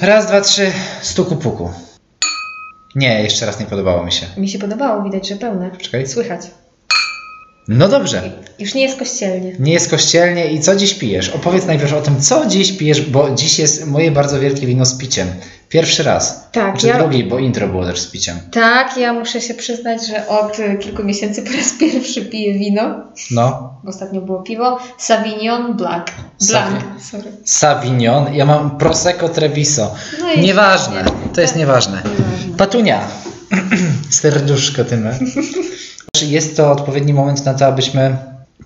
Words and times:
Raz, 0.00 0.26
dwa, 0.26 0.40
trzy, 0.40 0.72
stuku 1.02 1.36
puku. 1.36 1.70
Nie, 2.94 3.22
jeszcze 3.22 3.46
raz 3.46 3.60
nie 3.60 3.66
podobało 3.66 4.04
mi 4.04 4.12
się. 4.12 4.26
Mi 4.36 4.48
się 4.48 4.58
podobało, 4.58 5.02
widać, 5.02 5.28
że 5.28 5.36
pełne. 5.36 5.70
Czekaj. 5.76 6.06
Słychać. 6.06 6.40
No 7.68 7.88
dobrze. 7.88 8.22
Już 8.58 8.74
nie 8.74 8.82
jest 8.82 8.98
kościelnie. 8.98 9.52
Nie 9.58 9.72
jest 9.72 9.90
kościelnie 9.90 10.52
i 10.52 10.60
co 10.60 10.76
dziś 10.76 10.94
pijesz? 10.94 11.28
Opowiedz 11.28 11.66
najpierw 11.66 11.92
o 11.92 12.00
tym, 12.00 12.20
co 12.20 12.46
dziś 12.46 12.72
pijesz, 12.72 13.00
bo 13.00 13.30
dziś 13.30 13.58
jest 13.58 13.86
moje 13.86 14.10
bardzo 14.10 14.40
wielkie 14.40 14.66
wino 14.66 14.84
z 14.84 14.94
piciem. 14.98 15.28
Pierwszy 15.68 16.02
raz. 16.02 16.48
Tak, 16.52 16.78
Czy 16.78 16.86
ja- 16.86 16.98
drugi, 16.98 17.24
bo 17.24 17.38
intro 17.38 17.68
było 17.68 17.84
też 17.86 18.00
z 18.00 18.06
piciem. 18.06 18.36
Tak, 18.52 18.96
ja 18.96 19.12
muszę 19.12 19.40
się 19.40 19.54
przyznać, 19.54 20.06
że 20.06 20.28
od 20.28 20.56
kilku 20.80 21.04
miesięcy 21.04 21.42
po 21.42 21.52
raz 21.52 21.72
pierwszy 21.80 22.22
piję 22.24 22.54
wino. 22.58 22.94
No. 23.30 23.74
Ostatnio 23.86 24.20
było 24.20 24.42
piwo. 24.42 24.78
Savignon 24.98 25.76
Blanc. 25.76 26.06
Blanc, 26.50 26.80
sorry. 27.10 27.32
Savignon. 27.44 28.34
Ja 28.34 28.44
mam 28.46 28.78
Prosecco 28.78 29.28
Treviso. 29.28 29.94
No 30.20 30.32
i 30.32 30.40
Nieważne. 30.40 31.04
To 31.34 31.40
jest 31.40 31.52
Tak. 31.52 31.60
nieważne. 31.60 32.02
Nieważne. 32.04 32.56
Patunia. 32.56 33.00
Serduszko 34.10 34.84
tyle. 34.84 35.18
Jest 36.22 36.56
to 36.56 36.72
odpowiedni 36.72 37.14
moment 37.14 37.44
na 37.44 37.54
to, 37.54 37.66
abyśmy 37.66 38.16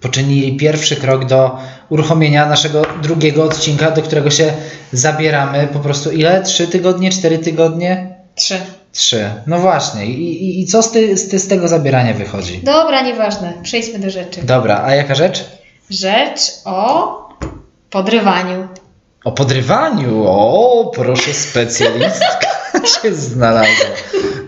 poczynili 0.00 0.56
pierwszy 0.56 0.96
krok 0.96 1.24
do 1.24 1.58
uruchomienia 1.88 2.46
naszego 2.46 2.82
drugiego 3.02 3.44
odcinka, 3.44 3.90
do 3.90 4.02
którego 4.02 4.30
się 4.30 4.52
zabieramy. 4.92 5.68
Po 5.72 5.78
prostu 5.78 6.10
ile? 6.10 6.42
Trzy 6.42 6.68
tygodnie? 6.68 7.10
Cztery 7.10 7.38
tygodnie? 7.38 8.16
Trzy. 8.34 8.60
Trzy. 8.92 9.30
No 9.46 9.58
właśnie. 9.58 10.06
I, 10.06 10.44
i, 10.44 10.60
i 10.60 10.66
co 10.66 10.82
z, 10.82 10.90
ty, 10.90 11.16
z, 11.16 11.28
ty, 11.28 11.38
z 11.38 11.48
tego 11.48 11.68
zabierania 11.68 12.14
wychodzi? 12.14 12.60
Dobra, 12.62 13.02
nieważne. 13.02 13.52
Przejdźmy 13.62 13.98
do 13.98 14.10
rzeczy. 14.10 14.42
Dobra, 14.42 14.82
a 14.84 14.94
jaka 14.94 15.14
rzecz? 15.14 15.44
Rzecz 15.90 16.40
o 16.64 17.18
podrywaniu. 17.90 18.68
O 19.24 19.32
podrywaniu. 19.32 20.24
O, 20.26 20.90
proszę, 20.94 21.34
specjalistka 21.34 22.63
się 23.02 23.14
znalazła. 23.14 23.86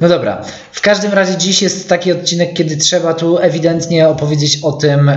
No 0.01 0.09
dobra. 0.09 0.43
W 0.73 0.81
każdym 0.81 1.13
razie 1.13 1.37
dziś 1.37 1.63
jest 1.63 1.89
taki 1.89 2.13
odcinek, 2.13 2.53
kiedy 2.55 2.77
trzeba 2.77 3.15
tu 3.15 3.39
ewidentnie 3.39 4.09
opowiedzieć 4.09 4.59
o 4.63 4.73
tym, 4.73 5.11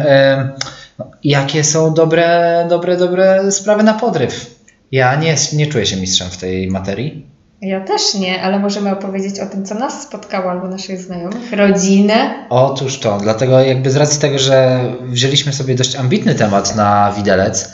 jakie 1.23 1.64
są 1.64 1.94
dobre, 1.94 2.66
dobre, 2.70 2.98
dobre 2.98 3.52
sprawy 3.52 3.84
na 3.84 3.94
podryw. 3.94 4.59
Ja 4.92 5.16
nie, 5.16 5.36
nie 5.53 5.67
czuję 5.67 5.86
się 5.86 5.98
mistrzem 5.98 6.30
w 6.30 6.38
tej 6.38 6.67
materii. 6.67 7.30
Ja 7.61 7.81
też 7.81 8.14
nie, 8.14 8.42
ale 8.42 8.59
możemy 8.59 8.92
opowiedzieć 8.92 9.39
o 9.39 9.45
tym, 9.45 9.66
co 9.66 9.76
nas 9.76 10.04
spotkało 10.04 10.52
albo 10.52 10.67
naszych 10.67 11.02
znajomych, 11.02 11.54
rodzinę. 11.54 12.45
Otóż 12.50 13.00
to, 13.00 13.17
dlatego 13.17 13.59
jakby 13.59 13.92
z 13.92 13.95
racji 13.95 14.22
tego, 14.22 14.39
że 14.39 14.80
wzięliśmy 15.04 15.54
sobie 15.54 15.76
dość 15.76 15.95
ambitny 15.95 16.36
temat 16.36 16.76
na 16.76 17.14
widelec 17.17 17.73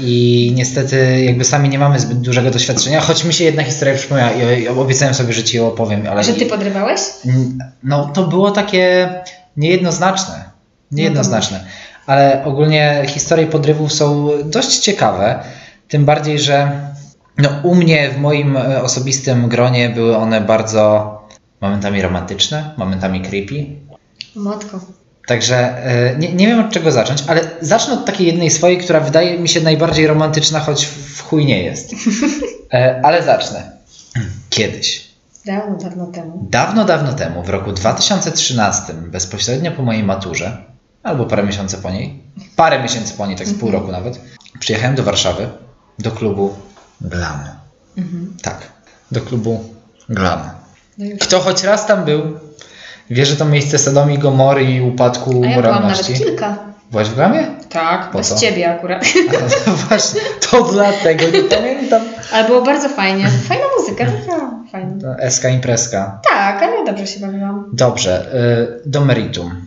i 0.00 0.52
niestety 0.54 1.24
jakby 1.24 1.44
sami 1.44 1.68
nie 1.68 1.78
mamy 1.78 2.00
zbyt 2.00 2.20
dużego 2.20 2.50
doświadczenia, 2.50 3.00
choć 3.00 3.24
mi 3.24 3.32
się 3.34 3.44
jedna 3.44 3.62
historia 3.62 3.94
przypomniała 3.94 4.32
i 4.32 4.68
obiecałem 4.68 5.14
sobie, 5.14 5.32
że 5.32 5.44
Ci 5.44 5.56
ją 5.56 5.66
opowiem, 5.66 6.06
ale 6.10 6.24
Że 6.24 6.34
ty 6.34 6.46
podrywałeś? 6.46 7.00
no 7.82 8.06
to 8.06 8.26
było 8.26 8.50
takie 8.50 9.08
niejednoznaczne, 9.56 10.44
niejednoznaczne, 10.92 11.64
ale 12.06 12.44
ogólnie 12.44 13.02
historie 13.06 13.46
podrywów 13.46 13.92
są 13.92 14.28
dość 14.44 14.78
ciekawe, 14.78 15.44
tym 15.88 16.04
bardziej, 16.04 16.38
że 16.38 16.70
no, 17.38 17.48
u 17.62 17.74
mnie 17.74 18.10
w 18.10 18.18
moim 18.18 18.56
e, 18.56 18.82
osobistym 18.82 19.48
gronie 19.48 19.88
były 19.88 20.16
one 20.16 20.40
bardzo 20.40 21.10
momentami 21.60 22.02
romantyczne, 22.02 22.74
momentami 22.76 23.20
creepy, 23.20 23.66
Matko. 24.36 24.80
Także 25.26 25.56
e, 25.84 26.16
nie, 26.18 26.32
nie 26.32 26.46
wiem 26.46 26.60
od 26.60 26.70
czego 26.72 26.92
zacząć, 26.92 27.24
ale 27.26 27.40
zacznę 27.60 27.94
od 27.94 28.04
takiej 28.06 28.26
jednej 28.26 28.50
swojej, 28.50 28.78
która 28.78 29.00
wydaje 29.00 29.38
mi 29.38 29.48
się 29.48 29.60
najbardziej 29.60 30.06
romantyczna, 30.06 30.60
choć 30.60 30.84
w 30.86 31.22
chuj 31.22 31.46
nie 31.46 31.62
jest. 31.62 31.90
E, 32.72 33.00
Ale 33.04 33.22
zacznę. 33.22 33.70
Kiedyś, 34.50 35.08
Dawno, 35.46 35.76
dawno 35.76 36.06
temu. 36.06 36.46
dawno, 36.50 36.84
dawno 36.84 37.12
temu, 37.12 37.42
w 37.42 37.48
roku 37.48 37.72
2013, 37.72 38.94
bezpośrednio 38.94 39.72
po 39.72 39.82
mojej 39.82 40.02
maturze, 40.04 40.56
albo 41.02 41.24
parę 41.26 41.42
miesięcy 41.42 41.76
po 41.78 41.90
niej, 41.90 42.22
parę 42.56 42.82
miesięcy 42.82 43.14
po 43.14 43.26
niej, 43.26 43.36
tak 43.36 43.46
z 43.48 43.54
pół 43.54 43.70
roku 43.70 43.92
nawet, 43.92 44.20
przyjechałem 44.58 44.96
do 44.96 45.02
Warszawy, 45.02 45.48
do 45.98 46.10
klubu 46.10 46.54
Glam. 47.00 47.40
Mhm. 47.98 48.36
Tak, 48.42 48.58
do 49.10 49.20
klubu 49.20 49.64
Glam. 50.08 50.40
No. 50.98 51.06
Kto 51.20 51.40
choć 51.40 51.62
raz 51.64 51.86
tam 51.86 52.04
był, 52.04 52.22
wie, 53.10 53.26
że 53.26 53.36
to 53.36 53.44
miejsce 53.44 53.78
Sodomi, 53.78 54.18
Gomory 54.18 54.64
i 54.64 54.80
upadku 54.80 55.42
A 55.44 55.46
ja 55.48 55.56
moralności. 55.56 56.12
nawet 56.12 56.24
kilka. 56.26 56.56
Byłaś 56.90 57.08
w 57.08 57.14
Glamie? 57.14 57.46
Tak, 57.68 58.10
Po 58.10 58.18
bez 58.18 58.28
co? 58.28 58.38
ciebie 58.40 58.70
akurat. 58.70 59.04
A, 59.30 59.70
no 59.70 59.76
właśnie, 59.88 60.20
to 60.50 60.62
dlatego 60.62 61.24
nie 61.24 61.42
pamiętam. 61.42 62.02
Ale 62.32 62.46
było 62.46 62.62
bardzo 62.62 62.88
fajnie. 62.88 63.28
Fajna 63.48 63.64
muzyka, 63.80 64.04
taka 64.06 64.50
fajna. 64.72 64.90
To 65.00 65.22
Eska 65.22 65.48
imprezka. 65.48 66.20
Tak, 66.30 66.62
ale 66.62 66.84
dobrze 66.84 67.06
się 67.06 67.20
bawiłam. 67.20 67.70
Dobrze, 67.72 68.26
y, 68.84 68.88
do 68.88 69.00
meritum. 69.04 69.66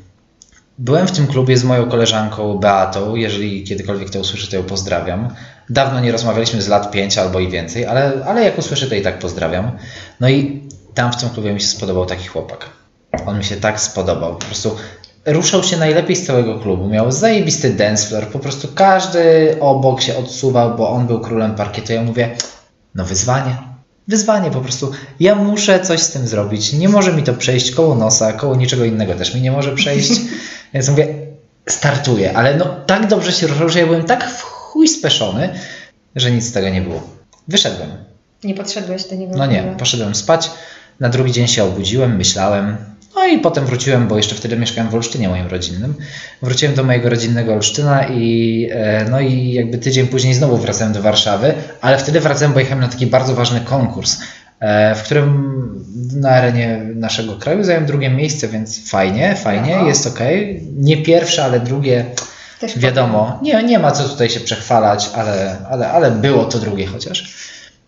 Byłem 0.80 1.08
w 1.08 1.12
tym 1.12 1.28
klubie 1.28 1.58
z 1.58 1.64
moją 1.64 1.90
koleżanką 1.90 2.58
Beatą. 2.58 3.16
Jeżeli 3.16 3.64
kiedykolwiek 3.64 4.10
to 4.10 4.20
usłyszę, 4.20 4.48
to 4.52 4.56
ją 4.56 4.64
pozdrawiam. 4.64 5.28
Dawno 5.70 6.00
nie 6.00 6.12
rozmawialiśmy 6.12 6.62
z 6.62 6.68
lat 6.68 6.92
5 6.92 7.18
albo 7.18 7.40
i 7.40 7.50
więcej, 7.50 7.86
ale, 7.86 8.12
ale 8.28 8.44
jak 8.44 8.58
usłyszę, 8.58 8.88
to 8.88 8.96
i 8.96 9.02
tak 9.02 9.20
pozdrawiam. 9.20 9.72
No 10.20 10.30
i 10.30 10.64
tam 10.94 11.12
w 11.12 11.16
tym 11.16 11.30
klubie 11.30 11.54
mi 11.54 11.62
się 11.62 11.68
spodobał 11.68 12.06
taki 12.06 12.28
chłopak. 12.28 12.66
On 13.26 13.38
mi 13.38 13.44
się 13.44 13.56
tak 13.56 13.82
spodobał. 13.82 14.36
Po 14.36 14.46
prostu 14.46 14.76
ruszał 15.26 15.64
się 15.64 15.78
najlepiej 15.78 16.16
z 16.16 16.26
całego 16.26 16.60
klubu. 16.60 16.88
Miał 16.88 17.12
zajebisty 17.12 17.74
dance 17.74 18.08
floor. 18.08 18.28
Po 18.28 18.40
prostu 18.40 18.68
każdy 18.76 19.56
obok 19.60 20.02
się 20.02 20.18
odsuwał, 20.18 20.78
bo 20.78 20.90
on 20.90 21.08
był 21.08 21.20
królem 21.20 21.56
parkietu. 21.56 21.94
Ja 21.94 22.02
mówię, 22.02 22.36
no 22.96 23.06
wyzwanie. 23.06 23.58
Wyzwanie 24.08 24.52
po 24.52 24.62
prostu. 24.62 24.92
Ja 25.20 25.36
muszę 25.36 25.80
coś 25.80 26.00
z 26.00 26.12
tym 26.12 26.28
zrobić. 26.28 26.74
Nie 26.74 26.90
może 26.90 27.14
mi 27.14 27.24
to 27.24 27.34
przejść 27.34 27.72
koło 27.72 27.96
nosa, 27.96 28.34
koło 28.34 28.56
niczego 28.56 28.86
innego 28.86 29.14
też 29.14 29.36
mi 29.36 29.42
nie 29.42 29.52
może 29.52 29.76
przejść. 29.76 30.12
Więc 30.74 30.90
mówię, 30.90 31.08
startuję. 31.70 32.38
Ale 32.38 32.56
no 32.56 32.66
tak 32.86 33.08
dobrze 33.08 33.32
się 33.32 33.48
ruszał, 33.48 33.70
że 33.70 33.80
ja 33.80 33.86
byłem 33.86 34.04
tak 34.04 34.32
w 34.32 34.42
chuj 34.42 34.88
speszony, 34.88 35.50
że 36.16 36.32
nic 36.32 36.46
z 36.46 36.52
tego 36.52 36.70
nie 36.70 36.82
było. 36.82 37.04
Wyszedłem. 37.48 37.90
Nie 38.44 38.54
podszedłeś 38.54 39.04
do 39.04 39.16
niego. 39.16 39.38
No 39.38 39.46
nie, 39.46 39.76
poszedłem 39.78 40.16
spać. 40.16 40.52
Na 41.00 41.10
drugi 41.10 41.32
dzień 41.32 41.48
się 41.48 41.64
obudziłem, 41.64 42.16
myślałem. 42.16 42.78
No 43.18 43.26
i 43.26 43.40
potem 43.40 43.66
wróciłem, 43.66 44.08
bo 44.08 44.18
jeszcze 44.18 44.36
wtedy 44.36 44.58
mieszkałem 44.58 44.90
w 44.90 44.96
Olsztynie 44.96 45.30
moim 45.30 45.48
rodzinnym. 45.48 45.94
Wróciłem 46.42 46.76
do 46.76 46.84
mojego 46.84 47.10
rodzinnego 47.10 47.54
Olsztyna 47.54 48.08
i 48.08 48.70
e, 48.72 49.06
no 49.12 49.20
i 49.20 49.52
jakby 49.54 49.78
tydzień 49.78 50.08
później 50.08 50.34
znowu 50.34 50.58
wracałem 50.58 50.94
do 50.94 51.02
Warszawy, 51.02 51.54
ale 51.82 51.98
wtedy 51.98 52.20
wracałem, 52.20 52.54
bo 52.54 52.60
jechałem 52.60 52.80
na 52.80 52.88
taki 52.88 53.08
bardzo 53.08 53.36
ważny 53.36 53.62
konkurs, 53.62 54.18
e, 54.60 54.96
w 54.96 55.04
którym 55.04 55.86
na 56.16 56.30
arenie 56.30 56.82
naszego 56.96 57.36
kraju 57.36 57.64
zająłem 57.64 57.88
drugie 57.88 58.10
miejsce, 58.10 58.48
więc 58.48 58.90
fajnie, 58.90 59.36
fajnie, 59.36 59.72
Brawo. 59.72 59.88
jest 59.88 60.08
ok. 60.08 60.20
Nie 60.76 60.98
pierwsze, 60.98 61.44
ale 61.44 61.60
drugie, 61.60 62.06
Też 62.60 62.80
wiadomo. 62.80 63.40
Nie, 63.42 63.64
nie 63.64 63.80
ma 63.80 63.92
co 63.92 64.10
tutaj 64.10 64.30
się 64.30 64.40
przechwalać, 64.40 65.10
ale, 65.16 65.58
ale, 65.70 65.92
ale 65.92 66.12
było 66.12 66.46
to 66.46 66.60
drugie 66.60 66.88
chociaż. 66.88 67.34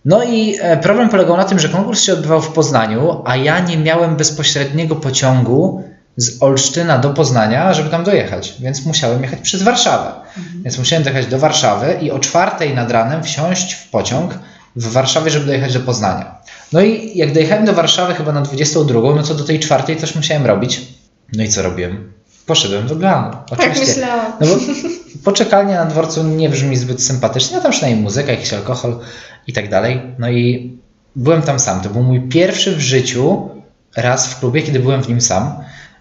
No 0.05 0.23
i 0.23 0.55
e, 0.61 0.77
problem 0.77 1.09
polegał 1.09 1.37
na 1.37 1.43
tym, 1.43 1.59
że 1.59 1.69
konkurs 1.69 2.01
się 2.01 2.13
odbywał 2.13 2.41
w 2.41 2.53
Poznaniu, 2.53 3.21
a 3.25 3.35
ja 3.35 3.59
nie 3.59 3.77
miałem 3.77 4.15
bezpośredniego 4.15 4.95
pociągu 4.95 5.83
z 6.17 6.43
Olsztyna 6.43 6.97
do 6.97 7.09
Poznania, 7.09 7.73
żeby 7.73 7.89
tam 7.89 8.03
dojechać, 8.03 8.55
więc 8.59 8.85
musiałem 8.85 9.21
jechać 9.21 9.39
przez 9.39 9.63
Warszawę. 9.63 10.11
Więc 10.63 10.77
musiałem 10.77 11.03
dojechać 11.03 11.25
do 11.25 11.39
Warszawy 11.39 11.97
i 12.01 12.11
o 12.11 12.19
czwartej 12.19 12.75
nad 12.75 12.91
ranem 12.91 13.23
wsiąść 13.23 13.73
w 13.73 13.89
pociąg 13.89 14.39
w 14.75 14.91
Warszawie, 14.91 15.31
żeby 15.31 15.45
dojechać 15.45 15.73
do 15.73 15.79
Poznania. 15.79 16.35
No 16.73 16.81
i 16.81 17.17
jak 17.17 17.33
dojechałem 17.33 17.65
do 17.65 17.73
Warszawy 17.73 18.13
chyba 18.13 18.31
na 18.31 18.41
22, 18.41 19.01
no 19.15 19.23
to 19.23 19.33
do 19.33 19.43
tej 19.43 19.59
czwartej 19.59 19.97
coś 19.97 20.15
musiałem 20.15 20.45
robić. 20.45 20.81
No 21.33 21.43
i 21.43 21.49
co 21.49 21.61
robiłem? 21.61 22.18
Poszedłem 22.49 22.87
do 22.87 22.95
Glamu. 22.95 23.31
Tak 23.49 23.59
Oczywiście. 23.59 23.85
myślałam. 23.85 24.31
No 24.41 24.47
bo 24.47 24.55
poczekalnia 25.23 25.75
na 25.75 25.85
dworcu 25.85 26.23
nie 26.23 26.49
brzmi 26.49 26.77
zbyt 26.77 27.03
sympatycznie, 27.03 27.57
a 27.57 27.61
tam 27.61 27.71
przynajmniej 27.71 28.03
muzyka, 28.03 28.31
jakiś 28.31 28.53
alkohol 28.53 28.99
i 29.47 29.53
tak 29.53 29.69
dalej. 29.69 30.01
No 30.19 30.29
i 30.29 30.71
byłem 31.15 31.41
tam 31.41 31.59
sam. 31.59 31.81
To 31.81 31.89
był 31.89 32.03
mój 32.03 32.21
pierwszy 32.21 32.75
w 32.75 32.79
życiu 32.79 33.49
raz 33.95 34.27
w 34.27 34.39
klubie, 34.39 34.61
kiedy 34.61 34.79
byłem 34.79 35.03
w 35.03 35.09
nim 35.09 35.21
sam 35.21 35.53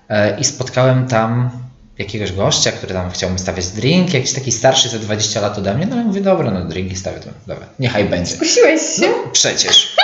e, 0.09 0.41
i 0.41 0.45
spotkałem 0.45 1.07
tam 1.07 1.51
jakiegoś 1.99 2.33
gościa, 2.33 2.73
który 2.73 2.95
tam 2.95 3.11
chciał 3.11 3.31
mi 3.31 3.39
stawiać 3.39 3.69
drink, 3.69 4.15
jakiś 4.15 4.33
taki 4.33 4.53
starszy 4.53 4.89
ze 4.89 4.99
20 4.99 5.41
lat 5.41 5.59
ode 5.59 5.75
mnie, 5.75 5.87
no 5.87 5.97
i 6.01 6.05
mówię, 6.05 6.21
dobra, 6.21 6.51
no 6.51 6.65
drinki 6.65 6.97
stawię, 6.97 7.21
to 7.21 7.31
dobra, 7.47 7.67
niechaj 7.79 8.05
będzie. 8.05 8.37
Skusiłeś 8.37 8.83
się? 8.83 9.09
No 9.09 9.31
przecież. 9.33 9.97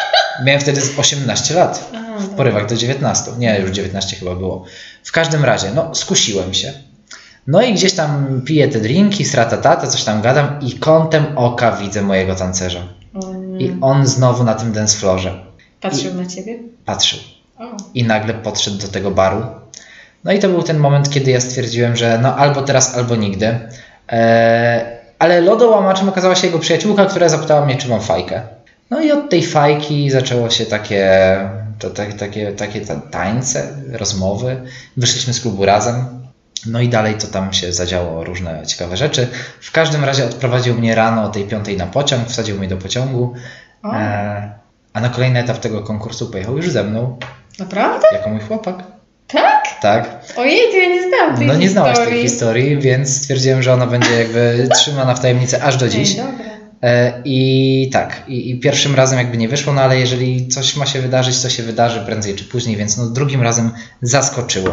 Miałem 0.45 0.61
wtedy 0.61 0.81
z 0.81 0.99
18 0.99 1.55
lat 1.55 1.91
w 2.19 2.29
porywach 2.29 2.67
do 2.67 2.77
19. 2.77 3.31
Nie, 3.39 3.59
już 3.61 3.71
19 3.71 4.17
chyba 4.17 4.35
było. 4.35 4.65
W 5.05 5.13
każdym 5.13 5.45
razie, 5.45 5.71
no 5.75 5.95
skusiłem 5.95 6.55
się. 6.55 6.73
No 7.47 7.63
i 7.63 7.75
gdzieś 7.75 7.93
tam 7.93 8.43
piję 8.47 8.69
te 8.69 8.81
drinki, 8.81 9.25
sratatata, 9.25 9.87
coś 9.87 10.05
tam 10.05 10.23
gadam 10.23 10.59
i 10.63 10.73
kątem 10.79 11.25
oka 11.39 11.73
widzę 11.73 12.03
mojego 12.03 12.35
tancerza. 12.35 12.81
I 13.59 13.73
on 13.81 14.07
znowu 14.07 14.45
na 14.45 14.55
tym 14.55 14.73
dance 14.73 14.99
floorze 14.99 15.45
Patrzył 15.81 16.15
na 16.15 16.27
ciebie? 16.27 16.59
patrzył. 16.85 17.19
I 17.95 18.05
nagle 18.05 18.35
podszedł 18.35 18.79
do 18.79 18.89
tego 18.89 19.11
baru. 19.11 19.43
No 20.25 20.33
i 20.33 20.39
to 20.39 20.49
był 20.49 20.63
ten 20.63 20.79
moment, 20.79 21.11
kiedy 21.11 21.31
ja 21.31 21.41
stwierdziłem, 21.41 21.97
że 21.97 22.19
no 22.23 22.37
albo 22.37 22.63
teraz, 22.63 22.97
albo 22.97 23.17
nigdy. 23.17 23.59
Eee, 24.09 24.81
ale 25.19 25.41
lodołamaczem 25.41 26.09
okazała 26.09 26.35
się 26.35 26.47
jego 26.47 26.59
przyjaciółka, 26.59 27.07
która 27.07 27.29
zapytała 27.29 27.65
mnie, 27.65 27.77
czy 27.77 27.89
mam 27.89 28.01
fajkę. 28.01 28.43
No 28.91 29.01
i 29.01 29.13
od 29.13 29.31
tej 29.31 29.43
fajki 29.47 30.11
zaczęło 30.11 30.51
się 30.51 30.67
takie, 30.67 31.11
to, 31.79 31.91
tak, 31.91 32.13
takie, 32.13 32.53
takie 32.53 32.81
ta- 32.81 33.01
tańce, 33.11 33.69
rozmowy. 33.93 34.63
Wyszliśmy 34.97 35.33
z 35.35 35.41
klubu 35.41 35.65
razem. 35.65 35.95
No 36.67 36.81
i 36.81 36.89
dalej 36.89 37.15
to 37.15 37.27
tam 37.27 37.53
się 37.53 37.73
zadziało 37.73 38.25
różne 38.25 38.63
ciekawe 38.67 38.97
rzeczy. 38.97 39.29
W 39.61 39.73
każdym 39.73 40.05
razie 40.05 40.25
odprowadził 40.25 40.75
mnie 40.75 40.95
rano 40.95 41.23
o 41.25 41.29
tej 41.29 41.45
piątej 41.45 41.77
na 41.77 41.87
pociąg, 41.87 42.29
wsadził 42.29 42.59
mnie 42.59 42.69
do 42.69 42.77
pociągu. 42.77 43.35
O, 43.83 43.95
E, 43.95 44.53
a 44.93 45.01
na 45.01 45.09
kolejny 45.09 45.41
etap 45.41 45.59
tego 45.59 45.81
konkursu 45.83 46.31
pojechał 46.31 46.57
już 46.57 46.71
ze 46.71 46.85
mną, 46.85 47.19
naprawdę? 47.59 48.07
jako 48.13 48.31
mój 48.31 48.41
chłopak. 48.41 48.77
Tak? 49.29 49.65
Tak. 49.83 50.11
Ojej, 50.37 50.61
to 50.71 50.77
ja 50.77 50.89
nie 50.89 51.09
znałam 51.09 51.37
tej 51.37 51.47
No 51.47 51.55
nie 51.55 51.69
znałaś 51.69 51.97
tej 51.97 52.05
historii. 52.05 52.23
historii, 52.29 52.79
więc 52.79 53.17
stwierdziłem, 53.17 53.63
że 53.63 53.73
ona 53.73 53.87
będzie 53.87 54.13
jakby 54.23 54.69
trzymana 54.75 55.15
w 55.15 55.21
tajemnicy 55.21 55.63
aż 55.63 55.77
do 55.77 55.89
dziś. 55.89 56.11
Ej, 56.11 56.17
dobra. 56.17 56.54
E, 56.85 57.13
I 57.25 57.91
tak, 57.93 58.23
i, 58.29 58.51
i 58.51 58.61
pierwszym 58.61 58.95
razem 58.95 59.19
jakby 59.19 59.37
nie 59.37 59.49
wyszło, 59.49 59.73
no 59.73 59.81
ale 59.81 59.99
jeżeli 60.01 60.49
coś 60.49 60.77
ma 60.77 60.87
się 60.87 61.01
wydarzyć, 61.01 61.43
to 61.43 61.49
się 61.49 61.63
wydarzy 61.63 62.01
prędzej 62.01 62.35
czy 62.35 62.45
później, 62.45 62.77
więc 62.77 62.97
no 62.97 63.07
drugim 63.07 63.43
razem 63.43 63.71
zaskoczyło. 64.03 64.71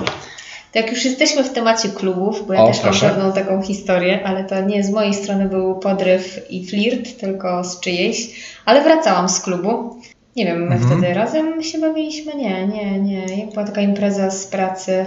To 0.71 0.79
jak 0.79 0.91
już 0.91 1.05
jesteśmy 1.05 1.43
w 1.43 1.53
temacie 1.53 1.89
klubów, 1.89 2.47
bo 2.47 2.53
ja 2.53 2.63
O, 2.63 2.67
też 2.67 2.79
proszę. 2.79 3.05
mam 3.05 3.15
pewną 3.15 3.33
taką 3.33 3.61
historię, 3.61 4.19
ale 4.25 4.43
to 4.43 4.61
nie 4.61 4.83
z 4.83 4.89
mojej 4.89 5.13
strony 5.13 5.49
był 5.49 5.75
podryw 5.79 6.51
i 6.51 6.65
flirt, 6.67 7.19
tylko 7.19 7.63
z 7.63 7.79
czyjejś, 7.79 8.29
ale 8.65 8.83
wracałam 8.83 9.29
z 9.29 9.39
klubu. 9.39 9.95
Nie 10.35 10.45
wiem, 10.45 10.67
my 10.69 10.75
Mhm. 10.75 10.91
wtedy 10.99 11.13
razem 11.13 11.63
się 11.63 11.79
bawiliśmy? 11.79 12.35
Nie, 12.35 12.67
nie, 12.67 12.99
nie. 12.99 13.25
Jak 13.37 13.49
była 13.53 13.65
taka 13.65 13.81
impreza 13.81 14.31
z 14.31 14.47
pracy, 14.47 15.05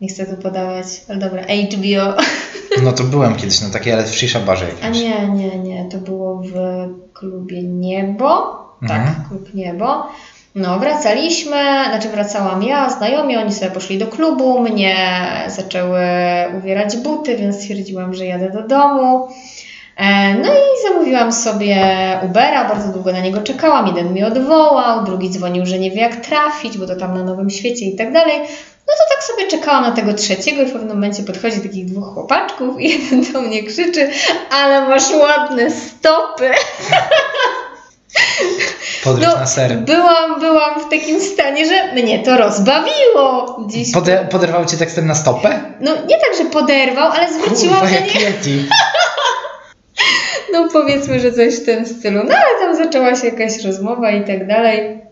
nie 0.00 0.08
chcę 0.08 0.26
tu 0.26 0.42
podawać, 0.42 0.86
ale 1.08 1.18
dobra, 1.18 1.42
HBO. 1.42 2.14
No 2.84 2.92
to 2.92 3.04
byłem 3.04 3.36
kiedyś 3.36 3.60
na 3.60 3.70
takiej, 3.70 3.92
ale 3.92 4.04
w 4.04 4.14
shisha 4.14 4.40
barze 4.40 4.64
A 4.64 4.68
jakimś. 4.68 4.98
nie, 5.02 5.28
nie, 5.28 5.58
nie, 5.58 5.84
to 5.90 5.98
było 5.98 6.42
w 6.42 6.52
klubie 7.12 7.62
Niebo. 7.62 8.56
Mhm. 8.82 9.04
Tak, 9.06 9.28
klub 9.28 9.54
Niebo. 9.54 10.06
No, 10.54 10.78
wracaliśmy, 10.78 11.56
znaczy 11.88 12.08
wracałam 12.08 12.62
ja, 12.62 12.90
znajomi, 12.90 13.36
oni 13.36 13.52
sobie 13.52 13.70
poszli 13.70 13.98
do 13.98 14.06
klubu, 14.06 14.60
mnie 14.60 14.96
zaczęły 15.48 16.00
uwierać 16.58 16.96
buty, 16.96 17.36
więc 17.36 17.56
stwierdziłam, 17.56 18.14
że 18.14 18.26
jadę 18.26 18.50
do 18.50 18.62
domu. 18.62 19.28
E, 19.96 20.34
No 20.34 20.48
i 20.52 20.88
zamówiłam 20.88 21.32
sobie 21.32 21.76
Ubera, 22.24 22.68
bardzo 22.68 22.92
długo 22.92 23.12
na 23.12 23.20
niego 23.20 23.42
czekałam. 23.42 23.86
Jeden 23.86 24.14
mi 24.14 24.24
odwołał, 24.24 25.04
drugi 25.04 25.30
dzwonił, 25.30 25.66
że 25.66 25.78
nie 25.78 25.90
wie 25.90 26.00
jak 26.00 26.16
trafić, 26.16 26.78
bo 26.78 26.86
to 26.86 26.96
tam 26.96 27.14
na 27.14 27.22
Nowym 27.22 27.50
Świecie 27.50 27.84
i 27.86 27.96
tak 27.96 28.12
dalej. 28.12 28.36
No 28.88 28.94
to 28.94 29.14
tak 29.14 29.24
sobie 29.24 29.48
czekałam 29.48 29.82
na 29.82 29.92
tego 29.92 30.14
trzeciego 30.14 30.62
i 30.62 30.66
w 30.66 30.72
pewnym 30.72 30.88
momencie 30.88 31.22
podchodzi 31.22 31.60
takich 31.60 31.86
dwóch 31.86 32.14
chłopaczków 32.14 32.80
i 32.80 32.90
jeden 33.02 33.32
do 33.32 33.40
mnie 33.40 33.62
krzyczy, 33.62 34.10
ale 34.50 34.88
masz 34.88 35.10
ładne 35.10 35.70
stopy. 35.70 36.50
Podryw 39.04 39.28
No, 39.28 39.36
na 39.36 39.46
ser. 39.46 39.78
Byłam, 39.78 40.40
byłam 40.40 40.80
w 40.80 40.90
takim 40.90 41.20
stanie, 41.20 41.66
że 41.66 41.92
mnie 41.92 42.18
to 42.18 42.36
rozbawiło 42.36 43.58
dziś. 43.66 43.92
Pode, 43.92 44.26
poderwał 44.30 44.64
cię 44.64 44.76
tekstem 44.76 45.06
na 45.06 45.14
stopę? 45.14 45.60
No 45.80 45.92
nie 46.06 46.16
tak, 46.20 46.36
że 46.38 46.44
poderwał, 46.44 47.12
ale 47.12 47.32
zwróciła 47.32 47.76
Kurwa, 47.76 47.94
jak 47.94 48.14
Yeti. 48.14 48.64
no 50.52 50.68
powiedzmy, 50.72 51.20
że 51.20 51.32
coś 51.32 51.54
w 51.56 51.64
tym 51.64 51.86
stylu. 51.86 52.24
No 52.24 52.34
ale 52.34 52.60
tam 52.60 52.76
zaczęła 52.84 53.16
się 53.16 53.26
jakaś 53.26 53.64
rozmowa 53.64 54.10
i 54.10 54.24
tak 54.24 54.46
dalej. 54.46 55.02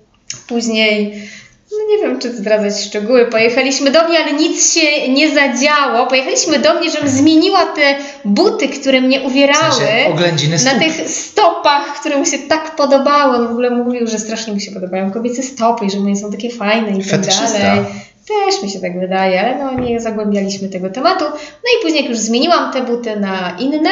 Później, 0.49 1.23
no 1.73 1.79
nie 1.91 1.99
wiem, 2.03 2.19
czy 2.19 2.37
zdradzać 2.37 2.85
szczegóły, 2.85 3.27
pojechaliśmy 3.27 3.91
do 3.91 4.09
mnie, 4.09 4.19
ale 4.19 4.33
nic 4.33 4.75
się 4.75 5.09
nie 5.09 5.35
zadziało. 5.35 6.07
Pojechaliśmy 6.07 6.59
do 6.59 6.75
mnie, 6.75 6.91
żebym 6.91 7.09
zmieniła 7.09 7.67
te 7.67 7.97
buty, 8.25 8.69
które 8.69 9.01
mnie 9.01 9.21
W 9.21 9.25
uwierały. 9.27 9.73
sensie 9.75 10.07
oględziny 10.13 10.53
na 10.53 10.59
stóp. 10.71 10.79
tych 10.79 11.11
stopach, 11.11 12.01
które 12.01 12.19
mu 12.19 12.27
się 12.27 12.39
tak 12.39 12.77
podobały. 12.77 13.37
On 13.37 13.49
w 13.49 13.51
ogóle 13.51 13.71
mówił, 13.71 14.07
że 14.07 14.19
strasznie 14.19 14.53
mu 14.53 14.61
się 14.61 14.73
podobają 14.73 15.11
kobiece 15.13 15.43
stopy 15.43 15.85
i 15.87 15.91
że 15.91 16.01
moje 16.01 16.17
są 16.17 16.31
takie 16.33 16.51
fajne 16.51 16.91
i 16.91 16.99
tak 16.99 17.07
Fetyszysta. 17.07 17.59
dalej. 17.59 17.85
Też 18.29 18.63
mi 18.63 18.71
się 18.71 18.81
tak 18.81 19.01
wydaje, 19.01 19.41
ale 19.41 19.59
no 19.65 19.81
nie 19.81 20.01
zagłębialiśmy 20.01 20.69
tego 20.69 20.91
tematu. 20.91 21.25
No 21.35 21.69
i 21.79 21.83
później 21.83 22.01
jak 22.03 22.11
już 22.11 22.19
zmieniłam 22.19 22.73
te 22.73 22.83
buty 22.83 23.17
na 23.21 23.57
inne, 23.61 23.91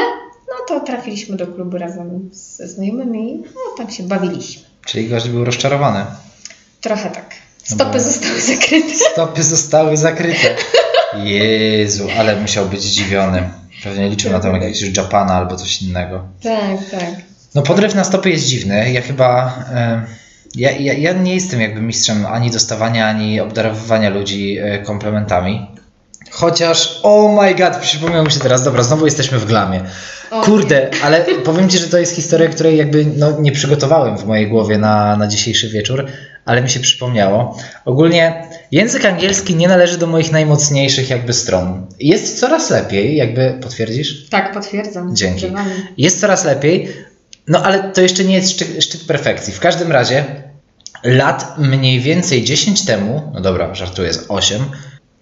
no 0.48 0.54
to 0.68 0.80
trafiliśmy 0.80 1.36
do 1.36 1.46
klubu 1.46 1.78
razem 1.78 2.30
ze 2.32 2.68
znajomymi, 2.68 3.42
no 3.54 3.76
tam 3.76 3.90
się 3.90 4.02
bawiliśmy. 4.02 4.62
Czyli 4.86 5.08
gość 5.08 5.28
był 5.28 5.44
rozczarowany. 5.44 6.04
Trochę 6.80 7.10
tak. 7.10 7.30
Stopy 7.64 8.00
zostały 8.00 8.40
zakryte. 8.40 8.94
Stopy 9.12 9.42
zostały 9.42 9.96
zakryte. 9.96 10.48
Jezu, 11.24 12.08
ale 12.18 12.36
musiał 12.36 12.66
być 12.66 12.82
zdziwiony. 12.82 13.50
Pewnie 13.84 14.08
liczył 14.08 14.32
na 14.32 14.40
tam 14.40 14.54
jakiegoś 14.54 14.96
Japana 14.96 15.34
albo 15.34 15.56
coś 15.56 15.82
innego. 15.82 16.24
Tak, 16.42 16.90
tak. 16.90 17.10
No 17.54 17.62
podryw 17.62 17.94
na 17.94 18.04
stopy 18.04 18.30
jest 18.30 18.46
dziwny. 18.46 18.92
Ja 18.92 19.00
chyba... 19.00 19.58
Ja, 20.54 20.70
ja, 20.70 20.92
ja 20.92 21.12
nie 21.12 21.34
jestem 21.34 21.60
jakby 21.60 21.80
mistrzem 21.80 22.26
ani 22.26 22.50
dostawania, 22.50 23.08
ani 23.08 23.40
obdarowywania 23.40 24.10
ludzi 24.10 24.58
e, 24.58 24.78
komplementami. 24.78 25.66
Chociaż, 26.30 27.00
oh 27.02 27.42
my 27.42 27.54
god, 27.54 27.76
przypomniał 27.76 28.24
mi 28.24 28.30
się 28.30 28.40
teraz, 28.40 28.64
dobra, 28.64 28.82
znowu 28.82 29.04
jesteśmy 29.04 29.38
w 29.38 29.44
glamie. 29.44 29.80
Kurde, 30.44 30.90
ale 31.02 31.24
powiem 31.44 31.68
Ci, 31.68 31.78
że 31.78 31.88
to 31.88 31.98
jest 31.98 32.16
historia, 32.16 32.48
której 32.48 32.76
jakby 32.76 33.06
no, 33.16 33.40
nie 33.40 33.52
przygotowałem 33.52 34.18
w 34.18 34.24
mojej 34.24 34.48
głowie 34.48 34.78
na, 34.78 35.16
na 35.16 35.26
dzisiejszy 35.26 35.68
wieczór, 35.68 36.06
ale 36.44 36.62
mi 36.62 36.70
się 36.70 36.80
przypomniało. 36.80 37.58
Ogólnie 37.84 38.48
język 38.70 39.04
angielski 39.04 39.56
nie 39.56 39.68
należy 39.68 39.98
do 39.98 40.06
moich 40.06 40.32
najmocniejszych 40.32 41.10
jakby 41.10 41.32
stron. 41.32 41.86
Jest 42.00 42.40
coraz 42.40 42.70
lepiej, 42.70 43.16
jakby 43.16 43.58
potwierdzisz? 43.62 44.28
Tak, 44.28 44.52
potwierdzam. 44.52 45.16
Dzięki. 45.16 45.46
Jest 45.98 46.20
coraz 46.20 46.44
lepiej, 46.44 46.88
no 47.48 47.62
ale 47.62 47.92
to 47.92 48.00
jeszcze 48.00 48.24
nie 48.24 48.34
jest 48.34 48.50
szczyt, 48.50 48.84
szczyt 48.84 49.04
perfekcji. 49.04 49.52
W 49.52 49.60
każdym 49.60 49.92
razie 49.92 50.24
lat 51.04 51.58
mniej 51.58 52.00
więcej 52.00 52.44
10 52.44 52.84
temu, 52.84 53.30
no 53.34 53.40
dobra, 53.40 53.74
żartuję, 53.74 54.12
z 54.12 54.24
8, 54.28 54.62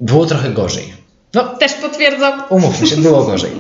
było 0.01 0.27
trochę 0.27 0.51
gorzej. 0.51 0.93
No, 1.35 1.45
Też 1.45 1.73
potwierdzam. 1.73 2.43
Umówmy 2.49 2.87
się, 2.87 2.97
było 2.97 3.25
gorzej. 3.25 3.53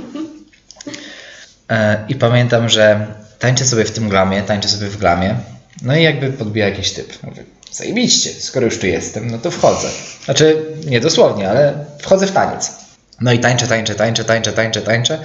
E, 1.70 2.04
I 2.08 2.14
pamiętam, 2.14 2.68
że 2.68 3.06
tańczę 3.38 3.64
sobie 3.64 3.84
w 3.84 3.90
tym 3.90 4.08
glamie, 4.08 4.42
tańczę 4.42 4.68
sobie 4.68 4.86
w 4.86 4.96
glamie. 4.96 5.36
No 5.82 5.96
i 5.96 6.02
jakby 6.02 6.32
podbija 6.32 6.68
jakiś 6.68 6.92
typ. 6.92 7.22
Mówię, 7.22 7.44
zajebiście, 7.72 8.30
skoro 8.30 8.64
już 8.66 8.78
tu 8.78 8.86
jestem, 8.86 9.30
no 9.30 9.38
to 9.38 9.50
wchodzę. 9.50 9.88
Znaczy, 10.24 10.66
nie 10.86 11.00
dosłownie, 11.00 11.50
ale 11.50 11.74
wchodzę 11.98 12.26
w 12.26 12.32
taniec. 12.32 12.72
No 13.20 13.32
i 13.32 13.38
tańczę, 13.38 13.66
tańczę, 13.66 13.94
tańczę, 13.94 14.24
tańczę, 14.24 14.52
tańczę, 14.52 14.82
tańczę. 14.82 15.18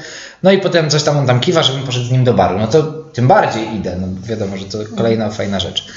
No 0.43 0.51
i 0.51 0.57
potem 0.57 0.89
coś 0.89 1.03
tam 1.03 1.17
on 1.17 1.27
tam 1.27 1.39
kiwa, 1.39 1.63
żebym 1.63 1.83
poszedł 1.83 2.05
z 2.05 2.11
nim 2.11 2.23
do 2.23 2.33
baru. 2.33 2.59
No 2.59 2.67
to 2.67 2.83
tym 2.83 3.27
bardziej 3.27 3.75
idę, 3.75 3.97
no 4.01 4.07
wiadomo, 4.23 4.57
że 4.57 4.65
to 4.65 4.77
kolejna 4.97 5.29
fajna 5.29 5.59
rzecz. 5.59 5.87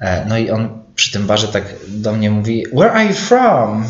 E, 0.00 0.24
No 0.28 0.38
i 0.38 0.50
on 0.50 0.82
przy 0.94 1.12
tym 1.12 1.26
barze 1.26 1.48
tak 1.48 1.62
do 1.88 2.12
mnie 2.12 2.30
mówi, 2.30 2.66
where 2.72 2.92
are 2.92 3.04
you 3.04 3.12
from? 3.12 3.84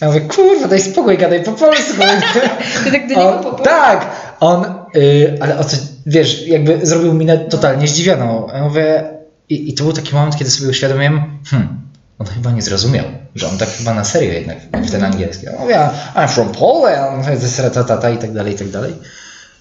Ja 0.00 0.06
mówię, 0.08 0.20
kurwa, 0.20 0.68
daj 0.68 0.80
spokój, 0.80 1.18
gadaj 1.18 1.42
po 1.44 1.52
polsku. 1.52 2.02
Ty 2.84 2.92
tak 2.92 3.08
do 3.08 3.08
niego 3.08 3.36
On, 3.36 3.42
po 3.44 3.50
tak, 3.50 4.10
on, 4.40 4.64
y, 4.96 5.38
ale 5.40 5.58
o 5.58 5.64
co, 5.64 5.76
wiesz, 6.06 6.46
jakby 6.46 6.86
zrobił 6.86 7.14
minę 7.14 7.38
totalnie 7.38 7.88
zdziwioną. 7.88 8.46
Ja 8.54 8.62
mówię, 8.62 9.04
i, 9.48 9.70
i 9.70 9.74
to 9.74 9.84
był 9.84 9.92
taki 9.92 10.14
moment, 10.14 10.36
kiedy 10.36 10.50
sobie 10.50 10.70
uświadomiłem, 10.70 11.38
hmm, 11.46 11.80
on 12.18 12.26
chyba 12.26 12.50
nie 12.50 12.62
zrozumiał, 12.62 13.04
że 13.34 13.48
on 13.48 13.58
tak 13.58 13.68
chyba 13.68 13.94
na 13.94 14.04
serio 14.04 14.32
jednak 14.32 14.58
w 14.72 14.90
ten 14.90 15.04
angielski. 15.04 15.46
Ja 15.46 15.52
mówię, 15.58 15.88
I'm 16.14 16.28
from 16.28 16.52
Poland, 16.52 17.26
ratatata 17.58 18.10
i 18.10 18.18
tak 18.18 18.32
dalej, 18.32 18.54
i 18.54 18.58
tak 18.58 18.68
dalej. 18.68 18.94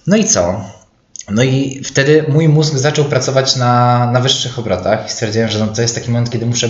No 0.07 0.15
i 0.15 0.25
co? 0.25 0.61
No 1.31 1.43
i 1.43 1.81
wtedy 1.83 2.25
mój 2.29 2.49
mózg 2.49 2.75
zaczął 2.75 3.05
pracować 3.05 3.55
na, 3.55 4.11
na 4.11 4.19
wyższych 4.19 4.59
obrotach 4.59 5.07
i 5.07 5.11
stwierdziłem, 5.11 5.49
że 5.49 5.59
no 5.59 5.67
to 5.67 5.81
jest 5.81 5.95
taki 5.95 6.11
moment, 6.11 6.29
kiedy 6.29 6.45
muszę 6.45 6.69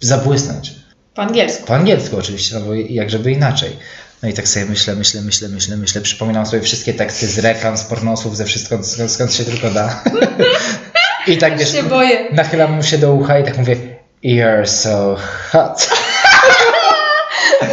zabłysnąć. 0.00 0.74
Po 1.14 1.22
angielsku. 1.22 1.66
Po 1.66 1.74
angielsku 1.74 2.16
oczywiście, 2.16 2.54
no 2.54 2.60
bo 2.60 2.74
jak 2.74 3.10
żeby 3.10 3.32
inaczej. 3.32 3.76
No 4.22 4.28
i 4.28 4.32
tak 4.32 4.48
sobie 4.48 4.66
myślę, 4.66 4.94
myślę, 4.94 5.22
myślę, 5.22 5.48
myślę, 5.48 5.76
myślę. 5.76 6.00
Przypominam 6.00 6.46
sobie 6.46 6.62
wszystkie 6.62 6.94
teksty 6.94 7.26
z 7.26 7.38
reklam, 7.38 7.78
z 7.78 7.84
pornosów, 7.84 8.36
ze 8.36 8.44
wszystko, 8.44 8.84
skąd, 8.84 9.12
skąd 9.12 9.32
się 9.34 9.44
tylko 9.44 9.70
da. 9.70 10.02
I 11.26 11.38
tak 11.38 11.58
wiesz, 11.58 11.72
się 11.72 11.82
boję. 11.82 12.24
nachylam 12.32 12.72
mu 12.72 12.82
się 12.82 12.98
do 12.98 13.12
ucha 13.12 13.38
i 13.38 13.44
tak 13.44 13.58
mówię 13.58 13.76
You're 14.24 14.66
so 14.66 15.16
hot. 15.50 15.88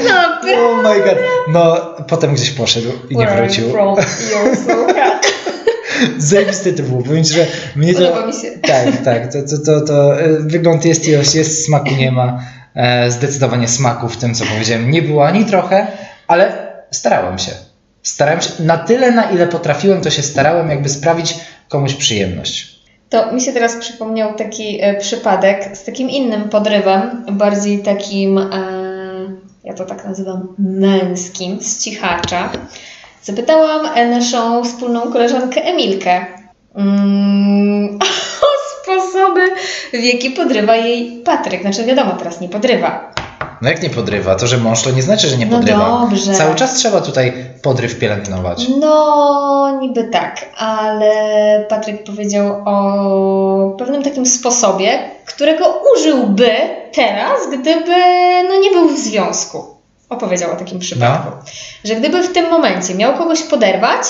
No, 0.08 0.14
Oh 0.58 0.82
my 0.94 1.00
god. 1.04 1.18
No, 1.48 1.78
potem 2.08 2.36
gdzieś 2.36 2.50
poszedł 2.52 2.90
i 3.10 3.18
nie 3.18 3.26
Where 3.26 3.40
you 3.42 3.46
wrócił. 3.46 3.72
from? 3.72 3.96
You're 3.96 4.56
so 4.66 4.88
hot. 4.88 5.34
Zajebiste 6.18 6.74
to 6.74 6.84
było. 6.84 7.04
Powiem 7.04 7.24
że 7.24 7.46
mnie 7.76 7.94
to... 7.94 8.00
Podoba 8.00 8.26
mi 8.28 8.34
się. 8.34 8.48
Tak, 8.52 8.88
tak. 9.06 9.34
To, 9.34 9.38
to, 9.42 9.58
to, 9.66 9.82
to 9.86 10.22
e, 10.22 10.28
wygląd 10.40 10.86
jest 10.86 11.08
ilość, 11.08 11.36
jest, 11.36 11.66
smaku 11.66 11.90
nie 11.98 12.12
ma. 12.12 12.40
E, 12.76 13.12
Zdecydowanie 13.12 13.68
smaku 13.68 14.10
w 14.10 14.18
tym, 14.18 14.36
co 14.36 14.46
powiedziałem, 14.46 14.92
nie 14.92 15.02
było 15.02 15.28
ani 15.28 15.46
trochę, 15.46 15.88
ale 16.28 16.52
starałem 16.92 17.40
się. 17.40 17.52
Starałem 18.04 18.42
się 18.42 18.50
na 18.60 18.78
tyle, 18.78 19.12
na 19.12 19.24
ile 19.32 19.48
potrafiłem, 19.48 20.02
to 20.02 20.10
się 20.10 20.24
starałem, 20.24 20.70
jakby 20.70 20.90
sprawić 20.90 21.36
komuś 21.70 21.94
przyjemność. 21.94 22.77
To 23.10 23.32
mi 23.32 23.42
się 23.42 23.54
teraz 23.54 23.76
przypomniał 23.76 24.36
taki 24.36 24.80
e, 24.82 24.96
przypadek 24.96 25.78
z 25.78 25.84
takim 25.84 26.10
innym 26.10 26.50
podrywem, 26.50 27.26
bardziej 27.32 27.80
takim, 27.80 28.38
e, 28.38 28.48
ja 29.64 29.74
to 29.74 29.86
tak 29.86 30.06
nazywam, 30.06 30.56
męskim, 30.58 31.62
z 31.62 31.84
cichacza. 31.84 32.50
Zapytałam 33.24 33.86
e, 33.96 34.10
naszą 34.10 34.64
wspólną 34.64 35.02
koleżankę 35.02 35.62
Emilkę 35.64 36.26
mm, 36.76 38.00
o 38.42 38.48
sposoby, 38.82 39.42
w 39.94 40.04
jaki 40.04 40.32
podrywa 40.32 40.76
jej 40.76 41.22
Patryk. 41.26 41.62
Znaczy 41.62 41.84
wiadomo, 41.84 42.12
teraz 42.12 42.42
nie 42.42 42.50
podrywa. 42.50 43.14
No 43.62 43.70
jak 43.70 43.84
nie 43.84 43.90
podrywa? 43.90 44.36
To, 44.36 44.48
że 44.48 44.58
mąż 44.58 44.82
to 44.84 44.92
nie 44.92 45.02
znaczy, 45.02 45.28
że 45.28 45.38
nie 45.38 45.46
No 45.46 45.58
podrywa. 45.58 46.00
dobrze. 46.02 46.34
Cały 46.34 46.56
czas 46.56 46.74
trzeba 46.74 47.02
tutaj 47.02 47.34
podryw 47.62 48.00
pielęgnować. 48.00 48.68
No, 48.80 49.78
niby 49.82 50.04
tak, 50.04 50.46
ale 50.58 51.12
Patryk 51.70 52.04
powiedział 52.04 52.62
o 52.66 53.76
pewnym 53.78 54.04
takim 54.04 54.26
sposobie, 54.26 55.00
którego 55.26 55.82
użyłby 55.96 56.52
teraz, 56.94 57.48
gdyby 57.48 57.96
no, 58.50 58.60
nie 58.60 58.72
był 58.72 58.90
w 58.90 59.00
związku. 59.00 59.64
Opowiedział 60.10 60.52
o 60.52 60.56
takim 60.56 60.80
przypadku. 60.80 61.32
Że 61.84 61.96
gdyby 61.96 62.24
w 62.24 62.34
tym 62.34 62.50
momencie 62.50 62.96
miał 62.96 63.14
kogoś 63.18 63.44
poderwać, 63.44 64.02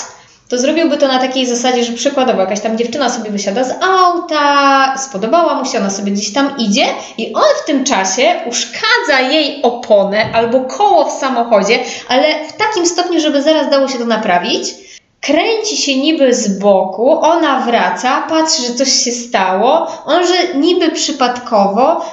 to 0.48 0.58
zrobiłby 0.58 0.96
to 0.96 1.08
na 1.08 1.18
takiej 1.18 1.46
zasadzie, 1.46 1.84
że 1.84 1.92
przykładowo 1.92 2.40
jakaś 2.40 2.60
tam 2.60 2.78
dziewczyna 2.78 3.10
sobie 3.10 3.30
wysiada 3.30 3.64
z 3.64 3.72
auta, 3.82 4.94
spodobała 4.98 5.54
mu 5.54 5.64
się, 5.64 5.78
ona 5.78 5.90
sobie 5.90 6.12
gdzieś 6.12 6.32
tam 6.32 6.56
idzie 6.58 6.84
i 7.18 7.34
on 7.34 7.42
w 7.62 7.66
tym 7.66 7.84
czasie 7.84 8.34
uszkadza 8.46 9.20
jej 9.30 9.62
oponę 9.62 10.30
albo 10.34 10.60
koło 10.60 11.04
w 11.04 11.12
samochodzie, 11.12 11.78
ale 12.08 12.48
w 12.48 12.52
takim 12.52 12.86
stopniu, 12.86 13.20
żeby 13.20 13.42
zaraz 13.42 13.70
dało 13.70 13.88
się 13.88 13.98
to 13.98 14.04
naprawić. 14.04 14.74
Kręci 15.20 15.76
się 15.76 15.96
niby 15.96 16.34
z 16.34 16.58
boku, 16.58 17.20
ona 17.24 17.60
wraca, 17.60 18.22
patrzy, 18.28 18.62
że 18.62 18.74
coś 18.74 18.92
się 18.92 19.12
stało, 19.12 19.86
on, 20.06 20.26
że 20.26 20.54
niby 20.54 20.90
przypadkowo 20.90 22.04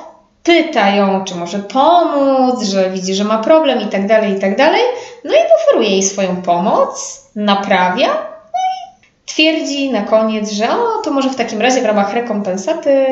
pyta 0.45 0.89
ją, 0.89 1.23
czy 1.23 1.35
może 1.35 1.59
pomóc, 1.59 2.63
że 2.63 2.89
widzi, 2.89 3.15
że 3.15 3.23
ma 3.23 3.37
problem 3.37 3.81
i 3.81 3.87
tak 3.87 4.07
dalej, 4.07 4.37
i 4.37 4.39
tak 4.39 4.57
dalej. 4.57 4.81
No 5.23 5.33
i 5.33 5.37
oferuje 5.55 5.89
jej 5.89 6.03
swoją 6.03 6.41
pomoc, 6.41 7.23
naprawia, 7.35 8.07
no 8.07 8.59
i 8.59 8.95
twierdzi 9.25 9.91
na 9.91 10.01
koniec, 10.01 10.51
że 10.51 10.69
o, 10.69 11.01
to 11.03 11.11
może 11.11 11.29
w 11.29 11.35
takim 11.35 11.61
razie 11.61 11.81
w 11.81 11.85
ramach 11.85 12.13
rekompensaty 12.13 13.05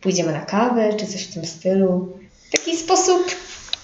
pójdziemy 0.00 0.32
na 0.32 0.40
kawę, 0.40 0.92
czy 0.92 1.06
coś 1.06 1.24
w 1.24 1.34
tym 1.34 1.44
stylu. 1.44 2.08
W 2.48 2.52
taki 2.52 2.76
sposób 2.76 3.34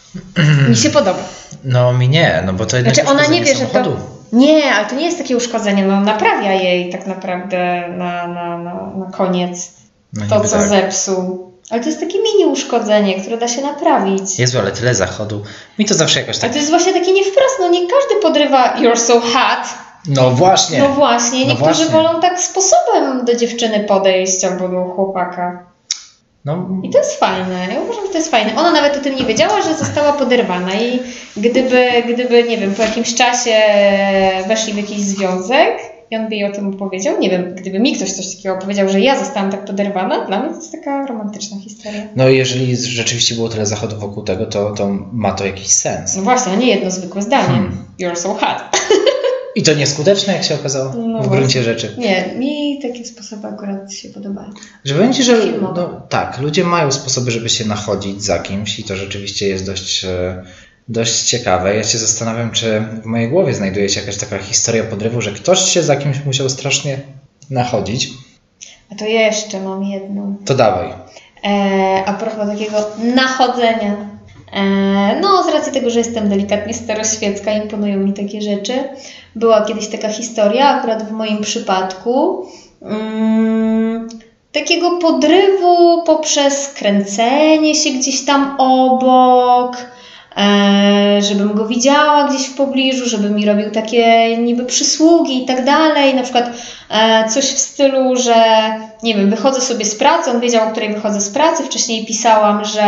mi 0.68 0.76
się 0.76 0.90
podoba. 0.90 1.22
No 1.64 1.92
mi 1.92 2.08
nie, 2.08 2.42
no 2.46 2.52
bo 2.52 2.66
to 2.66 2.76
jednak 2.76 2.94
Znaczy 2.94 3.10
ona 3.10 3.26
nie 3.26 3.44
wie, 3.44 3.54
że 3.54 3.66
to... 3.66 3.96
Nie, 4.32 4.74
ale 4.74 4.86
to 4.86 4.94
nie 4.94 5.06
jest 5.06 5.18
takie 5.18 5.36
uszkodzenie, 5.36 5.84
no 5.84 6.00
naprawia 6.00 6.52
jej 6.52 6.92
tak 6.92 7.06
naprawdę 7.06 7.88
na, 7.88 8.26
na, 8.26 8.58
na, 8.58 8.74
na 8.96 9.10
koniec 9.12 9.84
No 10.12 10.26
to, 10.28 10.48
co 10.48 10.56
tak. 10.56 10.68
zepsuł. 10.68 11.53
Ale 11.70 11.80
to 11.80 11.86
jest 11.88 12.00
takie 12.00 12.18
mini 12.18 12.46
uszkodzenie, 12.46 13.20
które 13.20 13.38
da 13.38 13.48
się 13.48 13.62
naprawić. 13.62 14.38
Jezu, 14.38 14.58
ale 14.58 14.72
tyle 14.72 14.94
zachodu. 14.94 15.42
Mi 15.78 15.84
to 15.84 15.94
zawsze 15.94 16.20
jakoś 16.20 16.34
Ale 16.34 16.40
tak... 16.40 16.52
to 16.52 16.58
jest 16.58 16.70
właśnie 16.70 16.92
takie 16.92 17.12
nie 17.12 17.24
wprost, 17.24 17.56
no 17.60 17.68
nie 17.68 17.80
każdy 17.80 18.20
podrywa 18.22 18.74
you're 18.76 18.96
so 18.96 19.20
hot. 19.20 19.68
No 20.08 20.30
właśnie. 20.30 20.78
No 20.78 20.88
właśnie, 20.88 21.40
No 21.40 21.46
niektórzy 21.46 21.72
właśnie. 21.74 21.86
wolą 21.86 22.20
tak 22.20 22.40
sposobem 22.40 23.24
do 23.24 23.34
dziewczyny 23.36 23.80
podejść 23.80 24.44
albo 24.44 24.68
do 24.68 24.84
chłopaka. 24.84 25.66
No, 26.44 26.68
I 26.82 26.90
to 26.90 26.98
jest 26.98 27.18
fajne, 27.20 27.66
ja 27.74 27.80
uważam, 27.80 28.04
że 28.06 28.12
to 28.12 28.18
jest 28.18 28.30
fajne. 28.30 28.56
Ona 28.56 28.72
nawet 28.72 28.96
o 28.96 29.00
tym 29.00 29.16
nie 29.16 29.24
wiedziała, 29.24 29.62
że 29.62 29.74
została 29.74 30.12
poderwana 30.12 30.74
i 30.74 31.00
gdyby, 31.36 31.88
gdyby, 32.14 32.44
nie 32.44 32.58
wiem, 32.58 32.74
po 32.74 32.82
jakimś 32.82 33.14
czasie 33.14 33.56
weszli 34.48 34.72
w 34.72 34.76
jakiś 34.76 35.00
związek 35.00 35.93
i 36.14 36.16
on 36.16 36.28
by 36.28 36.34
jej 36.34 36.44
o 36.44 36.52
tym 36.52 36.74
opowiedział, 36.74 37.20
nie 37.20 37.30
wiem, 37.30 37.54
gdyby 37.54 37.80
mi 37.80 37.96
ktoś 37.96 38.12
coś 38.12 38.36
takiego 38.36 38.58
powiedział, 38.58 38.88
że 38.88 39.00
ja 39.00 39.18
zostałam 39.18 39.50
tak 39.50 39.64
poderwana, 39.64 40.26
dla 40.26 40.40
mnie 40.40 40.50
to 40.50 40.56
jest 40.56 40.72
taka 40.72 41.06
romantyczna 41.06 41.60
historia. 41.60 42.02
no 42.16 42.28
jeżeli 42.28 42.76
rzeczywiście 42.76 43.34
było 43.34 43.48
tyle 43.48 43.66
zachodu 43.66 43.96
wokół 43.96 44.22
tego, 44.22 44.46
to, 44.46 44.70
to 44.70 44.88
ma 45.12 45.32
to 45.32 45.46
jakiś 45.46 45.66
sens. 45.66 46.16
No 46.16 46.22
właśnie, 46.22 46.52
a 46.52 46.56
nie 46.56 46.66
jedno 46.66 46.90
zwykłe 46.90 47.22
zdanie. 47.22 47.48
Hmm. 47.48 47.84
You're 48.00 48.16
so 48.16 48.34
hot. 48.34 48.78
I 49.56 49.62
to 49.62 49.74
nieskuteczne, 49.74 50.32
jak 50.32 50.44
się 50.44 50.54
okazało, 50.54 50.92
No 50.94 51.22
w 51.22 51.28
gruncie 51.28 51.62
rzeczy. 51.62 51.94
Nie, 51.98 52.34
mi 52.38 52.78
takie 52.82 53.04
sposoby 53.04 53.46
akurat 53.46 53.92
się 53.92 54.08
podobają. 54.08 54.50
Że 54.84 55.10
Ci, 55.12 55.22
że 55.22 55.46
no, 55.60 56.00
tak, 56.08 56.40
ludzie 56.40 56.64
mają 56.64 56.92
sposoby, 56.92 57.30
żeby 57.30 57.48
się 57.48 57.64
nachodzić 57.64 58.24
za 58.24 58.38
kimś 58.38 58.78
i 58.78 58.84
to 58.84 58.96
rzeczywiście 58.96 59.48
jest 59.48 59.66
dość, 59.66 60.04
e, 60.04 60.42
dość 60.88 61.22
ciekawe. 61.22 61.76
Ja 61.76 61.84
się 61.84 61.98
zastanawiam, 61.98 62.50
czy 62.50 62.80
w 62.80 63.04
mojej 63.04 63.28
głowie 63.28 63.54
znajduje 63.54 63.88
się 63.88 64.00
jakaś 64.00 64.16
taka 64.16 64.38
historia 64.38 64.84
podrywu, 64.84 65.20
że 65.20 65.32
ktoś 65.32 65.60
się 65.60 65.82
za 65.82 65.96
kimś 65.96 66.24
musiał 66.24 66.48
strasznie 66.48 66.98
nachodzić. 67.50 68.10
A 68.92 68.94
to 68.94 69.04
jeszcze 69.04 69.60
mam 69.60 69.84
jedną. 69.84 70.36
To 70.44 70.54
dawaj. 70.54 70.88
E, 71.44 72.02
a 72.06 72.12
propos 72.12 72.48
takiego 72.48 72.76
nachodzenia. 73.14 73.96
E, 74.52 75.20
no, 75.20 75.42
z 75.42 75.48
racji 75.48 75.72
tego, 75.72 75.90
że 75.90 75.98
jestem 75.98 76.28
delikatnie 76.28 76.74
staroświecka, 76.74 77.52
imponują 77.52 77.98
mi 77.98 78.12
takie 78.12 78.42
rzeczy. 78.42 78.72
Była 79.36 79.64
kiedyś 79.64 79.88
taka 79.88 80.08
historia, 80.08 80.68
akurat 80.68 81.08
w 81.08 81.12
moim 81.12 81.42
przypadku, 81.42 82.46
mm, 82.82 84.08
takiego 84.52 84.98
podrywu 84.98 86.02
poprzez 86.02 86.68
kręcenie 86.68 87.74
się 87.74 87.90
gdzieś 87.90 88.24
tam 88.24 88.56
obok, 88.58 89.76
żebym 91.20 91.54
go 91.54 91.66
widziała 91.66 92.28
gdzieś 92.28 92.46
w 92.46 92.56
pobliżu, 92.56 93.08
żeby 93.08 93.30
mi 93.30 93.46
robił 93.46 93.70
takie 93.70 94.36
niby 94.36 94.64
przysługi 94.64 95.42
i 95.42 95.46
tak 95.46 95.64
dalej. 95.64 96.14
Na 96.14 96.22
przykład 96.22 96.50
e, 96.90 97.28
coś 97.28 97.44
w 97.44 97.58
stylu, 97.58 98.16
że 98.16 98.34
nie 99.02 99.14
wiem, 99.14 99.30
wychodzę 99.30 99.60
sobie 99.60 99.84
z 99.84 99.94
pracy, 99.94 100.30
on 100.30 100.40
wiedział, 100.40 100.68
o 100.68 100.70
której 100.70 100.94
wychodzę 100.94 101.20
z 101.20 101.30
pracy. 101.30 101.62
Wcześniej 101.62 102.06
pisałam, 102.06 102.64
że 102.64 102.82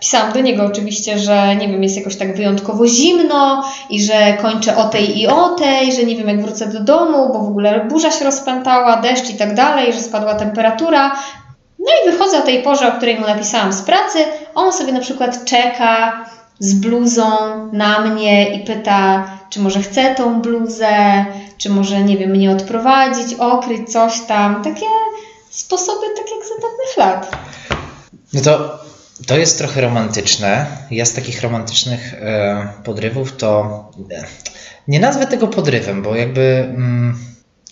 pisałam 0.00 0.32
do 0.32 0.40
niego 0.40 0.64
oczywiście, 0.64 1.18
że 1.18 1.56
nie 1.56 1.68
wiem, 1.68 1.82
jest 1.82 1.96
jakoś 1.96 2.16
tak 2.16 2.36
wyjątkowo 2.36 2.86
zimno 2.86 3.64
i 3.90 4.02
że 4.02 4.36
kończę 4.42 4.76
o 4.76 4.84
tej 4.84 5.20
i 5.20 5.26
o 5.26 5.48
tej, 5.48 5.92
że 5.92 6.02
nie 6.02 6.16
wiem, 6.16 6.28
jak 6.28 6.42
wrócę 6.42 6.66
do 6.66 6.80
domu, 6.80 7.32
bo 7.32 7.38
w 7.38 7.48
ogóle 7.48 7.84
burza 7.84 8.10
się 8.10 8.24
rozpętała, 8.24 8.96
deszcz 8.96 9.30
i 9.30 9.34
tak 9.34 9.54
dalej, 9.54 9.92
że 9.92 10.00
spadła 10.00 10.34
temperatura. 10.34 11.16
No 11.78 11.92
i 12.04 12.10
wychodzę 12.10 12.38
o 12.38 12.42
tej 12.42 12.62
porze, 12.62 12.88
o 12.88 12.92
której 12.92 13.20
mu 13.20 13.26
napisałam 13.26 13.72
z 13.72 13.82
pracy. 13.82 14.18
On 14.54 14.72
sobie 14.72 14.92
na 14.92 15.00
przykład 15.00 15.44
czeka 15.44 16.12
z 16.58 16.74
bluzą 16.74 17.30
na 17.72 18.00
mnie 18.00 18.54
i 18.54 18.64
pyta, 18.64 19.30
czy 19.50 19.60
może 19.60 19.82
chcę 19.82 20.14
tą 20.14 20.42
bluzę, 20.42 21.24
czy 21.58 21.70
może, 21.70 22.02
nie 22.04 22.16
wiem, 22.16 22.30
mnie 22.30 22.50
odprowadzić, 22.50 23.34
okryć, 23.34 23.92
coś 23.92 24.20
tam. 24.20 24.64
Takie 24.64 24.86
sposoby, 25.50 26.06
tak 26.16 26.26
jak 26.30 26.48
za 26.48 26.54
dawnych 26.54 26.96
lat. 26.96 27.36
No 28.32 28.40
to, 28.40 28.78
to 29.26 29.38
jest 29.38 29.58
trochę 29.58 29.80
romantyczne. 29.80 30.66
Ja 30.90 31.04
z 31.04 31.12
takich 31.12 31.42
romantycznych 31.42 32.14
e, 32.14 32.68
podrywów 32.84 33.36
to 33.36 33.90
e, 34.10 34.24
nie 34.88 35.00
nazwę 35.00 35.26
tego 35.26 35.48
podrywem, 35.48 36.02
bo 36.02 36.16
jakby 36.16 36.40
mm, 36.40 37.18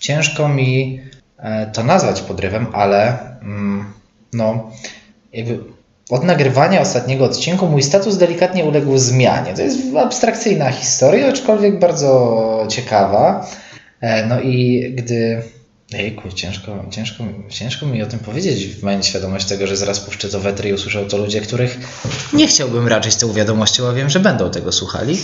ciężko 0.01 0.49
mi 0.49 1.01
e, 1.39 1.67
to 1.67 1.85
nazwać 1.85 2.21
podrywem, 2.21 2.67
ale 2.73 3.19
mm, 3.43 3.93
no 4.33 4.71
jakby 5.33 5.74
od 6.15 6.25
nagrywania 6.25 6.81
ostatniego 6.81 7.25
odcinku 7.25 7.67
mój 7.67 7.83
status 7.83 8.17
delikatnie 8.17 8.65
uległ 8.65 8.99
zmianie. 8.99 9.55
To 9.55 9.63
jest 9.63 9.79
abstrakcyjna 9.97 10.71
historia, 10.71 11.29
aczkolwiek 11.29 11.79
bardzo 11.79 12.67
ciekawa. 12.69 13.47
E, 14.01 14.27
no 14.27 14.41
i 14.41 14.85
gdy 14.97 15.43
Jejku, 15.93 16.33
ciężko, 16.33 16.85
ciężko, 16.91 17.25
ciężko 17.49 17.87
mi 17.87 18.03
o 18.03 18.07
tym 18.07 18.19
powiedzieć, 18.19 18.83
mając 18.83 19.07
świadomość 19.07 19.47
tego, 19.47 19.67
że 19.67 19.77
zaraz 19.77 20.01
puszczę 20.01 20.29
to 20.29 20.41
wetry 20.41 20.69
i 20.69 20.73
usłyszą 20.73 21.05
to 21.05 21.17
ludzie, 21.17 21.41
których 21.41 21.79
nie 22.33 22.49
chciałbym 22.49 22.89
raczyć 22.89 23.17
tą 23.17 23.33
wiadomością, 23.33 23.89
a 23.89 23.93
wiem, 23.93 24.11
że 24.11 24.21
będą 24.21 24.51
tego 24.51 24.73
słuchali. 24.73 25.19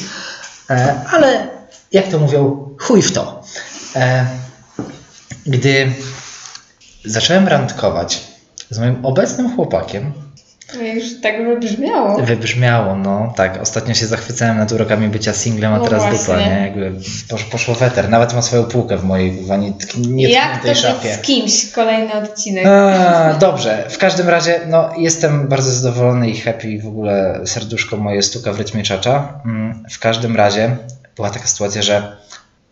E, 0.70 1.00
ale 1.10 1.48
jak 1.92 2.08
to 2.08 2.18
mówią, 2.18 2.68
chuj 2.78 3.02
w 3.02 3.12
to. 3.12 3.42
E, 3.96 4.26
gdy 5.46 5.92
zacząłem 7.04 7.48
randkować 7.48 8.20
z 8.70 8.78
moim 8.78 9.06
obecnym 9.06 9.56
chłopakiem, 9.56 10.12
już 10.78 11.20
tak 11.22 11.44
wybrzmiało. 11.46 12.22
wybrzmiało, 12.22 12.96
no 12.96 13.32
tak, 13.36 13.58
ostatnio 13.62 13.94
się 13.94 14.06
zachwycałem 14.06 14.58
nad 14.58 14.72
urokami 14.72 15.08
bycia 15.08 15.32
singlem, 15.34 15.74
a 15.74 15.78
No 15.78 15.84
teraz 15.84 16.02
właśnie. 16.02 16.18
dupa, 16.18 16.40
nie? 16.40 16.60
Jakby 16.60 16.92
posz, 17.28 17.44
poszło 17.44 17.74
weter. 17.74 18.08
Nawet 18.08 18.34
ma 18.34 18.42
swoją 18.42 18.64
półkę 18.64 18.96
w 18.96 19.04
mojej 19.04 19.44
wani- 19.46 19.66
Jak 19.66 19.92
to 19.92 19.98
nietkniętej 20.08 20.74
szafie. 20.76 21.14
z 21.14 21.18
kimś? 21.20 21.72
Kolejny 21.72 22.12
odcinek. 22.14 22.66
A, 22.66 23.34
dobrze, 23.40 23.86
w 23.90 23.98
każdym 23.98 24.28
razie 24.28 24.60
no, 24.68 24.90
jestem 24.98 25.48
bardzo 25.48 25.70
zadowolony 25.70 26.30
i 26.30 26.40
happy 26.40 26.78
w 26.82 26.86
ogóle 26.86 27.40
serduszko 27.44 27.96
moje 27.96 28.22
stuka 28.22 28.52
w 28.52 28.58
rytmie 28.58 28.82
czacza. 28.82 29.40
Mm, 29.44 29.84
W 29.90 29.98
każdym 29.98 30.36
razie 30.36 30.76
była 31.16 31.30
taka 31.30 31.46
sytuacja, 31.46 31.82
że 31.82 32.16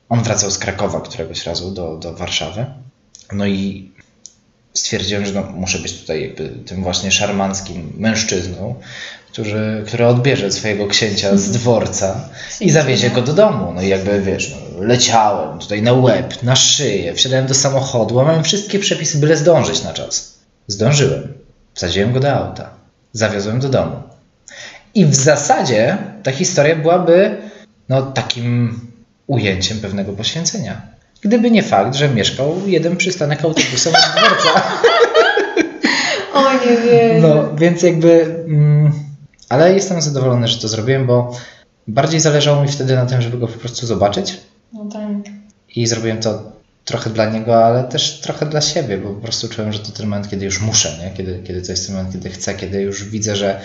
on 0.08 0.22
wracał 0.22 0.50
z 0.50 0.58
Krakowa 0.58 1.00
któregoś 1.00 1.46
razu 1.46 1.70
do, 1.70 1.96
do 1.96 2.14
Warszawy. 2.14 2.66
No 3.32 3.46
i 3.46 3.92
stwierdziłem, 4.78 5.26
że 5.26 5.32
no, 5.32 5.42
muszę 5.42 5.78
być 5.78 6.00
tutaj 6.00 6.22
jakby 6.22 6.48
tym 6.48 6.82
właśnie 6.82 7.12
szarmanckim 7.12 7.92
mężczyzną, 7.96 8.74
który, 9.32 9.82
który 9.86 10.06
odbierze 10.06 10.52
swojego 10.52 10.86
księcia 10.86 11.36
z 11.36 11.50
dworca 11.50 12.28
i 12.60 12.70
zawiezie 12.70 13.10
go 13.10 13.22
do 13.22 13.32
domu. 13.32 13.72
No 13.74 13.82
i 13.82 13.88
jakby 13.88 14.22
wiesz, 14.22 14.50
no, 14.50 14.84
leciałem 14.84 15.58
tutaj 15.58 15.82
na 15.82 15.92
łeb, 15.92 16.42
na 16.42 16.56
szyję, 16.56 17.14
wsiadałem 17.14 17.46
do 17.46 17.54
samochodu, 17.54 18.14
łamałem 18.14 18.44
wszystkie 18.44 18.78
przepisy, 18.78 19.18
byle 19.18 19.36
zdążyć 19.36 19.82
na 19.82 19.92
czas. 19.92 20.38
Zdążyłem. 20.66 21.34
Wsadziłem 21.74 22.12
go 22.12 22.20
do 22.20 22.32
auta. 22.32 22.70
Zawiozłem 23.12 23.60
do 23.60 23.68
domu. 23.68 24.02
I 24.94 25.06
w 25.06 25.14
zasadzie 25.14 25.98
ta 26.22 26.32
historia 26.32 26.76
byłaby 26.76 27.36
no, 27.88 28.02
takim 28.02 28.80
ujęciem 29.26 29.78
pewnego 29.78 30.12
poświęcenia. 30.12 30.97
Gdyby 31.20 31.50
nie 31.50 31.62
fakt, 31.62 31.94
że 31.94 32.08
mieszkał 32.08 32.54
jeden 32.66 32.96
przystanek 32.96 33.44
autobusem 33.44 33.92
od 33.94 34.00
dworca. 34.00 34.62
O, 36.34 36.52
nie 36.52 36.76
wiem. 36.76 37.22
No, 37.22 37.56
więc 37.56 37.82
jakby. 37.82 38.44
Mm, 38.48 38.92
ale 39.48 39.74
jestem 39.74 40.02
zadowolony, 40.02 40.48
że 40.48 40.58
to 40.58 40.68
zrobiłem, 40.68 41.06
bo 41.06 41.36
bardziej 41.88 42.20
zależało 42.20 42.62
mi 42.62 42.68
wtedy 42.68 42.94
na 42.94 43.06
tym, 43.06 43.22
żeby 43.22 43.38
go 43.38 43.48
po 43.48 43.58
prostu 43.58 43.86
zobaczyć. 43.86 44.40
No 44.72 44.84
tak. 44.92 45.32
I 45.76 45.86
zrobiłem 45.86 46.18
to 46.18 46.52
trochę 46.84 47.10
dla 47.10 47.30
niego, 47.30 47.64
ale 47.64 47.84
też 47.84 48.20
trochę 48.20 48.46
dla 48.46 48.60
siebie, 48.60 48.98
bo 48.98 49.08
po 49.08 49.20
prostu 49.20 49.48
czułem, 49.48 49.72
że 49.72 49.78
to 49.78 49.92
ten 49.92 50.06
moment, 50.06 50.30
kiedy 50.30 50.44
już 50.44 50.60
muszę, 50.60 50.98
nie? 51.04 51.10
Kiedy, 51.16 51.42
kiedy 51.46 51.62
to 51.62 51.72
jest 51.72 51.86
ten 51.86 51.96
moment, 51.96 52.14
kiedy 52.14 52.30
chcę, 52.30 52.54
kiedy 52.54 52.82
już 52.82 53.04
widzę, 53.04 53.36
że 53.36 53.60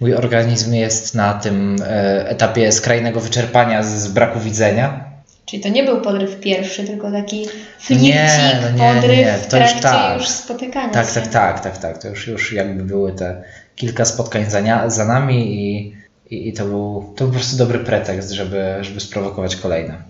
mój 0.00 0.14
organizm 0.14 0.72
jest 0.72 1.14
na 1.14 1.34
tym 1.34 1.76
e, 1.82 2.28
etapie 2.28 2.72
skrajnego 2.72 3.20
wyczerpania 3.20 3.82
z 3.82 4.08
braku 4.08 4.40
widzenia. 4.40 5.07
Czyli 5.48 5.62
to 5.62 5.68
nie 5.68 5.84
był 5.84 6.00
podryw 6.00 6.40
pierwszy, 6.40 6.84
tylko 6.84 7.12
taki 7.12 7.46
flircik, 7.80 8.08
Nie, 8.08 8.60
no 8.62 8.70
nie, 8.70 8.94
podryw 8.94 9.18
nie, 9.18 9.38
to 9.50 9.58
już 9.58 9.72
tak. 9.82 10.18
już 10.18 10.28
spotykania 10.28 10.92
Tak, 10.92 11.08
się. 11.08 11.14
tak, 11.14 11.28
tak, 11.28 11.60
tak, 11.60 11.78
tak. 11.78 11.98
To 11.98 12.08
już, 12.08 12.26
już 12.26 12.52
jakby 12.52 12.84
były 12.84 13.12
te 13.12 13.42
kilka 13.76 14.04
spotkań 14.04 14.50
za, 14.50 14.90
za 14.90 15.04
nami 15.04 15.54
i, 15.54 15.94
i, 16.30 16.48
i 16.48 16.52
to, 16.52 16.64
był, 16.64 17.12
to 17.16 17.24
był 17.24 17.28
po 17.28 17.34
prostu 17.34 17.56
dobry 17.56 17.78
pretekst, 17.78 18.30
żeby, 18.30 18.76
żeby 18.80 19.00
sprowokować 19.00 19.56
kolejne. 19.56 20.02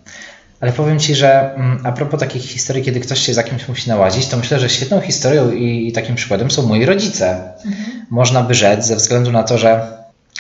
Ale 0.61 0.73
powiem 0.73 0.99
Ci, 0.99 1.15
że 1.15 1.55
mm, 1.55 1.81
a 1.85 1.93
propos 1.93 2.21
takich 2.21 2.43
historii, 2.43 2.85
kiedy 2.85 3.01
ktoś 3.01 3.19
się 3.19 3.35
za 3.35 3.43
kimś 3.43 3.69
musi 3.69 3.89
nałazić, 3.89 4.27
to 4.27 4.37
myślę, 4.37 4.59
że 4.59 4.71
świetną 4.71 5.01
historią 5.01 5.51
i, 5.51 5.89
i 5.89 5.93
takim 5.93 6.15
przykładem 6.15 6.51
są 6.51 6.63
moi 6.63 6.85
rodzice. 6.85 7.53
Można 8.11 8.43
by 8.43 8.55
rzec, 8.55 8.87
ze 8.87 8.97
względu 8.97 9.33
na 9.33 9.43
to, 9.43 9.59
że 9.59 9.87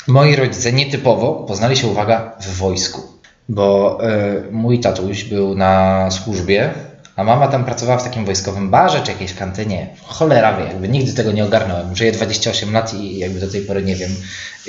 moi 0.07 0.37
rodzice 0.37 0.73
nietypowo 0.73 1.33
poznali 1.35 1.77
się, 1.77 1.87
uwaga, 1.87 2.33
w 2.41 2.57
wojsku. 2.57 3.18
Bo 3.49 3.99
y, 4.49 4.53
mój 4.53 4.81
tatuś 4.81 5.25
był 5.25 5.55
na 5.55 6.11
służbie, 6.11 6.71
a 7.19 7.25
mama 7.25 7.49
tam 7.49 7.65
pracowała 7.65 7.99
w 7.99 8.05
takim 8.05 8.25
wojskowym 8.25 8.71
barze 8.71 9.01
czy 9.01 9.13
jakiejś 9.13 9.35
kantynie. 9.35 9.87
Cholera 10.03 10.57
wie, 10.57 10.65
jakby 10.65 10.89
nigdy 10.89 11.13
tego 11.13 11.33
nie 11.33 11.45
ogarnąłem. 11.45 11.97
Żyję 11.97 12.13
28 12.13 12.73
lat 12.73 12.95
i 12.95 13.19
jakby 13.19 13.41
do 13.41 13.51
tej 13.51 13.61
pory 13.61 13.83
nie 13.83 13.97
wiem, 13.97 14.11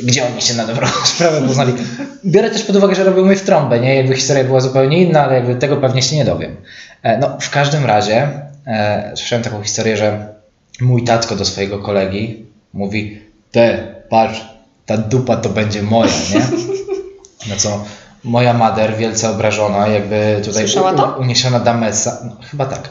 gdzie 0.03 0.25
oni 0.27 0.41
się 0.41 0.53
na 0.53 0.67
dobrą 0.67 0.87
sprawę 1.15 1.41
poznali. 1.41 1.73
Biorę 2.25 2.49
też 2.49 2.63
pod 2.63 2.75
uwagę, 2.75 2.95
że 2.95 3.03
robił 3.03 3.25
mnie 3.25 3.35
w 3.35 3.43
trąbę, 3.43 3.79
nie? 3.79 3.95
Jakby 3.95 4.15
historia 4.15 4.43
była 4.43 4.59
zupełnie 4.59 5.03
inna, 5.03 5.23
ale 5.23 5.35
jakby 5.35 5.55
tego 5.55 5.77
pewnie 5.77 6.01
się 6.01 6.15
nie 6.15 6.25
dowiem. 6.25 6.55
E, 7.03 7.17
no, 7.17 7.37
w 7.41 7.49
każdym 7.49 7.85
razie 7.85 8.29
e, 8.67 9.11
słyszałem 9.15 9.43
taką 9.43 9.63
historię, 9.63 9.97
że 9.97 10.27
mój 10.81 11.03
tatko 11.03 11.35
do 11.35 11.45
swojego 11.45 11.79
kolegi 11.79 12.45
mówi 12.73 13.21
te, 13.51 13.95
patrz, 14.09 14.45
ta 14.85 14.97
dupa 14.97 15.37
to 15.37 15.49
będzie 15.49 15.83
moja, 15.83 16.11
nie? 16.33 16.41
No 17.49 17.55
co 17.57 17.85
moja 18.23 18.53
mader, 18.53 18.97
wielce 18.97 19.29
obrażona, 19.29 19.87
jakby 19.87 20.41
tutaj 20.45 20.63
Słyszała 20.63 20.93
to? 20.93 21.03
Mhm. 21.03 21.21
uniesiona 21.21 21.59
Damesa, 21.59 22.17
no, 22.25 22.35
chyba 22.51 22.65
tak, 22.65 22.89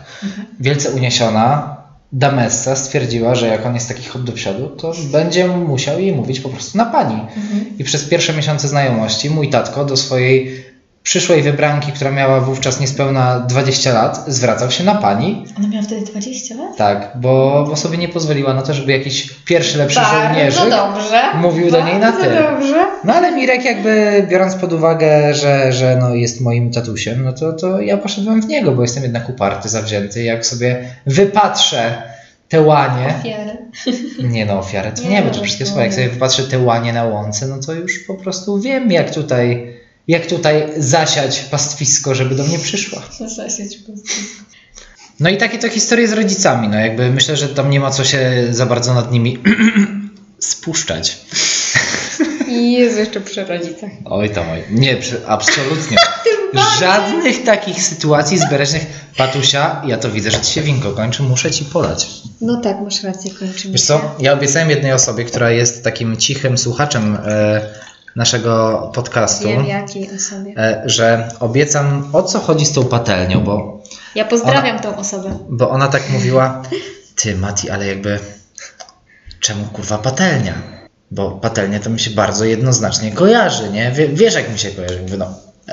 wielce 0.61 0.91
uniesiona 0.91 1.79
Damessa 2.13 2.77
stwierdziła, 2.77 3.35
że 3.35 3.47
jak 3.47 3.67
on 3.67 3.75
jest 3.75 3.89
taki 3.89 4.09
hop 4.09 4.23
do 4.23 4.33
przodu, 4.33 4.69
to 4.69 4.93
będzie 5.13 5.49
musiał 5.49 6.01
jej 6.01 6.13
mówić 6.13 6.41
po 6.41 6.49
prostu 6.49 6.79
na 6.79 6.87
pani. 6.87 7.15
Mhm. 7.15 7.79
I 7.79 7.85
przez 7.85 8.05
pierwsze 8.05 8.33
miesiące 8.33 8.69
znajomości 8.69 9.31
mój 9.31 9.51
tatko 9.51 9.85
do 9.85 9.97
swojej 9.97 10.65
przyszłej 11.09 11.43
wybranki, 11.43 11.93
która 11.93 12.11
miała 12.11 12.41
wówczas 12.41 12.81
niespełna 12.81 13.41
20 13.41 13.93
lat, 13.93 14.25
zwracał 14.27 14.71
się 14.71 14.85
na 14.85 14.95
pani. 14.95 15.45
Ona 15.59 15.69
miała 15.69 15.83
wtedy 15.83 16.01
20 16.01 16.55
lat? 16.55 16.77
Tak, 16.77 17.13
bo, 17.15 17.65
bo 17.69 17.77
sobie 17.77 17.99
nie 17.99 18.09
pozwoliła 18.09 18.55
na 18.55 18.63
to, 18.63 18.75
żeby 18.75 18.93
jakiś 18.93 19.31
pierwszy 19.45 19.79
lepszy 19.79 20.01
Bardzo 20.01 20.17
żołnierzyk 20.17 20.71
dobrze. 20.71 21.21
mówił 21.35 21.71
do 21.71 21.85
niej 21.85 21.99
na 21.99 22.13
Bardzo 22.13 22.25
ty. 22.25 22.35
dobrze. 22.35 22.87
No 23.05 23.15
ale 23.15 23.33
Mirek 23.33 23.65
jakby 23.65 24.27
biorąc 24.31 24.55
pod 24.55 24.73
uwagę, 24.73 25.35
że, 25.35 25.73
że 25.73 25.97
no 26.01 26.15
jest 26.15 26.41
moim 26.41 26.73
tatusiem, 26.73 27.25
no 27.25 27.33
to, 27.33 27.53
to 27.53 27.81
ja 27.81 27.97
poszedłem 27.97 28.43
w 28.43 28.47
niego, 28.47 28.73
bo 28.73 28.83
jestem 28.83 29.03
jednak 29.03 29.29
uparty, 29.29 29.69
zawzięty. 29.69 30.23
Jak 30.23 30.47
sobie 30.47 30.91
wypatrzę 31.07 32.03
te 32.49 32.61
łanie, 32.61 33.15
Ofiary. 33.21 33.59
nie 34.35 34.47
no 34.47 34.59
ofiarę, 34.59 34.93
to 34.93 35.03
Nie, 35.03 35.09
nie, 35.09 35.23
bo 35.23 35.29
no, 35.29 35.35
to 35.35 35.43
wszystkie 35.43 35.67
słowa, 35.67 35.83
jak 35.83 35.95
sobie 35.95 36.09
wypatrzę 36.09 36.43
te 36.43 36.59
łanie 36.59 36.93
na 36.93 37.05
łące, 37.05 37.47
no 37.47 37.57
to 37.67 37.73
już 37.73 37.99
po 38.07 38.15
prostu 38.15 38.61
wiem 38.61 38.93
jak 38.93 39.15
tutaj, 39.15 39.78
jak 40.09 40.27
tutaj 40.27 40.69
zasiać 40.77 41.41
pastwisko, 41.41 42.15
żeby 42.15 42.35
do 42.35 42.45
mnie 42.45 42.59
przyszła. 42.59 43.01
Po 43.01 43.07
prostu. 43.07 43.43
No 45.21 45.31
i 45.31 45.37
takie 45.37 45.59
to 45.59 45.69
historie 45.69 46.09
z 46.09 46.13
rodzicami, 46.13 46.69
no 46.69 46.77
jakby 46.77 47.11
myślę, 47.11 47.37
że 47.37 47.49
tam 47.49 47.71
nie 47.71 47.81
ma 47.81 47.91
co 47.91 48.05
się 48.05 48.47
za 48.51 48.67
bardzo 48.67 48.95
nad 48.95 49.13
nimi 49.13 49.39
spuszczać. 50.39 51.19
Jezu, 52.49 52.99
jeszcze 52.99 53.21
przy 53.21 53.45
rodzicach. 53.45 53.91
Oj 54.05 54.31
tam, 54.31 54.51
oj. 54.51 54.63
Nie, 54.71 54.97
absolutnie. 55.27 55.97
Żadnych 56.81 57.45
takich 57.45 57.83
sytuacji 57.83 58.39
zbierecznych. 58.39 58.87
Patusia, 59.17 59.83
ja 59.87 59.99
to 59.99 60.11
widzę, 60.11 60.31
że 60.31 60.41
ci 60.41 60.53
się 60.53 60.63
winko 60.63 60.93
kończy, 60.93 61.23
muszę 61.23 61.51
ci 61.51 61.65
podać. 61.65 62.09
No 62.41 62.61
tak, 62.61 62.81
masz 62.81 63.03
rację, 63.03 63.31
kończymy 63.31 63.73
Wiesz 63.73 63.83
co, 63.83 64.15
ja 64.19 64.33
obiecałem 64.33 64.71
jednej 64.71 64.93
osobie, 64.93 65.25
która 65.25 65.51
jest 65.51 65.85
takim 65.85 66.17
cichym 66.17 66.59
słuchaczem 66.59 67.19
e, 67.25 67.61
naszego 68.19 68.91
podcastu, 68.95 69.49
Wiem 69.49 69.67
jakiej 69.67 70.09
osobie. 70.17 70.55
e, 70.57 70.83
że 70.87 71.29
obiecam 71.41 72.09
o 72.13 72.23
co 72.23 72.39
chodzi 72.41 72.67
z 72.67 72.73
tą 72.73 72.85
patelnią, 72.85 73.41
bo, 73.41 73.83
Ja 74.15 74.25
pozdrawiam 74.25 74.79
tą 74.81 74.97
osobę. 74.97 75.39
bo 75.49 75.71
ona 75.71 75.89
tak 75.89 76.11
mówiła, 76.11 76.63
ty 77.17 77.37
Mati, 77.37 77.71
ale 77.71 77.87
jakby 77.87 78.19
czemu 79.41 79.65
kurwa 79.65 79.99
patelnia? 79.99 80.53
Bo 81.11 81.31
patelnia 81.31 81.81
to 81.81 81.91
mi 81.91 82.01
się 82.01 82.11
bardzo 82.11 82.45
jednoznacznie 82.45 83.13
kojarzy, 83.13 83.71
nie? 83.71 83.91
Wie, 83.93 84.09
wiesz 84.09 84.35
jak 84.35 84.53
mi 84.53 84.59
się 84.59 84.71
kojarzy? 84.71 85.01
Mówię, 85.03 85.17
no 85.17 85.27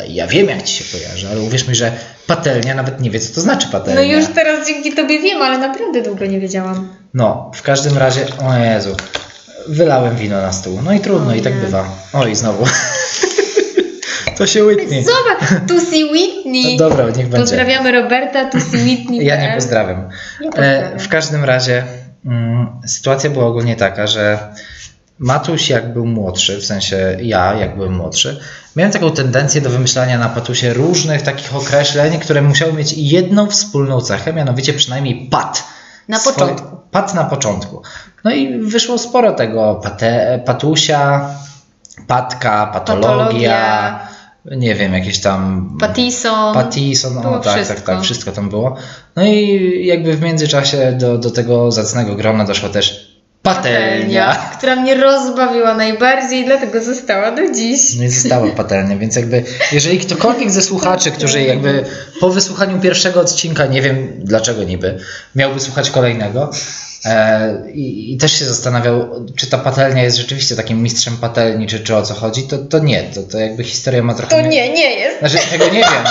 ja 0.08 0.28
wiem 0.28 0.50
jak 0.50 0.64
ci 0.64 0.84
się 0.84 0.98
kojarzy, 0.98 1.28
ale 1.32 1.40
uwierz 1.42 1.68
mi, 1.68 1.76
że 1.76 1.92
patelnia 2.28 2.76
nawet 2.76 3.02
nie 3.02 3.10
wie 3.12 3.20
co 3.20 3.36
to 3.36 3.42
znaczy 3.42 3.68
patelnia. 3.68 4.02
No 4.02 4.08
już 4.20 4.26
teraz 4.36 4.68
dzięki 4.68 4.94
tobie 4.94 5.20
wiem, 5.20 5.42
ale 5.42 5.58
naprawdę 5.58 6.02
długo 6.02 6.26
nie 6.26 6.40
wiedziałam. 6.40 6.90
No, 7.14 7.52
w 7.56 7.62
każdym 7.62 7.98
razie, 7.98 8.26
o 8.50 8.58
Jezu, 8.58 8.96
wylałem 9.68 10.16
wino 10.16 10.42
na 10.42 10.52
stół. 10.52 10.80
No 10.84 10.94
i 10.94 11.00
trudno, 11.00 11.32
O 11.32 11.36
i 11.36 11.42
tak 11.42 11.56
nie. 11.56 11.62
bywa. 11.62 11.90
Oj, 12.14 12.36
znowu. 12.36 12.66
to 14.38 14.48
się 14.48 14.64
łyknie. 14.64 15.04
Zobacz, 15.04 15.62
Tusi 15.68 16.06
Whitney. 16.06 16.78
No 16.80 16.90
dobra, 16.90 17.06
niech 17.06 17.16
będzie. 17.16 17.38
Pozdrawiamy 17.38 17.92
Roberta, 17.92 18.50
Tusi 18.50 18.78
Whitney. 18.78 19.26
Ja 19.26 19.42
nie 19.42 19.54
pozdrawiam. 19.56 20.10
Ja 20.42 20.48
E, 20.48 20.52
pozdrawiam. 20.52 21.00
w 21.00 21.10
każdym 21.10 21.44
razie 21.44 21.84
mm, 22.26 22.68
sytuacja 22.88 23.30
była 23.30 23.46
ogólnie 23.46 23.76
taka, 23.76 24.08
że 24.08 24.40
Matuś 25.20 25.70
jak 25.70 25.94
był 25.94 26.06
młodszy, 26.06 26.58
w 26.58 26.66
sensie 26.66 27.18
ja 27.22 27.54
jak 27.60 27.76
byłem 27.76 27.94
młodszy, 27.96 28.40
miałem 28.76 28.92
taką 28.94 29.12
tendencję 29.12 29.62
do 29.62 29.70
wymyślania 29.70 30.18
na 30.18 30.30
Patusie 30.30 30.74
różnych 30.74 31.22
takich 31.22 31.56
określeń, 31.56 32.20
które 32.20 32.42
musiały 32.42 32.74
mieć 32.74 32.94
jedną 32.98 33.48
wspólną 33.50 34.02
cechę, 34.02 34.34
mianowicie 34.34 34.74
przynajmniej 34.74 35.28
pat. 35.32 35.64
Na 36.08 36.20
początku. 36.20 36.78
Pat 36.92 37.14
na 37.16 37.24
początku. 37.24 37.82
No 38.24 38.32
i 38.32 38.60
wyszło 38.60 38.98
sporo 38.98 39.32
tego 39.34 39.76
pate, 39.84 40.42
patusia, 40.46 41.30
patka, 42.08 42.68
patologia, 42.68 43.12
Patologia. 43.24 44.00
nie 44.46 44.76
wiem, 44.76 44.94
jakieś 44.94 45.22
tam 45.22 45.70
Patison. 45.80 46.54
Patison, 46.54 47.22
Było 47.22 47.34
o 47.34 47.40
tak, 47.40 47.44
tak, 47.44 47.56
wszystko. 47.56 47.92
tak, 47.92 48.02
wszystko 48.02 48.32
tam 48.32 48.50
było. 48.50 48.76
No 49.16 49.24
i 49.26 49.86
jakby 49.86 50.14
w 50.14 50.22
międzyczasie 50.22 50.92
do, 50.92 51.18
do 51.18 51.32
tego 51.32 51.72
zacnego 51.72 52.16
grona 52.16 52.46
doszła 52.46 52.70
też 52.70 53.05
patelnia. 53.46 54.36
która 54.58 54.76
mnie 54.76 54.96
rozbawiła 54.96 55.76
najbardziej, 55.76 56.46
dlatego 56.46 56.84
została 56.84 57.32
do 57.32 57.54
dziś. 57.54 57.96
No 57.98 58.04
i 58.04 58.10
została 58.10 58.48
patelnia, 58.48 58.98
więc 58.98 59.16
jakby 59.16 59.44
jeżeli 59.72 60.00
ktokolwiek 60.00 60.52
ze 60.52 60.62
słuchaczy, 60.62 61.12
którzy 61.12 61.42
jakby 61.42 61.86
po 62.20 62.30
wysłuchaniu 62.30 62.80
pierwszego 62.80 63.22
odcinka, 63.22 63.66
nie 63.66 63.82
wiem 63.82 64.12
dlaczego 64.18 64.64
niby, 64.64 65.00
miałby 65.36 65.60
słuchać 65.60 65.90
kolejnego 65.90 66.52
e, 67.06 67.72
i, 67.74 68.14
i 68.14 68.18
też 68.18 68.40
się 68.40 68.46
zastanawiał, 68.46 69.26
czy 69.36 69.48
ta 69.48 69.58
patelnia 69.58 70.04
jest 70.04 70.18
rzeczywiście 70.18 70.56
takim 70.56 70.84
mistrzem 70.84 71.18
patelni, 71.18 71.68
czy, 71.68 71.80
czy 71.80 71.96
o 71.96 72.02
co 72.02 72.14
chodzi, 72.14 72.44
to, 72.44 72.58
to 72.58 72.80
nie, 72.80 73.04
to, 73.04 73.24
to 73.24 73.40
jakby 73.40 73.64
historia 73.64 74.04
ma 74.04 74.14
trochę... 74.14 74.44
To 74.44 74.50
nie, 74.50 74.74
nie 74.74 74.96
jest. 74.96 75.20
Znaczy, 75.20 75.38
tego 75.52 75.66
nie 75.66 75.72
wiem. 75.72 76.04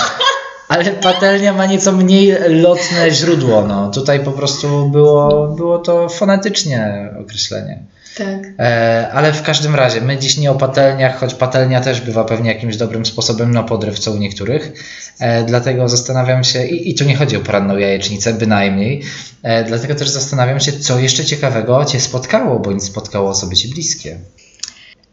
Ale 0.67 0.91
patelnia 0.91 1.53
ma 1.53 1.65
nieco 1.65 1.91
mniej 1.91 2.37
lotne 2.49 3.11
źródło. 3.11 3.61
No. 3.67 3.91
Tutaj 3.91 4.19
po 4.19 4.31
prostu 4.31 4.89
było, 4.89 5.47
było 5.47 5.79
to 5.79 6.09
fonetycznie 6.09 7.09
określenie. 7.21 7.79
Tak. 8.17 8.39
E, 8.59 9.09
ale 9.13 9.33
w 9.33 9.41
każdym 9.41 9.75
razie, 9.75 10.01
my 10.01 10.17
dziś 10.17 10.37
nie 10.37 10.51
o 10.51 10.55
patelniach, 10.55 11.19
choć 11.19 11.33
patelnia 11.33 11.81
też 11.81 12.01
bywa 12.01 12.23
pewnie 12.23 12.53
jakimś 12.53 12.77
dobrym 12.77 13.05
sposobem 13.05 13.51
na 13.51 13.63
podryw, 13.63 13.99
co 13.99 14.11
u 14.11 14.17
niektórych. 14.17 14.71
E, 15.19 15.43
dlatego 15.43 15.89
zastanawiam 15.89 16.43
się, 16.43 16.65
i, 16.65 16.89
i 16.89 16.95
tu 16.95 17.03
nie 17.03 17.15
chodzi 17.15 17.37
o 17.37 17.41
poranną 17.41 17.77
jajecznicę, 17.77 18.33
bynajmniej. 18.33 19.03
E, 19.43 19.63
dlatego 19.63 19.95
też 19.95 20.09
zastanawiam 20.09 20.59
się, 20.59 20.71
co 20.71 20.99
jeszcze 20.99 21.25
ciekawego 21.25 21.85
Cię 21.85 21.99
spotkało, 21.99 22.59
bądź 22.59 22.83
spotkało 22.83 23.29
osoby 23.29 23.55
Ci 23.55 23.67
bliskie. 23.67 24.17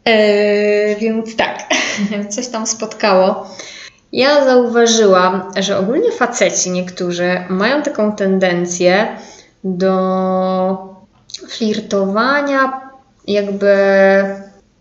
Eee, 0.05 0.95
więc 0.95 1.35
tak, 1.35 1.63
coś 2.35 2.47
tam 2.47 2.67
spotkało. 2.67 3.55
Ja 4.13 4.45
zauważyłam, 4.45 5.51
że 5.59 5.77
ogólnie 5.77 6.11
faceci 6.11 6.71
niektórzy 6.71 7.29
mają 7.49 7.81
taką 7.81 8.15
tendencję 8.15 9.07
do 9.63 10.93
flirtowania, 11.49 12.81
jakby 13.27 13.75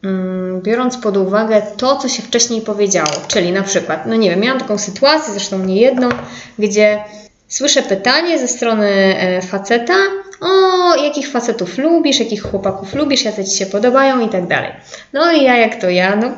mm, 0.04 0.60
biorąc 0.62 0.96
pod 0.96 1.16
uwagę 1.16 1.62
to, 1.76 1.96
co 1.96 2.08
się 2.08 2.22
wcześniej 2.22 2.60
powiedziało. 2.60 3.10
Czyli 3.28 3.52
na 3.52 3.62
przykład, 3.62 4.06
no 4.06 4.14
nie 4.14 4.30
wiem, 4.30 4.40
miałam 4.40 4.60
taką 4.60 4.78
sytuację, 4.78 5.32
zresztą 5.32 5.58
nie 5.58 5.80
jedną, 5.80 6.08
gdzie 6.58 7.04
słyszę 7.48 7.82
pytanie 7.82 8.38
ze 8.38 8.48
strony 8.48 8.88
e, 8.88 9.42
faceta 9.42 9.94
o, 10.40 10.94
jakich 11.04 11.28
facetów 11.28 11.78
lubisz, 11.78 12.20
jakich 12.20 12.42
chłopaków 12.42 12.94
lubisz, 12.94 13.24
jacy 13.24 13.44
ci 13.44 13.56
się 13.56 13.66
podobają 13.66 14.20
i 14.20 14.28
tak 14.28 14.46
dalej. 14.46 14.72
No 15.12 15.32
i 15.32 15.42
ja 15.42 15.56
jak 15.56 15.80
to 15.80 15.90
ja, 15.90 16.16
no 16.16 16.30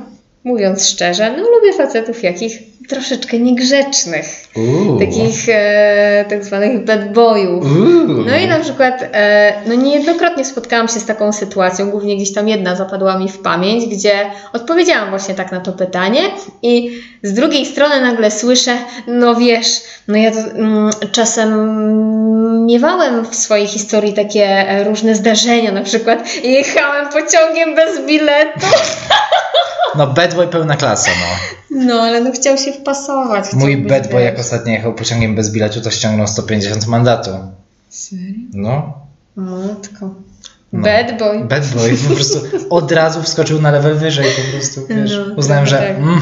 mówiąc 0.45 0.89
szczerze, 0.89 1.37
no 1.37 1.43
lubię 1.51 1.73
facetów 1.73 2.23
jakich 2.23 2.74
troszeczkę 2.89 3.39
niegrzecznych, 3.39 4.27
Uuu. 4.57 4.99
takich 4.99 5.49
e, 5.49 6.25
tak 6.29 6.45
zwanych 6.45 6.85
bad 6.85 7.13
boyów. 7.13 7.65
Uuu. 7.65 8.25
No 8.27 8.37
i 8.37 8.49
na 8.49 8.61
przykład, 8.61 8.95
e, 9.13 9.53
no 9.67 9.75
niejednokrotnie 9.75 10.45
spotkałam 10.45 10.89
się 10.89 11.01
z 11.01 11.07
taką 11.07 11.33
sytuacją, 11.33 11.91
głównie 11.91 12.17
gdzieś 12.17 12.33
tam 12.35 12.49
jedna 12.49 12.77
zapadła 12.77 13.19
mi 13.19 13.29
w 13.29 13.39
pamięć, 13.39 13.87
gdzie 13.87 14.13
odpowiedziałam 14.53 15.11
właśnie 15.11 15.35
tak 15.35 15.53
na 15.53 15.61
to 15.61 15.73
pytanie 15.73 16.21
i 16.63 17.01
z 17.23 17.33
drugiej 17.33 17.67
strony 17.67 18.01
nagle 18.01 18.31
słyszę, 18.31 18.77
no 19.07 19.35
wiesz, 19.35 19.67
no 20.09 20.17
ja 20.17 20.31
mm, 20.31 20.91
czasem 21.13 21.55
miewałem 22.67 23.25
w 23.27 23.35
swojej 23.37 23.67
historii 23.67 24.13
takie 24.13 24.45
e, 24.47 24.85
różne 24.85 25.15
zdarzenia, 25.15 25.73
na 25.73 25.83
przykład 25.83 26.45
jechałem 26.45 27.09
pociągiem 27.09 27.75
bez 27.75 28.07
biletu, 28.07 28.67
No 29.97 30.07
bad 30.07 30.35
boy 30.35 30.47
pełna 30.47 30.77
klasa, 30.77 31.11
no. 31.11 31.85
no 31.87 32.03
ale 32.03 32.21
no 32.21 32.33
chciał 32.33 32.59
się 32.59 32.73
wpasować. 32.75 33.53
Mój 33.53 33.77
bad 33.77 34.11
boy 34.11 34.23
jak 34.23 34.39
ostatnio 34.39 34.73
jechał 34.73 34.95
pociągiem 34.95 35.35
bez 35.35 35.51
biletu, 35.53 35.81
to 35.81 35.91
ściągnął 35.91 36.27
150 36.27 36.87
mandatu. 36.87 37.31
Serio? 37.89 38.35
No. 38.53 38.95
Matko. 39.37 40.15
No. 40.73 40.83
Bad 40.83 41.19
boy. 41.19 41.45
Bad 41.45 41.67
boy 41.67 41.97
po 42.09 42.15
prostu 42.15 42.39
od 42.71 42.93
razu 42.93 43.23
wskoczył 43.23 43.61
na 43.63 43.71
level 43.71 43.99
wyżej 43.99 44.27
po 44.37 44.53
prostu, 44.53 44.87
wiesz. 44.87 45.13
No, 45.29 45.35
Uznałem, 45.35 45.67
że 45.67 45.77
trochę 45.77 45.95
tak. 45.95 46.03
mm, 46.03 46.21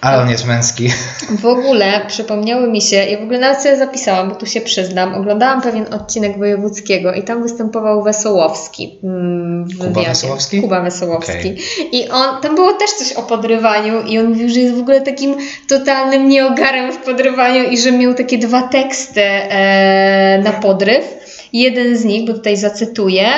ale 0.00 0.22
on 0.22 0.30
jest 0.30 0.46
męski. 0.46 0.90
W 1.30 1.46
ogóle 1.46 2.00
przypomniały 2.06 2.68
mi 2.68 2.80
się, 2.80 2.96
ja 2.96 3.18
w 3.18 3.22
ogóle 3.22 3.38
nawet 3.38 3.62
sobie 3.62 3.76
zapisałam, 3.76 4.28
bo 4.28 4.34
tu 4.34 4.46
się 4.46 4.60
przyznam, 4.60 5.14
oglądałam 5.14 5.62
pewien 5.62 5.94
odcinek 5.94 6.38
wojewódzkiego 6.38 7.12
i 7.12 7.22
tam 7.22 7.42
występował 7.42 8.02
Wesołowski 8.02 8.98
mm, 9.04 9.64
w 9.64 9.78
Kuba. 9.78 10.02
Wesołowski? 10.02 10.60
Kuba 10.60 10.80
Wesołowski. 10.80 11.38
Okej. 11.38 11.58
I 11.92 12.08
on, 12.08 12.40
tam 12.42 12.54
było 12.54 12.72
też 12.72 12.90
coś 12.90 13.12
o 13.12 13.22
podrywaniu 13.22 14.02
i 14.02 14.18
on 14.18 14.26
mówił, 14.26 14.48
że 14.48 14.60
jest 14.60 14.74
w 14.74 14.80
ogóle 14.80 15.00
takim 15.00 15.36
totalnym 15.68 16.28
nieogarem 16.28 16.92
w 16.92 16.96
podrywaniu 16.96 17.70
i 17.70 17.78
że 17.78 17.92
miał 17.92 18.14
takie 18.14 18.38
dwa 18.38 18.62
teksty 18.62 19.22
e, 19.22 20.40
na 20.44 20.52
podryw. 20.52 21.17
Jeden 21.52 21.98
z 21.98 22.04
nich, 22.04 22.26
bo 22.28 22.34
tutaj 22.34 22.56
zacytuję, 22.56 23.28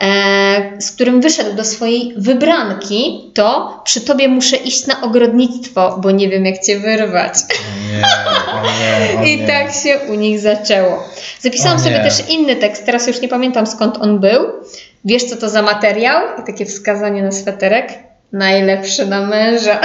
e, 0.00 0.80
z 0.80 0.90
którym 0.90 1.20
wyszedł 1.20 1.56
do 1.56 1.64
swojej 1.64 2.14
wybranki, 2.16 3.30
to 3.34 3.80
przy 3.84 4.00
tobie 4.00 4.28
muszę 4.28 4.56
iść 4.56 4.86
na 4.86 5.00
ogrodnictwo, 5.02 5.98
bo 6.02 6.10
nie 6.10 6.28
wiem 6.28 6.44
jak 6.44 6.62
cię 6.62 6.78
wyrwać. 6.78 7.34
O 7.34 7.96
nie, 7.96 8.02
o 8.52 8.62
nie, 8.62 9.18
o 9.20 9.24
I 9.24 9.36
nie. 9.40 9.46
tak 9.46 9.72
się 9.74 9.98
u 9.98 10.14
nich 10.14 10.40
zaczęło. 10.40 11.08
Zapisałam 11.40 11.78
sobie 11.78 11.98
nie. 11.98 12.04
też 12.04 12.28
inny 12.28 12.56
tekst, 12.56 12.86
teraz 12.86 13.06
już 13.06 13.20
nie 13.20 13.28
pamiętam 13.28 13.66
skąd 13.66 13.98
on 14.00 14.18
był. 14.20 14.40
Wiesz 15.04 15.24
co 15.24 15.36
to 15.36 15.48
za 15.48 15.62
materiał? 15.62 16.22
I 16.42 16.46
takie 16.46 16.66
wskazanie 16.66 17.22
na 17.22 17.32
sweterek. 17.32 17.88
Najlepszy 18.32 19.06
na 19.06 19.26
męża. 19.26 19.80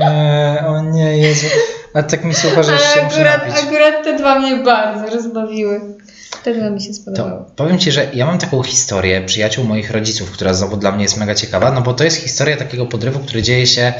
Nie, 0.00 0.64
o 0.66 0.80
nie, 0.82 1.18
Jezu. 1.18 1.46
A 1.94 2.02
tak 2.02 2.24
mi 2.24 2.34
słucha, 2.34 2.62
że 2.62 2.72
Ale 2.72 2.80
jeszcze 2.80 3.02
muszę 3.04 3.30
akurat, 3.30 3.62
akurat 3.64 4.04
te 4.04 4.16
dwa 4.16 4.38
mnie 4.38 4.56
bardzo 4.56 5.14
rozbawiły. 5.16 5.80
Te 6.44 6.54
dwa 6.54 6.70
mi 6.70 6.82
się 6.82 6.94
spodobały. 6.94 7.44
Powiem 7.56 7.78
Ci, 7.78 7.92
że 7.92 8.10
ja 8.14 8.26
mam 8.26 8.38
taką 8.38 8.62
historię 8.62 9.22
przyjaciół 9.22 9.64
moich 9.64 9.90
rodziców, 9.90 10.30
która 10.30 10.54
znowu 10.54 10.76
dla 10.76 10.92
mnie 10.92 11.02
jest 11.02 11.16
mega 11.16 11.34
ciekawa, 11.34 11.72
no 11.72 11.80
bo 11.80 11.94
to 11.94 12.04
jest 12.04 12.16
historia 12.16 12.56
takiego 12.56 12.86
podrywu, 12.86 13.18
który 13.18 13.42
dzieje 13.42 13.66
się 13.66 13.92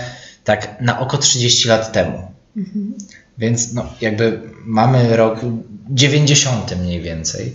tak 0.44 0.80
na 0.80 1.00
oko 1.00 1.18
30 1.18 1.68
lat 1.68 1.92
temu. 1.92 2.32
Mhm. 2.56 2.94
Więc 3.38 3.72
no, 3.72 3.86
jakby 4.00 4.40
mamy 4.64 5.16
rok 5.16 5.40
90 5.90 6.80
mniej 6.80 7.00
więcej. 7.00 7.52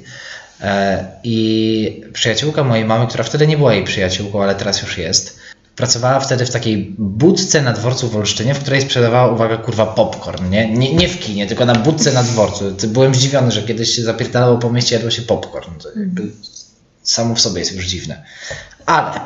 E, 0.61 1.05
I 1.23 2.01
przyjaciółka 2.13 2.63
mojej 2.63 2.85
mamy, 2.85 3.07
która 3.07 3.23
wtedy 3.23 3.47
nie 3.47 3.57
była 3.57 3.73
jej 3.73 3.83
przyjaciółką, 3.83 4.43
ale 4.43 4.55
teraz 4.55 4.81
już 4.81 4.97
jest, 4.97 5.38
pracowała 5.79 6.19
wtedy 6.19 6.45
w 6.45 6.49
takiej 6.49 6.95
budce 6.97 7.61
na 7.61 7.73
dworcu 7.73 8.09
w 8.09 8.15
Olsztynie, 8.15 8.53
w 8.53 8.59
której 8.59 8.81
sprzedawała, 8.81 9.31
uwaga, 9.31 9.57
kurwa, 9.57 9.85
popcorn, 9.85 10.49
nie? 10.49 10.69
Nie, 10.69 10.93
nie 10.93 11.07
w 11.07 11.19
kinie, 11.19 11.47
tylko 11.47 11.65
na 11.65 11.75
budce 11.75 12.11
na 12.11 12.23
dworcu. 12.23 12.75
Byłem 12.87 13.15
zdziwiony, 13.15 13.51
że 13.51 13.63
kiedyś 13.63 13.95
się 13.95 14.03
zapierdalało 14.03 14.57
po 14.57 14.69
mieście, 14.69 14.95
jadło 14.95 15.11
się 15.11 15.21
popcorn. 15.21 15.71
To 15.79 15.89
jakby 15.99 16.31
samo 17.03 17.35
w 17.35 17.41
sobie 17.41 17.59
jest 17.59 17.75
już 17.75 17.85
dziwne. 17.85 18.23
Ale 18.85 19.19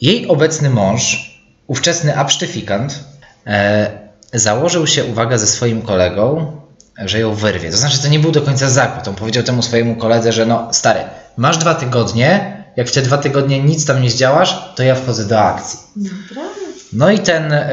jej 0.00 0.28
obecny 0.28 0.70
mąż, 0.70 1.34
ówczesny 1.66 2.16
absztyfikant, 2.16 2.98
e, 3.46 3.90
założył 4.32 4.86
się, 4.86 5.04
uwaga, 5.04 5.38
ze 5.38 5.46
swoim 5.46 5.82
kolegą, 5.82 6.52
że 6.98 7.20
ją 7.20 7.34
wyrwie. 7.34 7.70
To 7.70 7.76
znaczy, 7.76 8.02
to 8.02 8.08
nie 8.08 8.18
był 8.18 8.32
do 8.32 8.42
końca 8.42 8.70
zakład. 8.70 9.08
On 9.08 9.14
powiedział 9.14 9.42
temu 9.42 9.62
swojemu 9.62 9.96
koledze, 9.96 10.32
że 10.32 10.46
no 10.46 10.68
stary, 10.72 11.00
masz 11.36 11.58
dwa 11.58 11.74
tygodnie, 11.74 12.59
jak 12.76 12.88
w 12.88 12.92
te 12.92 13.02
dwa 13.02 13.18
tygodnie 13.18 13.62
nic 13.62 13.86
tam 13.86 14.02
nie 14.02 14.10
zdziałasz, 14.10 14.72
to 14.76 14.82
ja 14.82 14.94
wchodzę 14.94 15.24
do 15.24 15.40
akcji. 15.40 15.78
Naprawdę? 15.96 16.60
No 16.92 17.10
i 17.10 17.18
ten 17.18 17.52
e, 17.52 17.68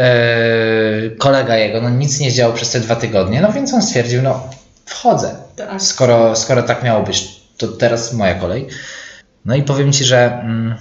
kolega 1.17 1.57
jego, 1.57 1.81
no 1.81 1.89
nic 1.89 2.19
nie 2.19 2.31
zdziałał 2.31 2.53
przez 2.53 2.71
te 2.71 2.79
dwa 2.79 2.95
tygodnie, 2.95 3.41
no 3.41 3.53
więc 3.53 3.73
on 3.73 3.81
stwierdził, 3.81 4.21
no 4.21 4.49
wchodzę. 4.86 5.36
Skoro, 5.79 6.36
skoro 6.36 6.63
tak 6.63 6.83
miało 6.83 7.03
być, 7.03 7.41
to 7.57 7.67
teraz 7.67 8.13
moja 8.13 8.36
kolej. 8.36 8.67
No 9.45 9.55
i 9.55 9.63
powiem 9.63 9.91
Ci, 9.91 10.03
że 10.03 10.39
mm, 10.41 10.75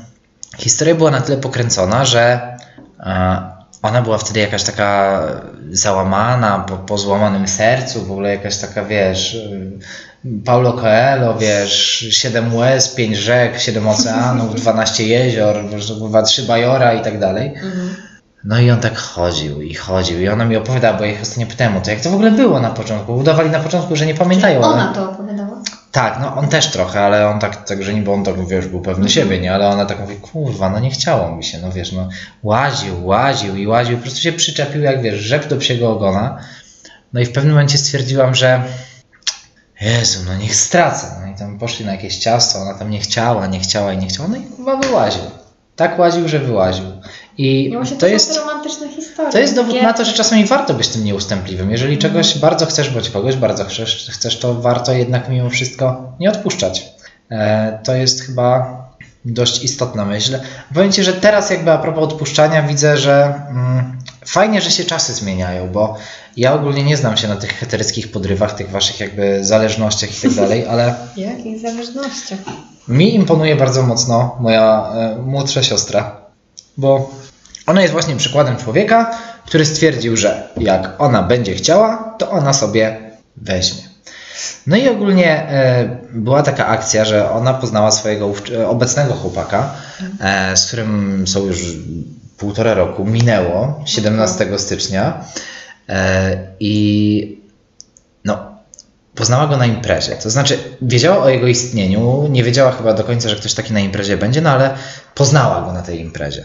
historia 0.59 0.95
była 0.95 1.11
na 1.11 1.21
tyle 1.21 1.39
pokręcona, 1.39 2.05
że 2.05 2.57
e, 3.01 3.56
ona 3.89 4.03
była 4.03 4.19
wtedy 4.19 4.41
jakaś 4.41 4.63
taka 4.65 5.21
załamana, 5.71 6.59
po, 6.59 6.77
po 6.77 6.99
złamanym 6.99 7.49
sercu, 7.49 8.05
w 8.05 8.11
ogóle 8.13 8.31
jakaś 8.31 8.57
taka, 8.57 8.85
wiesz, 8.85 9.39
Paulo 10.45 10.73
Coelho, 10.73 11.35
wiesz, 11.39 12.07
7 12.11 12.55
łez, 12.57 12.89
5 12.95 13.17
rzek, 13.17 13.61
7 13.61 13.89
oceanów, 13.89 14.55
12 14.61 15.05
jezior, 15.07 15.57
chyba 16.03 16.23
3 16.23 16.43
bajora 16.43 16.95
i 16.95 17.03
tak 17.03 17.19
dalej. 17.19 17.47
Mhm. 17.55 17.97
No 18.45 18.59
i 18.61 18.71
on 18.71 18.81
tak 18.81 18.97
chodził 18.97 19.63
i 19.63 19.75
chodził 19.75 20.21
i 20.21 20.29
ona 20.29 20.45
mi 20.45 20.57
opowiadała, 20.57 20.99
bo 20.99 21.05
ja 21.05 21.11
ich 21.13 21.23
ostatnio 21.23 21.47
pytałem 21.47 21.77
o 21.77 21.81
to, 21.81 21.91
jak 21.91 22.01
to 22.01 22.11
w 22.11 22.15
ogóle 22.15 22.31
było 22.31 22.61
na 22.61 22.71
początku. 22.71 23.17
Udawali 23.17 23.51
na 23.51 23.61
początku, 23.61 23.97
że 23.97 24.07
nie 24.07 24.15
pamiętają. 24.15 24.65
ale- 24.65 24.75
Ona 24.75 24.93
to 24.95 25.11
opowiadała? 25.11 25.46
Tak, 25.97 26.19
no 26.21 26.35
on 26.35 26.49
też 26.49 26.71
trochę, 26.71 27.01
ale 27.01 27.29
on 27.29 27.39
tak, 27.39 27.69
tak 27.69 27.83
że 27.83 27.95
niby 27.95 28.11
on 28.11 28.25
tak, 28.25 28.49
wiesz, 28.49 28.67
był 28.67 28.81
pewny 28.81 29.09
siebie, 29.09 29.41
nie? 29.41 29.55
Ale 29.55 29.69
ona 29.69 29.87
tak 29.87 30.01
mówi, 30.01 30.17
kurwa, 30.17 30.71
no 30.71 30.81
nie 30.81 30.91
chciało 30.91 31.37
mi 31.37 31.45
się, 31.45 31.59
no 31.59 31.73
wiesz, 31.73 31.93
no 31.93 32.09
łaził, 32.43 33.07
łaził 33.07 33.57
i 33.57 33.67
łaził, 33.67 33.97
po 33.97 34.03
prostu 34.03 34.21
się 34.21 34.33
przyczepił 34.33 34.83
jak, 34.83 35.03
wiesz, 35.03 35.21
rzep 35.21 35.49
do 35.49 35.57
psiego 35.57 35.91
ogona. 35.91 36.39
No 37.13 37.21
i 37.21 37.25
w 37.25 37.33
pewnym 37.33 37.53
momencie 37.53 37.79
stwierdziłam, 37.79 38.35
że 38.35 38.63
Jezu, 39.81 40.21
no 40.27 40.37
niech 40.37 40.57
stracę. 40.57 41.07
No 41.21 41.33
i 41.33 41.35
tam 41.35 41.59
poszli 41.59 41.85
na 41.85 41.93
jakieś 41.93 42.17
ciasto, 42.17 42.59
ona 42.59 42.75
tam 42.75 42.91
nie 42.91 43.01
chciała, 43.01 43.47
nie 43.47 43.61
chciała 43.61 43.93
i 43.93 43.99
nie 43.99 44.07
chciała, 44.07 44.29
no 44.29 44.37
i 44.37 44.43
chyba 44.57 44.77
wyłaził. 44.77 45.23
Tak 45.77 45.99
łaził, 45.99 46.29
że 46.29 46.39
wyłaził. 46.39 46.87
I 47.39 47.73
to, 47.91 47.97
to 47.97 48.07
jest... 48.07 48.35
te 48.35 48.41
romantyczne 48.41 48.89
historie. 48.89 49.33
To 49.33 49.39
jest 49.39 49.55
dowód 49.55 49.83
na 49.83 49.93
to, 49.93 50.05
że 50.05 50.13
czasami 50.13 50.45
warto 50.45 50.75
być 50.75 50.89
tym 50.89 51.05
nieustępliwym. 51.05 51.71
Jeżeli 51.71 51.99
czegoś 51.99 52.39
bardzo 52.39 52.67
chcesz, 52.67 52.91
bądź 52.91 53.11
kogoś 53.11 53.37
bardzo 53.37 53.65
chcesz, 53.65 54.11
chcesz, 54.13 54.39
to 54.39 54.55
warto 54.55 54.93
jednak 54.93 55.29
mimo 55.29 55.51
wszystko 55.51 56.13
nie 56.21 56.31
odpuszczać. 56.31 56.85
E, 57.31 57.79
to 57.85 57.95
jest 57.95 58.23
chyba 58.23 58.77
dość 59.25 59.65
istotna 59.65 60.05
myśl. 60.05 60.39
Powiem 60.75 60.93
Ci, 60.93 61.03
że 61.03 61.13
teraz 61.13 61.51
jakby 61.51 61.73
a 61.73 61.79
propos 61.79 62.05
odpuszczania 62.05 62.63
widzę, 62.63 62.97
że 62.97 63.35
mm, 63.51 63.99
fajnie, 64.27 64.61
że 64.61 64.71
się 64.71 64.85
czasy 64.85 65.15
zmieniają, 65.15 65.69
bo 65.73 65.97
ja 66.37 66.55
ogólnie 66.55 66.85
nie 66.85 66.97
znam 66.97 67.17
się 67.17 67.29
na 67.29 67.37
tych 67.37 67.53
heteryckich 67.53 68.11
podrywach, 68.11 68.55
tych 68.55 68.71
waszych 68.71 69.01
jakby 69.01 69.45
zależnościach 69.45 70.19
i 70.19 70.23
tak 70.23 70.35
dalej, 70.43 70.67
ale 70.67 70.95
Jakich 71.17 71.59
zależnościach? 71.59 72.39
mi 72.89 73.15
imponuje 73.15 73.57
bardzo 73.57 73.83
mocno 73.83 74.37
moja 74.41 74.93
e, 74.95 75.17
młodsza 75.23 75.63
siostra, 75.63 76.26
bo 76.77 77.11
ona 77.67 77.83
jest 77.83 77.93
właśnie 77.93 78.17
przykładem 78.17 78.57
człowieka, 78.57 79.19
który 79.47 79.65
stwierdził, 79.67 80.17
że 80.17 80.49
jak 80.57 80.95
ona 80.99 81.23
będzie 81.23 81.55
chciała, 81.55 82.15
to 82.19 82.31
ona 82.31 82.53
sobie 82.53 82.97
weźmie. 83.37 83.83
No 84.67 84.77
i 84.77 84.89
ogólnie 84.89 85.31
e, 85.31 85.99
była 86.13 86.43
taka 86.43 86.67
akcja, 86.67 87.05
że 87.05 87.31
ona 87.31 87.55
poznała 87.55 87.91
swojego 87.91 88.33
e, 88.53 88.69
obecnego 88.69 89.15
chłopaka, 89.15 89.75
e, 90.21 90.57
z 90.57 90.67
którym 90.67 91.25
są 91.27 91.45
już 91.45 91.59
półtora 92.37 92.75
roku, 92.75 93.05
minęło 93.05 93.83
17 93.87 94.59
stycznia 94.59 95.25
i 96.61 97.36
poznała 99.17 99.47
go 99.47 99.57
na 99.57 99.67
imprezie. 99.67 100.17
To 100.17 100.31
znaczy, 100.31 100.59
wiedziała 100.83 101.25
o 101.25 101.29
jego 101.29 101.47
istnieniu, 101.47 102.29
nie 102.31 102.45
wiedziała 102.45 102.73
chyba 102.73 102.93
do 102.93 103.05
końca, 103.05 103.29
że 103.29 103.37
ktoś 103.37 103.55
taki 103.55 103.73
na 103.73 103.81
imprezie 103.81 104.17
będzie, 104.17 104.41
no 104.41 104.51
ale 104.51 104.75
poznała 105.15 105.63
go 105.63 105.73
na 105.73 105.83
tej 105.83 106.01
imprezie. 106.01 106.45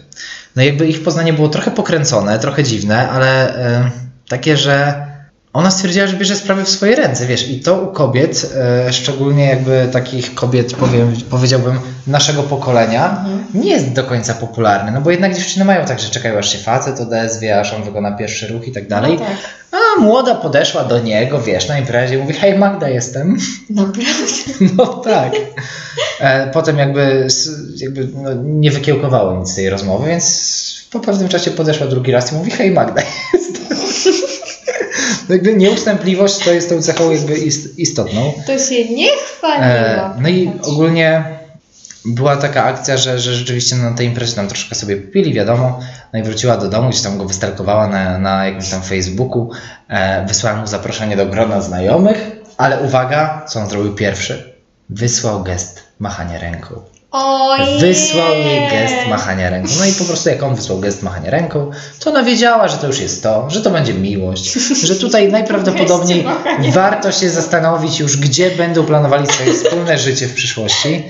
No 0.55 0.63
jakby 0.63 0.87
ich 0.87 1.03
poznanie 1.03 1.33
było 1.33 1.49
trochę 1.49 1.71
pokręcone, 1.71 2.39
trochę 2.39 2.63
dziwne, 2.63 3.09
ale 3.09 3.55
e, 3.55 3.91
takie, 4.27 4.57
że 4.57 5.05
ona 5.53 5.71
stwierdziła, 5.71 6.07
że 6.07 6.17
bierze 6.17 6.35
sprawy 6.35 6.63
w 6.65 6.69
swoje 6.69 6.95
ręce, 6.95 7.25
wiesz, 7.25 7.49
i 7.49 7.59
to 7.59 7.81
u 7.81 7.87
kobiet, 7.91 8.51
e, 8.87 8.93
szczególnie 8.93 9.45
jakby 9.45 9.89
takich 9.91 10.35
kobiet, 10.35 10.73
powiem, 10.75 11.13
powiedziałbym, 11.29 11.79
naszego 12.07 12.43
pokolenia, 12.43 13.09
Mhm. 13.09 13.43
nie 13.53 13.69
jest 13.71 13.89
do 13.93 14.03
końca 14.03 14.33
popularny, 14.33 14.91
no 14.91 15.01
bo 15.01 15.11
jednak 15.11 15.35
dziewczyny 15.35 15.65
mają 15.65 15.85
tak, 15.85 15.99
że 15.99 16.09
czekają 16.09 16.39
aż 16.39 16.51
się 16.53 16.57
facet 16.57 16.99
odezwie, 16.99 17.59
aż 17.59 17.73
on 17.73 17.83
wykona 17.83 18.11
pierwszy 18.11 18.47
ruch 18.47 18.67
i 18.67 18.71
tak 18.71 18.87
dalej. 18.87 19.13
No 19.19 19.25
tak. 19.25 19.99
młoda 19.99 20.35
podeszła 20.35 20.83
do 20.83 20.99
niego, 20.99 21.41
wiesz, 21.41 21.67
na 21.67 21.79
imprezie, 21.79 22.17
mówi, 22.17 22.33
hej 22.33 22.57
Magda 22.57 22.89
jestem. 22.89 23.37
Naprawdę. 23.69 24.01
No 24.77 24.85
tak. 24.85 25.33
E, 26.19 26.51
Potem 26.53 26.77
jakby, 26.77 27.27
jakby 27.75 28.07
no, 28.15 28.29
nie 28.43 28.71
wykiełkowało 28.71 29.39
nic 29.39 29.49
z 29.51 29.55
tej 29.55 29.69
rozmowy, 29.69 30.07
więc 30.07 30.85
po 30.91 30.99
pewnym 30.99 31.27
czasie 31.29 31.51
podeszła 31.51 31.87
drugi 31.87 32.11
raz 32.11 32.31
i 32.31 32.35
mówi, 32.35 32.51
hej 32.51 32.71
Magda 32.71 33.01
jestem. 33.33 33.77
Jakby 35.29 35.53
nieustępliwość 35.55 36.37
to 36.37 36.51
jest 36.51 36.69
tą 36.69 36.81
cechą 36.81 37.11
jakby 37.11 37.33
ist, 37.33 37.79
istotną. 37.79 38.33
To 38.47 38.59
się 38.59 38.89
nie 38.89 39.07
chwaliło. 39.17 39.65
E, 39.65 40.13
No 40.19 40.29
i 40.29 40.51
ogólnie 40.63 41.23
była 42.05 42.37
taka 42.37 42.63
akcja, 42.63 42.97
że, 42.97 43.19
że 43.19 43.33
rzeczywiście 43.35 43.75
na 43.75 43.93
tej 43.93 44.07
imprezie 44.07 44.35
tam 44.35 44.47
troszkę 44.47 44.75
sobie 44.75 44.97
popili, 44.97 45.33
wiadomo. 45.33 45.79
No 46.13 46.19
i 46.19 46.23
wróciła 46.23 46.57
do 46.57 46.69
domu, 46.69 46.89
gdzieś 46.89 47.01
tam 47.01 47.17
go 47.17 47.25
wystalkowała 47.25 47.87
na, 47.87 48.19
na 48.19 48.45
jakimś 48.45 48.69
tam 48.69 48.81
Facebooku. 48.81 49.51
E, 49.89 50.25
wysłałem 50.25 50.59
mu 50.59 50.67
zaproszenie 50.67 51.17
do 51.17 51.25
grona 51.25 51.61
znajomych, 51.61 52.31
ale 52.57 52.79
uwaga, 52.79 53.45
co 53.47 53.59
on 53.59 53.69
zrobił 53.69 53.95
pierwszy? 53.95 54.53
Wysłał 54.89 55.43
gest 55.43 55.83
machania 55.99 56.39
ręką. 56.39 56.81
Ojej. 57.11 57.79
Wysłał 57.79 58.33
jej 58.33 58.69
gest 58.69 59.07
machania 59.09 59.49
ręką. 59.49 59.69
No 59.79 59.85
i 59.85 59.91
po 59.91 60.05
prostu 60.05 60.29
jak 60.29 60.43
on 60.43 60.55
wysłał 60.55 60.79
gest 60.79 61.03
machania 61.03 61.29
ręką, 61.31 61.71
to 61.99 62.09
ona 62.09 62.23
wiedziała, 62.23 62.67
że 62.67 62.77
to 62.77 62.87
już 62.87 62.99
jest 62.99 63.23
to, 63.23 63.49
że 63.49 63.61
to 63.61 63.69
będzie 63.69 63.93
miłość, 63.93 64.53
że 64.83 64.95
tutaj 64.95 65.31
najprawdopodobniej 65.31 66.25
warto 66.73 67.11
się 67.11 67.29
zastanowić 67.29 67.99
już, 67.99 68.17
gdzie 68.17 68.51
będą 68.51 68.85
planowali 68.85 69.27
swoje 69.27 69.53
wspólne 69.53 69.97
życie 69.97 70.27
w 70.27 70.33
przyszłości. 70.33 71.03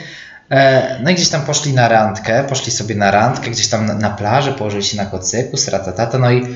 E, 0.52 1.00
No 1.04 1.10
i 1.10 1.16
gdzieś 1.16 1.30
tam 1.30 1.42
poszli 1.42 1.74
na 1.74 1.88
randkę, 1.88 2.44
poszli 2.50 2.72
sobie 2.72 2.96
na 2.96 3.12
randkę, 3.12 3.50
gdzieś 3.52 3.68
tam 3.68 3.86
na, 3.86 3.94
na 3.94 4.10
plaży, 4.10 4.54
położyli 4.54 4.84
się 4.84 4.98
na 4.98 5.06
kocyku, 5.06 5.58
stratatata, 5.58 6.18
no 6.18 6.32
i 6.32 6.48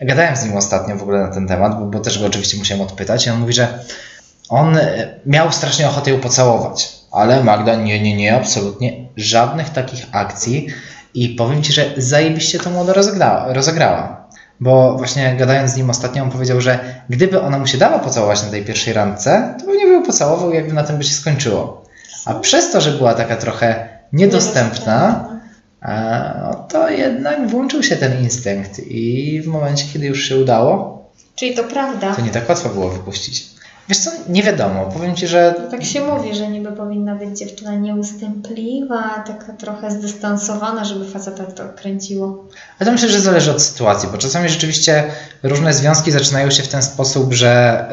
gadałem 0.00 0.36
z 0.36 0.44
nim 0.44 0.56
ostatnio 0.56 0.96
w 0.96 1.02
ogóle 1.02 1.20
na 1.20 1.28
ten 1.28 1.48
temat, 1.48 1.78
bo, 1.78 1.84
bo 1.86 1.98
też 2.00 2.18
go 2.18 2.26
oczywiście 2.26 2.56
musiałem 2.56 2.82
odpytać 2.82 3.26
i 3.26 3.30
on 3.30 3.40
mówi, 3.40 3.52
że 3.52 3.78
on 4.48 4.76
e, 4.76 5.08
miał 5.26 5.52
strasznie 5.52 5.88
ochotę 5.88 6.10
ją 6.10 6.20
pocałować, 6.20 6.97
ale 7.12 7.44
Magda 7.44 7.76
nie, 7.76 8.02
nie, 8.02 8.16
nie, 8.16 8.36
absolutnie 8.36 9.08
żadnych 9.16 9.70
takich 9.70 10.06
akcji 10.12 10.66
i 11.14 11.28
powiem 11.28 11.62
Ci, 11.62 11.72
że 11.72 11.84
zajebiście 11.96 12.58
to 12.58 12.70
młodo 12.70 12.92
rozegrała, 12.92 13.52
rozegrała. 13.52 14.28
Bo 14.60 14.96
właśnie 14.96 15.36
gadając 15.38 15.70
z 15.70 15.76
nim 15.76 15.90
ostatnio, 15.90 16.22
on 16.22 16.30
powiedział, 16.30 16.60
że 16.60 16.78
gdyby 17.10 17.40
ona 17.40 17.58
mu 17.58 17.66
się 17.66 17.78
dała 17.78 17.98
pocałować 17.98 18.42
na 18.42 18.50
tej 18.50 18.64
pierwszej 18.64 18.92
randce, 18.92 19.54
to 19.58 19.66
pewnie 19.66 19.86
by 19.86 19.92
ją 19.92 20.02
pocałował 20.02 20.52
jakby 20.52 20.72
na 20.72 20.82
tym 20.82 20.96
by 20.96 21.04
się 21.04 21.14
skończyło. 21.14 21.84
A 22.24 22.34
przez 22.34 22.72
to, 22.72 22.80
że 22.80 22.90
była 22.90 23.14
taka 23.14 23.36
trochę 23.36 23.88
niedostępna, 24.12 25.28
no 26.42 26.54
to 26.54 26.90
jednak 26.90 27.48
włączył 27.48 27.82
się 27.82 27.96
ten 27.96 28.22
instynkt 28.22 28.78
i 28.78 29.40
w 29.42 29.46
momencie, 29.46 29.84
kiedy 29.92 30.06
już 30.06 30.28
się 30.28 30.36
udało, 30.36 30.98
Czyli 31.34 31.54
to 31.54 31.64
prawda. 31.64 32.14
to 32.14 32.22
nie 32.22 32.30
tak 32.30 32.48
łatwo 32.48 32.68
było 32.68 32.88
wypuścić. 32.88 33.46
Wiesz 33.88 33.98
co, 33.98 34.10
nie 34.28 34.42
wiadomo. 34.42 34.90
Powiem 34.92 35.16
Ci, 35.16 35.26
że 35.26 35.54
Tak 35.70 35.84
się 35.84 36.00
mówi, 36.00 36.34
że 36.34 36.48
niby 36.48 36.72
powinna 36.72 37.14
być 37.14 37.38
dziewczyna 37.38 37.74
nieustępliwa, 37.74 39.24
taka 39.26 39.52
trochę 39.52 39.90
zdystansowana, 39.90 40.84
żeby 40.84 41.10
faceta 41.10 41.44
to 41.44 41.62
kręciło. 41.76 42.48
Ale 42.78 42.86
to 42.86 42.92
myślę, 42.92 43.08
że 43.08 43.20
zależy 43.20 43.50
od 43.50 43.62
sytuacji, 43.62 44.08
bo 44.12 44.18
czasami 44.18 44.48
rzeczywiście 44.48 45.04
różne 45.42 45.74
związki 45.74 46.12
zaczynają 46.12 46.50
się 46.50 46.62
w 46.62 46.68
ten 46.68 46.82
sposób, 46.82 47.32
że 47.32 47.84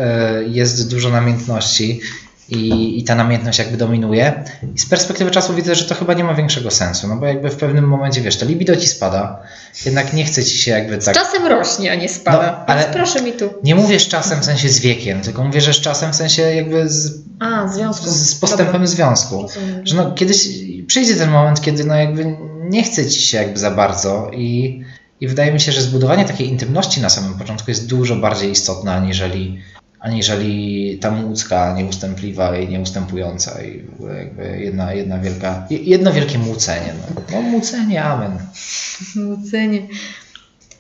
y, 0.42 0.50
jest 0.50 0.90
dużo 0.90 1.10
namiętności 1.10 2.02
i, 2.50 3.00
i 3.00 3.04
ta 3.04 3.16
namiętność 3.16 3.60
jakby 3.60 3.78
dominuje. 3.78 4.44
I 4.76 4.80
z 4.80 4.86
perspektywy 4.86 5.32
czasu 5.32 5.54
widzę, 5.54 5.76
że 5.76 5.86
to 5.86 5.96
chyba 5.96 6.14
nie 6.14 6.24
ma 6.24 6.34
większego 6.34 6.72
sensu, 6.72 7.08
no 7.08 7.16
bo 7.16 7.26
jakby 7.26 7.50
w 7.50 7.56
pewnym 7.56 7.88
momencie, 7.88 8.22
wiesz, 8.22 8.38
to 8.38 8.46
libido 8.46 8.76
ci 8.76 8.88
spada, 8.88 9.40
jednak 9.86 10.14
nie 10.14 10.26
chce 10.26 10.44
ci 10.44 10.58
się 10.58 10.72
jakby 10.72 11.02
Z 11.02 11.06
tak... 11.06 11.16
czasem 11.16 11.48
rośnie, 11.48 11.92
a 11.92 11.96
nie 11.96 12.10
spada. 12.10 12.52
No, 12.60 12.66
ale- 12.74 12.84
proszę 12.94 13.22
mi 13.22 13.34
tu. 13.34 13.50
Nie 13.64 13.76
mówię 13.76 14.00
z 14.00 14.08
czasem 14.08 14.42
w 14.42 14.46
sensie 14.46 14.70
z 14.70 14.80
wiekiem, 14.80 15.22
tylko 15.22 15.44
mówię, 15.44 15.62
że 15.62 15.74
z 15.74 15.80
czasem 15.82 16.12
w 16.14 16.16
sensie 16.16 16.42
jakby 16.42 16.90
z, 16.90 17.22
A, 17.40 17.68
związku 17.68 18.06
z 18.10 18.36
postępem 18.36 18.72
Dobra. 18.74 18.88
związku. 18.88 19.42
Rozumiem. 19.42 19.88
Że 19.88 19.96
no, 19.96 20.12
kiedyś 20.12 20.48
przyjdzie 20.88 21.16
ten 21.16 21.30
moment, 21.30 21.62
kiedy 21.62 21.84
no 21.84 21.96
jakby 21.96 22.38
nie 22.70 22.84
chce 22.84 23.10
ci 23.10 23.22
się 23.22 23.38
jakby 23.38 23.60
za 23.60 23.72
bardzo 23.72 24.32
i, 24.34 24.82
i 25.22 25.28
wydaje 25.28 25.52
mi 25.54 25.60
się, 25.60 25.72
że 25.72 25.82
zbudowanie 25.82 26.26
takiej 26.26 26.50
intymności 26.50 27.02
na 27.02 27.10
samym 27.10 27.34
początku 27.34 27.72
jest 27.72 27.88
dużo 27.88 28.16
bardziej 28.16 28.52
istotne 28.52 28.94
aniżeli, 28.94 29.62
aniżeli 30.06 30.98
ta 31.02 31.10
łódzka 31.10 31.74
nieustępliwa 31.78 32.58
i 32.58 32.68
nieustępująca 32.68 33.62
i 33.62 33.80
w 33.82 33.94
ogóle 33.94 34.18
jakby 34.18 34.58
jedna, 34.60 34.94
jedna 34.94 35.20
wielka, 35.20 35.68
jedno 35.70 36.14
wielkie 36.14 36.38
młócenie. 36.38 36.94
No, 37.16 37.22
no 37.32 37.42
młócenie, 37.42 38.04
amen. 38.04 38.38
Młócenie. 39.16 39.82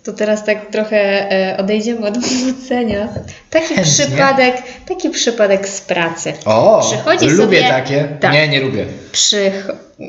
To 0.03 0.13
teraz 0.13 0.45
tak 0.45 0.71
trochę 0.71 1.31
e, 1.31 1.57
odejdziemy 1.57 2.07
od 2.07 2.17
młócenia. 2.43 3.07
Taki 3.49 3.67
Chętnie. 3.75 3.83
przypadek, 3.83 4.63
taki 4.87 5.09
przypadek 5.09 5.69
z 5.69 5.81
pracy. 5.81 6.33
O, 6.45 6.81
Przychodzi 6.89 7.25
lubię 7.27 7.57
sobie- 7.57 7.69
takie. 7.69 8.17
tak. 8.19 8.33
Nie, 8.33 8.47
nie 8.47 8.61
lubię. 8.61 8.85
Przych... 9.11 9.67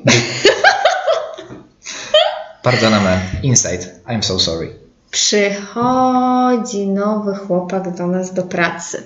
Pardonamy. 2.63 3.21
Insight. 3.43 3.91
I'm 4.09 4.23
so 4.23 4.39
sorry. 4.39 4.86
Przychodzi 5.11 6.87
nowy 6.89 7.35
chłopak 7.35 7.97
do 7.97 8.07
nas 8.07 8.35
do 8.35 8.43
pracy. 8.43 9.03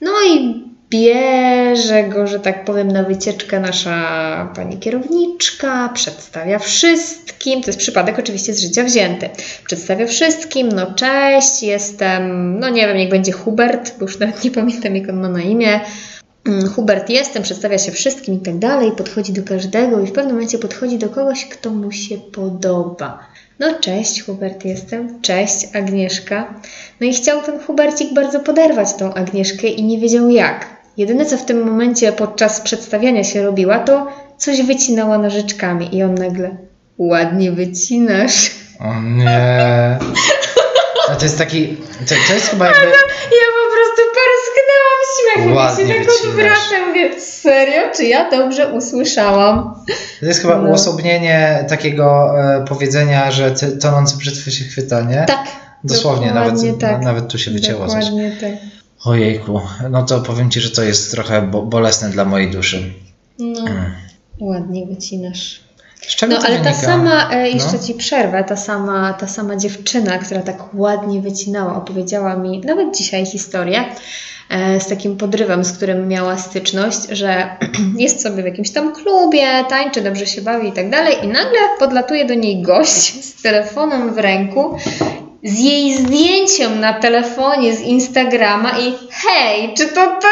No 0.00 0.10
i 0.28 0.64
bierze 0.90 2.04
go, 2.04 2.26
że 2.26 2.40
tak 2.40 2.64
powiem, 2.64 2.88
na 2.88 3.02
wycieczkę 3.02 3.60
nasza 3.60 4.52
pani 4.56 4.78
kierowniczka, 4.78 5.90
przedstawia 5.94 6.58
wszystkim, 6.58 7.62
to 7.62 7.66
jest 7.66 7.78
przypadek 7.78 8.18
oczywiście 8.18 8.54
z 8.54 8.60
życia 8.60 8.84
wzięty, 8.84 9.30
przedstawia 9.66 10.06
wszystkim, 10.06 10.68
no 10.68 10.94
cześć, 10.94 11.62
jestem, 11.62 12.58
no 12.58 12.68
nie 12.68 12.86
wiem, 12.86 12.96
niech 12.96 13.10
będzie 13.10 13.32
Hubert, 13.32 13.98
bo 13.98 14.04
już 14.04 14.18
nawet 14.18 14.44
nie 14.44 14.50
pamiętam 14.50 14.96
jak 14.96 15.08
on 15.08 15.20
ma 15.20 15.28
na 15.28 15.42
imię, 15.42 15.80
Mm, 16.44 16.68
Hubert 16.68 17.10
jestem, 17.10 17.42
przedstawia 17.42 17.78
się 17.78 17.92
wszystkim 17.92 18.34
i 18.34 18.38
tak 18.38 18.58
dalej, 18.58 18.92
podchodzi 18.92 19.32
do 19.32 19.42
każdego 19.42 20.00
i 20.00 20.06
w 20.06 20.12
pewnym 20.12 20.34
momencie 20.34 20.58
podchodzi 20.58 20.98
do 20.98 21.08
kogoś, 21.08 21.46
kto 21.46 21.70
mu 21.70 21.92
się 21.92 22.18
podoba. 22.18 23.29
No 23.60 23.74
cześć, 23.80 24.22
Hubert 24.22 24.64
jestem, 24.64 25.22
cześć, 25.22 25.76
Agnieszka. 25.76 26.54
No 27.00 27.06
i 27.06 27.14
chciał 27.14 27.42
ten 27.42 27.60
Hubercik 27.60 28.14
bardzo 28.14 28.40
poderwać 28.40 28.94
tą 28.94 29.14
Agnieszkę 29.14 29.66
i 29.66 29.82
nie 29.82 29.98
wiedział 29.98 30.30
jak. 30.30 30.66
Jedyne 30.96 31.26
co 31.26 31.36
w 31.36 31.44
tym 31.44 31.66
momencie 31.66 32.12
podczas 32.12 32.60
przedstawiania 32.60 33.24
się 33.24 33.42
robiła, 33.42 33.78
to 33.78 34.06
coś 34.38 34.62
wycinała 34.62 35.18
nożyczkami 35.18 35.96
i 35.96 36.02
on 36.02 36.14
nagle 36.14 36.56
ładnie 36.98 37.52
wycinasz. 37.52 38.50
O 38.78 39.02
nie. 39.02 39.98
A 41.08 41.16
to 41.16 41.24
jest 41.24 41.38
taki, 41.38 41.76
to, 42.08 42.14
to 42.28 42.34
jest 42.34 42.48
chyba 42.48 42.66
jakby... 42.66 42.86
Ja 43.40 43.59
po 45.36 45.42
prostu 45.42 45.46
parsknęłam 45.46 45.46
śmiechem 45.46 45.52
i 45.52 45.56
Ładnie 45.56 45.86
się 45.86 45.94
tak 45.94 46.06
wycinasz. 46.06 46.28
odwracam. 46.30 46.88
Mówię, 46.88 47.20
serio? 47.20 47.82
Czy 47.96 48.04
ja 48.04 48.30
dobrze 48.30 48.68
usłyszałam? 48.72 49.74
To 50.20 50.26
jest 50.26 50.40
chyba 50.42 50.58
No. 50.58 50.68
uosobnienie 50.68 51.64
takiego 51.68 52.34
e, 52.40 52.64
powiedzenia, 52.68 53.30
że 53.30 53.50
ty, 53.50 53.76
tonący 53.76 54.16
brzytwy 54.16 54.50
się 54.50 54.64
chwyta, 54.64 55.00
nie? 55.00 55.24
Tak. 55.28 55.44
Dosłownie, 55.84 56.32
nawet, 56.32 56.54
tak. 56.80 56.92
na, 56.92 56.98
nawet 56.98 57.28
tu 57.28 57.38
się 57.38 57.50
wycięło 57.50 57.86
coś. 57.88 58.04
Dokładnie 58.04 58.36
tak. 58.40 58.50
Ojejku, 59.04 59.60
no 59.90 60.02
to 60.02 60.20
powiem 60.20 60.50
Ci, 60.50 60.60
że 60.60 60.70
to 60.70 60.82
jest 60.82 61.10
trochę 61.10 61.42
bo, 61.42 61.62
bolesne 61.62 62.08
dla 62.10 62.24
mojej 62.24 62.50
duszy. 62.50 62.92
No, 63.38 63.60
Mm. 63.60 63.92
ładnie 64.40 64.86
wycinasz. 64.86 65.60
No 66.28 66.36
ale 66.38 66.56
ta 66.58 66.62
wynika? 66.64 66.74
sama, 66.86 67.30
e, 67.32 67.48
jeszcze 67.50 67.72
No. 67.76 67.82
Ci 67.86 67.94
przerwę, 67.94 68.44
ta 68.44 68.56
sama, 68.56 69.12
ta 69.12 69.26
sama 69.28 69.56
dziewczyna, 69.56 70.18
która 70.18 70.42
tak 70.42 70.74
ładnie 70.74 71.20
wycinała, 71.20 71.76
opowiedziała 71.76 72.36
mi 72.36 72.60
nawet 72.60 72.96
dzisiaj 72.96 73.26
historię 73.26 73.84
z 74.78 74.88
takim 74.88 75.16
podrywem, 75.16 75.64
z 75.64 75.76
którym 75.76 76.08
miała 76.08 76.38
styczność, 76.38 77.08
że 77.10 77.56
jest 78.04 78.22
sobie 78.22 78.42
w 78.42 78.46
jakimś 78.46 78.70
tam 78.70 78.92
klubie, 78.94 79.64
tańczy, 79.68 80.00
dobrze 80.00 80.26
się 80.26 80.42
bawi 80.42 80.68
i 80.68 80.72
tak 80.72 80.90
dalej 80.90 81.16
i 81.22 81.28
nagle 81.28 81.58
podlatuje 81.78 82.24
do 82.24 82.34
niej 82.34 82.62
gość 82.62 83.14
z 83.24 83.42
telefonem 83.42 84.14
w 84.14 84.18
ręku 84.18 84.76
z 85.42 85.58
jej 85.58 85.98
zdjęciem 85.98 86.80
na 86.80 86.92
telefonie 86.92 87.74
z 87.74 87.80
Instagrama 87.80 88.78
i 88.78 88.94
hej, 89.10 89.74
czy 89.74 89.86
to 89.86 90.06
ty? 90.06 90.26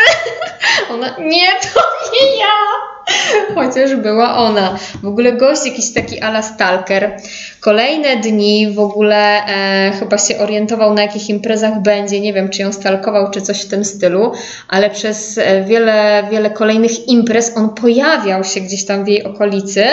Ona, 0.92 1.09
nie, 1.18 1.46
to 1.46 1.81
nie 2.12 2.38
ja. 2.38 2.97
Chociaż 3.54 3.96
była 3.96 4.36
ona. 4.36 4.78
W 5.02 5.06
ogóle 5.06 5.32
gość 5.32 5.66
jakiś 5.66 5.92
taki 5.92 6.20
ala 6.20 6.42
stalker. 6.42 7.16
Kolejne 7.60 8.16
dni 8.16 8.72
w 8.72 8.78
ogóle 8.78 9.46
e, 9.46 9.92
chyba 9.98 10.18
się 10.18 10.38
orientował 10.38 10.94
na 10.94 11.02
jakich 11.02 11.28
imprezach 11.28 11.82
będzie. 11.82 12.20
Nie 12.20 12.32
wiem, 12.32 12.48
czy 12.48 12.62
ją 12.62 12.72
stalkował, 12.72 13.30
czy 13.30 13.40
coś 13.40 13.62
w 13.62 13.68
tym 13.68 13.84
stylu, 13.84 14.32
ale 14.68 14.90
przez 14.90 15.38
e, 15.38 15.64
wiele, 15.64 16.28
wiele 16.30 16.50
kolejnych 16.50 17.08
imprez 17.08 17.56
on 17.56 17.68
pojawiał 17.68 18.44
się 18.44 18.60
gdzieś 18.60 18.84
tam 18.84 19.04
w 19.04 19.08
jej 19.08 19.24
okolicy. 19.24 19.84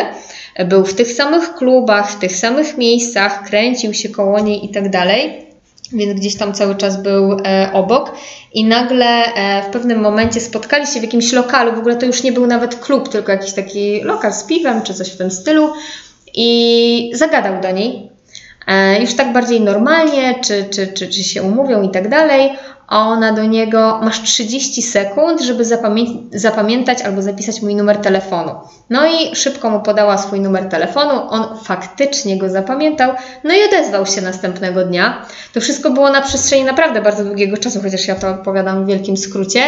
Był 0.65 0.85
w 0.85 0.93
tych 0.93 1.11
samych 1.11 1.53
klubach, 1.53 2.11
w 2.11 2.19
tych 2.19 2.35
samych 2.35 2.77
miejscach, 2.77 3.43
kręcił 3.43 3.93
się 3.93 4.09
koło 4.09 4.39
niej 4.39 4.65
i 4.65 4.69
tak 4.69 4.89
dalej 4.89 5.45
więc 5.93 6.19
gdzieś 6.19 6.35
tam 6.35 6.53
cały 6.53 6.75
czas 6.75 7.03
był 7.03 7.37
e, 7.45 7.69
obok. 7.73 8.11
I 8.53 8.65
nagle 8.65 9.05
e, 9.05 9.63
w 9.63 9.65
pewnym 9.65 9.99
momencie 9.99 10.41
spotkali 10.41 10.87
się 10.87 10.99
w 10.99 11.03
jakimś 11.03 11.31
lokalu, 11.31 11.75
w 11.75 11.79
ogóle 11.79 11.95
to 11.95 12.05
już 12.05 12.23
nie 12.23 12.31
był 12.31 12.47
nawet 12.47 12.75
klub, 12.75 13.09
tylko 13.09 13.31
jakiś 13.31 13.53
taki 13.53 14.01
lokal 14.01 14.33
z 14.33 14.43
piwem 14.43 14.81
czy 14.81 14.93
coś 14.93 15.09
w 15.09 15.17
tym 15.17 15.31
stylu. 15.31 15.73
I 16.33 17.11
zagadał 17.13 17.61
do 17.61 17.71
niej. 17.71 18.09
e, 18.67 19.01
już 19.01 19.13
tak 19.13 19.33
bardziej 19.33 19.61
normalnie, 19.61 20.35
czy, 20.43 20.65
czy, 20.69 20.87
czy, 20.87 21.07
czy 21.07 21.23
się 21.23 21.43
umówią 21.43 21.81
i 21.81 21.89
tak 21.89 22.09
dalej, 22.09 22.51
a 22.87 23.07
ona 23.07 23.31
do 23.31 23.45
niego, 23.45 23.99
masz 24.03 24.21
30 24.21 24.81
sekund, 24.81 25.41
żeby 25.41 25.63
zapamię- 25.63 26.23
zapamiętać 26.33 27.01
albo 27.01 27.21
zapisać 27.21 27.61
mój 27.61 27.75
numer 27.75 27.97
telefonu. 27.97 28.51
No 28.89 29.05
i 29.05 29.35
szybko 29.35 29.69
mu 29.69 29.79
podała 29.79 30.17
swój 30.17 30.39
numer 30.39 30.69
telefonu, 30.69 31.21
on 31.29 31.57
faktycznie 31.63 32.37
go 32.37 32.49
zapamiętał, 32.49 33.13
no 33.43 33.53
i 33.53 33.63
odezwał 33.67 34.05
się 34.05 34.21
następnego 34.21 34.83
dnia. 34.85 35.25
To 35.53 35.61
wszystko 35.61 35.89
było 35.89 36.09
na 36.09 36.21
przestrzeni 36.21 36.63
naprawdę 36.63 37.01
bardzo 37.01 37.25
długiego 37.25 37.57
czasu, 37.57 37.81
chociaż 37.81 38.07
ja 38.07 38.15
to 38.15 38.29
opowiadam 38.29 38.83
w 38.85 38.87
wielkim 38.87 39.17
skrócie. 39.17 39.61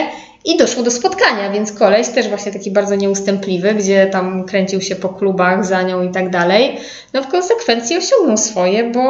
I 0.45 0.58
doszło 0.58 0.84
do 0.84 0.91
spotkania, 0.91 1.52
więc 1.52 1.71
koleś 1.71 2.10
też 2.10 2.30
właśnie 2.30 2.52
taki 2.52 2.71
bardzo 2.71 2.95
nieustępliwy, 2.95 3.73
gdzie 3.73 4.08
tam 4.08 4.43
kręcił 4.43 4.82
się 4.82 4.95
po 4.95 5.10
klubach 5.10 5.65
za 5.65 5.82
nią 5.82 6.04
i 6.04 6.12
tak 6.12 6.30
dalej. 6.30 6.80
No 7.13 7.23
w 7.23 7.28
konsekwencji 7.28 7.97
osiągnął 7.97 8.38
swoje, 8.38 8.91
bo 8.91 9.02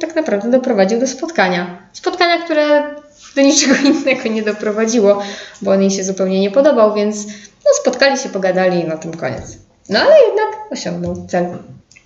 tak 0.00 0.16
naprawdę 0.16 0.50
doprowadził 0.50 1.00
do 1.00 1.06
spotkania. 1.06 1.78
Spotkania, 1.92 2.44
które 2.44 2.94
do 3.36 3.42
niczego 3.42 3.74
innego 3.90 4.28
nie 4.28 4.42
doprowadziło, 4.42 5.22
bo 5.62 5.70
on 5.70 5.80
jej 5.80 5.90
się 5.90 6.04
zupełnie 6.04 6.40
nie 6.40 6.50
podobał, 6.50 6.94
więc 6.94 7.26
no, 7.64 7.70
spotkali 7.80 8.18
się, 8.18 8.28
pogadali 8.28 8.80
i 8.80 8.84
na 8.84 8.96
tym 8.96 9.14
koniec. 9.14 9.58
No 9.88 9.98
ale 9.98 10.14
jednak 10.28 10.72
osiągnął 10.72 11.26
cel. 11.28 11.46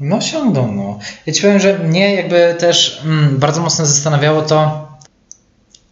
No 0.01 0.17
osiągnął, 0.17 0.73
no. 0.73 0.99
Ja 1.27 1.33
ci 1.33 1.43
powiem, 1.43 1.59
że 1.59 1.79
mnie 1.79 2.15
jakby 2.15 2.55
też 2.59 3.03
mm, 3.05 3.39
bardzo 3.39 3.61
mocno 3.61 3.87
zastanawiało 3.87 4.43
to, 4.43 4.84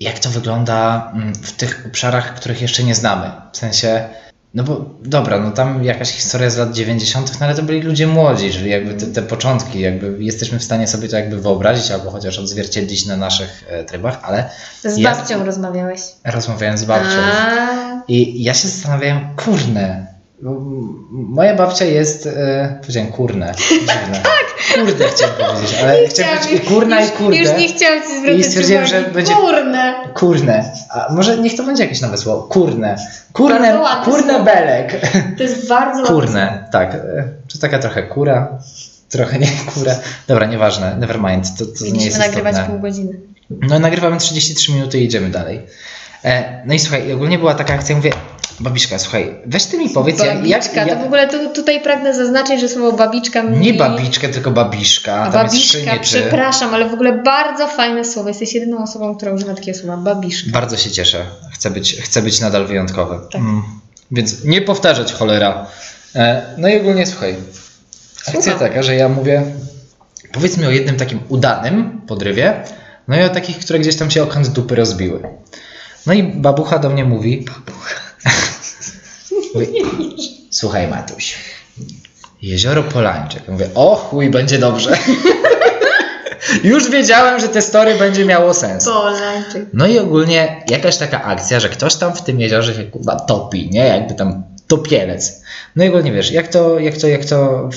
jak 0.03 0.19
to 0.19 0.31
wygląda 0.31 1.11
mm, 1.15 1.35
w 1.35 1.53
tych 1.53 1.85
obszarach, 1.87 2.35
których 2.35 2.63
jeszcze 2.63 2.83
nie 2.85 2.95
znamy. 2.95 3.31
W 3.53 3.57
sensie, 3.57 4.09
no 4.55 4.65
bo 4.65 4.85
dobra, 5.03 5.39
no 5.41 5.51
tam 5.51 5.85
jakaś 5.85 6.11
historia 6.11 6.51
z 6.51 6.57
lat 6.57 6.73
90., 6.73 7.41
no 7.41 7.47
ale 7.47 7.55
to 7.55 7.63
byli 7.63 7.81
ludzie 7.83 8.07
młodzi, 8.07 8.51
czyli 8.51 8.71
jakby 8.71 8.95
te, 8.95 9.07
te 9.07 9.23
początki, 9.23 9.81
jakby 9.81 10.17
jesteśmy 10.25 10.59
w 10.59 10.65
stanie 10.65 10.89
sobie 10.89 11.09
to 11.09 11.17
jakby 11.17 11.41
wyobrazić 11.41 11.91
albo 11.91 12.11
chociaż 12.11 12.39
odzwierciedlić 12.39 13.07
na 13.07 13.17
naszych 13.17 13.65
e, 13.71 13.85
trybach, 13.85 14.19
ale 14.23 14.51
Z 14.85 14.99
Ja- 14.99 15.15
babcią 15.17 15.45
rozmawiałeś. 15.45 16.01
rozmawiając 16.25 16.81
z 16.81 16.85
babcią. 16.85 17.17
A, 17.19 18.03
I 18.09 18.43
ja 18.43 18.55
się 18.55 18.69
zastanawiałem, 18.69 19.37
kurne, 19.37 20.12
moja 21.11 21.55
babcia 21.57 21.85
jest, 21.85 22.27
e, 22.27 22.79
powiedziałem 22.81 23.13
kurne, 23.13 23.53
dziwne. 23.69 24.23
Kurde 24.75 25.09
chciałem 25.09 25.35
powiedzieć, 25.35 25.77
ale 25.83 26.09
chciałem 26.09 26.39
powiedzieć 26.39 26.65
i 26.65 26.67
kurna 26.67 27.01
już, 27.01 27.09
i 27.11 27.13
kurde. 27.13 27.37
Już 27.37 27.49
nie 27.59 27.69
chciałam 27.69 28.03
ci 28.03 28.09
zwracać 28.19 28.41
I 28.41 28.45
stwierdziłem, 28.45 28.87
że 28.87 29.03
będzie- 29.03 29.35
Kurne. 29.35 29.95
Kurne. 30.15 30.73
A 30.91 31.13
może 31.13 31.39
niech 31.39 31.57
to 31.57 31.63
będzie 31.63 31.83
jakieś 31.83 32.01
nowe 32.01 32.17
słowo. 32.19 32.43
Kurne. 32.43 32.97
Kurne, 33.33 33.81
kurne 34.05 34.45
belek. 34.45 35.01
To 35.37 35.43
jest 35.43 35.69
bardzo 35.69 35.99
ładne 36.03 36.15
Kurne, 36.15 36.69
tak. 36.73 36.95
E, 36.95 36.99
To 37.53 37.59
taka 37.61 37.79
trochę 37.79 38.03
kura, 38.03 38.59
trochę 39.09 39.39
nie 39.39 39.49
kura. 39.75 39.95
Dobra, 40.29 40.47
nieważne, 40.47 40.97
never 40.99 41.19
mind, 41.19 41.59
to, 41.59 41.67
to 41.67 41.85
nie 41.93 42.05
jest 42.05 42.19
nagrywać 42.19 42.53
istotne. 42.53 42.73
pół 42.73 42.81
godziny. 42.83 43.13
No 43.51 43.79
nagrywamy 43.79 44.17
33 44.19 44.73
minuty 44.73 44.99
i 45.01 45.05
idziemy 45.05 45.29
dalej. 45.31 45.61
E, 46.25 46.63
no 46.67 46.75
i 46.75 46.79
słuchaj, 46.79 47.13
ogólnie 47.13 47.39
była 47.39 47.55
taka 47.55 47.75
akcja, 47.75 47.97
mówię, 47.97 48.13
babiszka, 48.61 48.99
słuchaj, 48.99 49.35
weź 49.47 49.65
ty 49.65 49.79
mi 49.79 49.91
powiedz, 49.91 50.19
jak, 50.19 50.37
Babiczka, 50.37 50.87
jak, 50.87 50.89
to 50.89 50.97
w 50.97 51.05
ogóle 51.07 51.29
tu, 51.29 51.49
tutaj 51.49 51.81
pragnę 51.81 52.15
zaznaczyć, 52.15 52.61
że 52.61 52.69
słowo 52.69 52.93
babiczka 52.93 53.43
mi... 53.43 53.59
Nie 53.59 53.75
babiczkę, 53.75 54.29
tylko 54.29 54.51
babiszka. 54.51 55.15
A 55.15 55.31
Tam 55.31 55.47
babiszka, 55.47 55.99
przepraszam, 56.01 56.75
ale 56.75 56.89
w 56.89 56.95
ogóle 56.95 57.13
bardzo 57.13 57.69
fajne 57.69 58.05
słowo. 58.05 58.29
Jesteś 58.29 58.55
jedyną 58.55 58.83
osobą, 58.83 59.17
która 59.17 59.33
używa 59.33 59.55
takiego 59.55 59.79
słowa. 59.79 59.97
Babiszka. 59.97 60.51
Bardzo 60.51 60.77
się 60.77 60.91
cieszę. 60.91 61.27
Chcę 61.53 61.71
być, 61.71 61.97
chcę 62.01 62.23
być 62.23 62.41
nadal 62.41 62.67
wyjątkowy. 62.67 63.19
Tak. 63.33 63.41
Mm. 63.41 63.63
Więc 64.11 64.45
nie 64.45 64.63
powtarzać 64.63 65.13
cholera. 65.13 65.67
E, 66.15 66.43
no 66.59 66.69
i 66.69 66.81
ogólnie 66.81 67.07
słuchaj. 67.07 67.37
Akcja 68.27 68.43
Słucham. 68.43 68.59
taka, 68.59 68.83
że 68.83 68.95
ja 68.95 69.09
mówię, 69.09 69.43
powiedz 70.33 70.57
mi 70.59 70.67
o 70.67 70.71
jednym 70.71 70.97
takim 70.97 71.21
udanym 71.29 72.01
podrywie, 72.07 72.65
no 73.09 73.17
i 73.17 73.23
o 73.23 73.29
takich, 73.29 73.59
które 73.59 73.79
gdzieś 73.79 73.97
tam 73.97 74.11
się 74.11 74.23
o 74.23 74.27
kąt 74.27 74.49
dupy 74.49 74.75
rozbiły. 74.75 75.21
No 76.07 76.13
i 76.13 76.23
babucha 76.23 76.79
do 76.79 76.91
mnie 76.91 77.05
mówi. 77.05 77.47
Słuchaj, 80.51 80.89
Matuś. 80.89 81.35
Jezioro 82.43 82.83
Polańczyk. 82.83 83.49
Mówię, 83.49 83.69
o 83.75 83.97
chuj, 83.97 84.31
będzie 84.31 84.59
dobrze. 84.59 84.99
Już 86.65 86.91
wiedziałem, 86.91 87.41
że 87.41 87.49
te 87.49 87.63
story 87.63 87.95
będzie 87.95 88.25
miało 88.25 88.55
sens. 88.55 88.85
Polańczyk. 88.85 89.67
No 89.73 89.87
i 89.87 89.99
ogólnie 89.99 90.65
jakaś 90.69 90.97
taka 90.97 91.23
akcja, 91.23 91.61
że 91.61 91.69
ktoś 91.69 91.95
tam 91.95 92.15
w 92.15 92.23
tym 92.23 92.41
jeziorze 92.41 92.75
się 92.75 92.85
kurwa 92.85 93.17
topi, 93.17 93.71
nie? 93.71 93.87
Jakby 93.87 94.15
tam 94.15 94.45
topielec. 94.67 95.43
No 95.77 95.85
i 95.85 95.89
ogólnie 95.89 96.13
wiesz, 96.13 96.31
jak 96.31 96.49
to, 96.49 96.79
jak 96.79 96.97
to, 96.97 97.09
jak 97.09 97.25
to, 97.25 97.69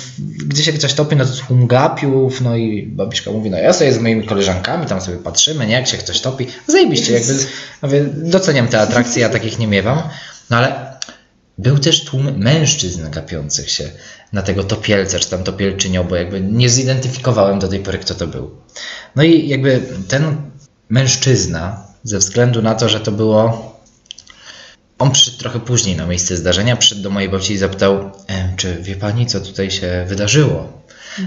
gdzie 0.48 0.64
się 0.64 0.74
ktoś 0.74 0.94
topi, 0.94 1.16
no 1.16 1.26
to 1.26 1.32
tłum 1.48 1.68
gapiów, 1.68 2.42
no 2.42 2.56
i 2.56 2.88
babiszka 2.88 3.32
mówi, 3.32 3.50
no 3.50 3.58
ja 3.58 3.74
sobie 3.74 3.94
z 3.94 4.00
moimi 4.00 4.28
koleżankami 4.28 4.86
tam 4.86 5.02
sobie 5.02 5.18
patrzymy, 5.18 5.68
nie? 5.68 5.74
Jak 5.74 5.88
się 5.88 5.98
ktoś 5.98 6.22
topi. 6.22 6.48
Zajebiście, 6.68 7.14
jakby, 7.14 7.34
mówię, 7.82 8.06
doceniam 8.14 8.68
te 8.68 8.82
atrakcje, 8.82 9.22
ja 9.22 9.30
takich 9.30 9.60
nie 9.60 9.68
miewam. 9.68 10.02
No 10.50 10.58
ale 10.58 10.96
był 11.58 11.80
też 11.80 12.04
tłum 12.06 12.38
mężczyzn 12.38 13.10
gapiących 13.10 13.70
się 13.72 13.90
na 14.34 14.42
tego 14.42 14.64
topielca, 14.64 15.20
czy 15.20 15.30
tam 15.30 15.44
topielczynią, 15.44 16.04
bo 16.04 16.16
jakby 16.16 16.42
nie 16.42 16.70
zidentyfikowałem 16.70 17.60
do 17.60 17.68
tej 17.68 17.80
pory, 17.80 17.98
kto 18.00 18.16
to 18.16 18.28
był. 18.28 18.52
No 19.16 19.24
i 19.24 19.48
jakby 19.48 19.82
ten 20.08 20.36
mężczyzna, 20.90 21.88
ze 22.04 22.18
względu 22.20 22.62
na 22.62 22.76
to, 22.76 22.90
że 22.90 23.00
to 23.00 23.12
było. 23.12 23.76
On 25.00 25.12
przyszedł 25.12 25.38
trochę 25.38 25.60
później 25.60 25.96
na 25.96 26.06
miejsce 26.06 26.38
zdarzenia, 26.38 26.76
przyszedł 26.76 27.02
do 27.02 27.10
mojej 27.10 27.30
babci 27.30 27.54
i 27.54 27.58
zapytał, 27.58 28.12
"E, 28.28 28.54
czy 28.58 28.76
wie 28.76 28.96
pani, 28.96 29.26
co 29.26 29.42
tutaj 29.42 29.72
się 29.72 30.06
wydarzyło? 30.08 30.84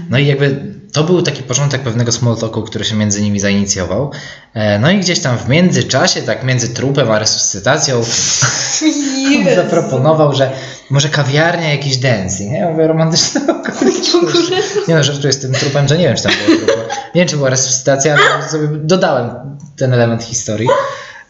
No 0.09 0.17
i 0.17 0.27
jakby 0.27 0.73
to 0.93 1.03
był 1.03 1.21
taki 1.21 1.43
początek 1.43 1.81
pewnego 1.81 2.11
small 2.11 2.37
talku, 2.37 2.61
który 2.63 2.85
się 2.85 2.95
między 2.95 3.21
nimi 3.21 3.39
zainicjował. 3.39 4.11
E, 4.53 4.79
No 4.79 4.91
i 4.91 4.99
gdzieś 4.99 5.19
tam 5.19 5.37
w 5.37 5.49
międzyczasie, 5.49 6.21
tak 6.21 6.43
między 6.43 6.69
trupem 6.69 7.11
a 7.11 7.19
resuscytacją, 7.19 7.97
on 7.97 9.55
zaproponował, 9.55 10.35
że 10.35 10.51
może 10.89 11.09
kawiarnia, 11.09 11.71
jakiś 11.71 11.97
dancing. 11.97 12.53
Ja 12.53 12.69
mówię, 12.69 12.87
romantyczne 12.87 13.41
okoliczności. 13.59 14.53
Nie 14.87 14.95
no, 14.95 15.03
żartuję 15.03 15.33
z 15.33 15.39
tym 15.39 15.53
trupem, 15.53 15.87
że 15.87 15.97
nie 15.97 16.03
wiem, 16.07 16.15
czy 16.17 16.23
tam 16.23 16.31
było 16.45 16.57
trupa. 16.57 16.81
Nie 17.15 17.21
wiem, 17.21 17.27
czy 17.27 17.37
była 17.37 17.49
resuscytacja, 17.49 18.15
ale 18.35 18.49
sobie 18.49 18.67
dodałem 18.73 19.29
ten 19.77 19.93
element 19.93 20.23
historii. 20.23 20.67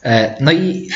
E, 0.03 0.35
No 0.39 0.51
i 0.51 0.89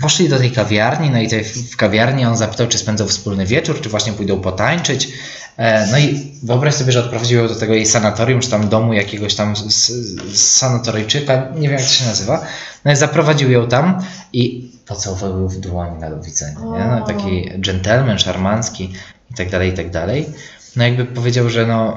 poszli 0.00 0.28
do 0.28 0.38
tej 0.38 0.50
kawiarni, 0.50 1.10
no 1.10 1.18
i 1.20 1.28
w 1.44 1.76
kawiarni 1.76 2.24
on 2.24 2.36
zapytał, 2.36 2.66
czy 2.66 2.78
spędzą 2.78 3.06
wspólny 3.08 3.46
wieczór, 3.46 3.80
czy 3.80 3.88
właśnie 3.88 4.12
pójdą 4.12 4.40
potańczyć. 4.40 5.08
E, 5.56 5.86
No 5.86 5.98
i 5.98 6.32
wyobraź 6.42 6.74
sobie, 6.74 6.92
że 6.92 7.00
odprowadził 7.00 7.38
ją 7.40 7.48
do 7.48 7.54
tego 7.54 7.74
jej 7.74 7.86
sanatorium, 7.86 8.40
czy 8.40 8.50
tam 8.50 8.68
domu 8.68 8.92
jakiegoś 8.92 9.34
tam 9.34 9.54
sanatoryjczyka, 10.34 11.48
nie 11.54 11.68
wiem 11.68 11.78
jak 11.78 11.88
to 11.88 11.94
się 11.94 12.04
nazywa. 12.06 12.44
No 12.84 12.92
i 12.92 12.96
zaprowadził 12.96 13.50
ją 13.50 13.68
tam 13.68 14.02
i 14.32 14.72
pocałował 14.86 15.40
ją 15.40 15.48
w 15.48 15.56
dłoń 15.56 15.98
na 16.00 16.10
do 16.10 16.20
widzenia. 16.20 16.58
Nie? 16.58 16.84
No, 16.84 17.06
taki 17.06 17.50
dżentelmen, 17.60 18.18
szarmancki 18.18 18.92
i 19.30 19.34
tak 19.34 19.50
dalej, 19.50 19.70
i 19.70 19.72
tak 19.72 19.90
dalej. 19.90 20.26
No 20.76 20.84
jakby 20.84 21.04
powiedział, 21.04 21.50
że 21.50 21.66
no 21.66 21.96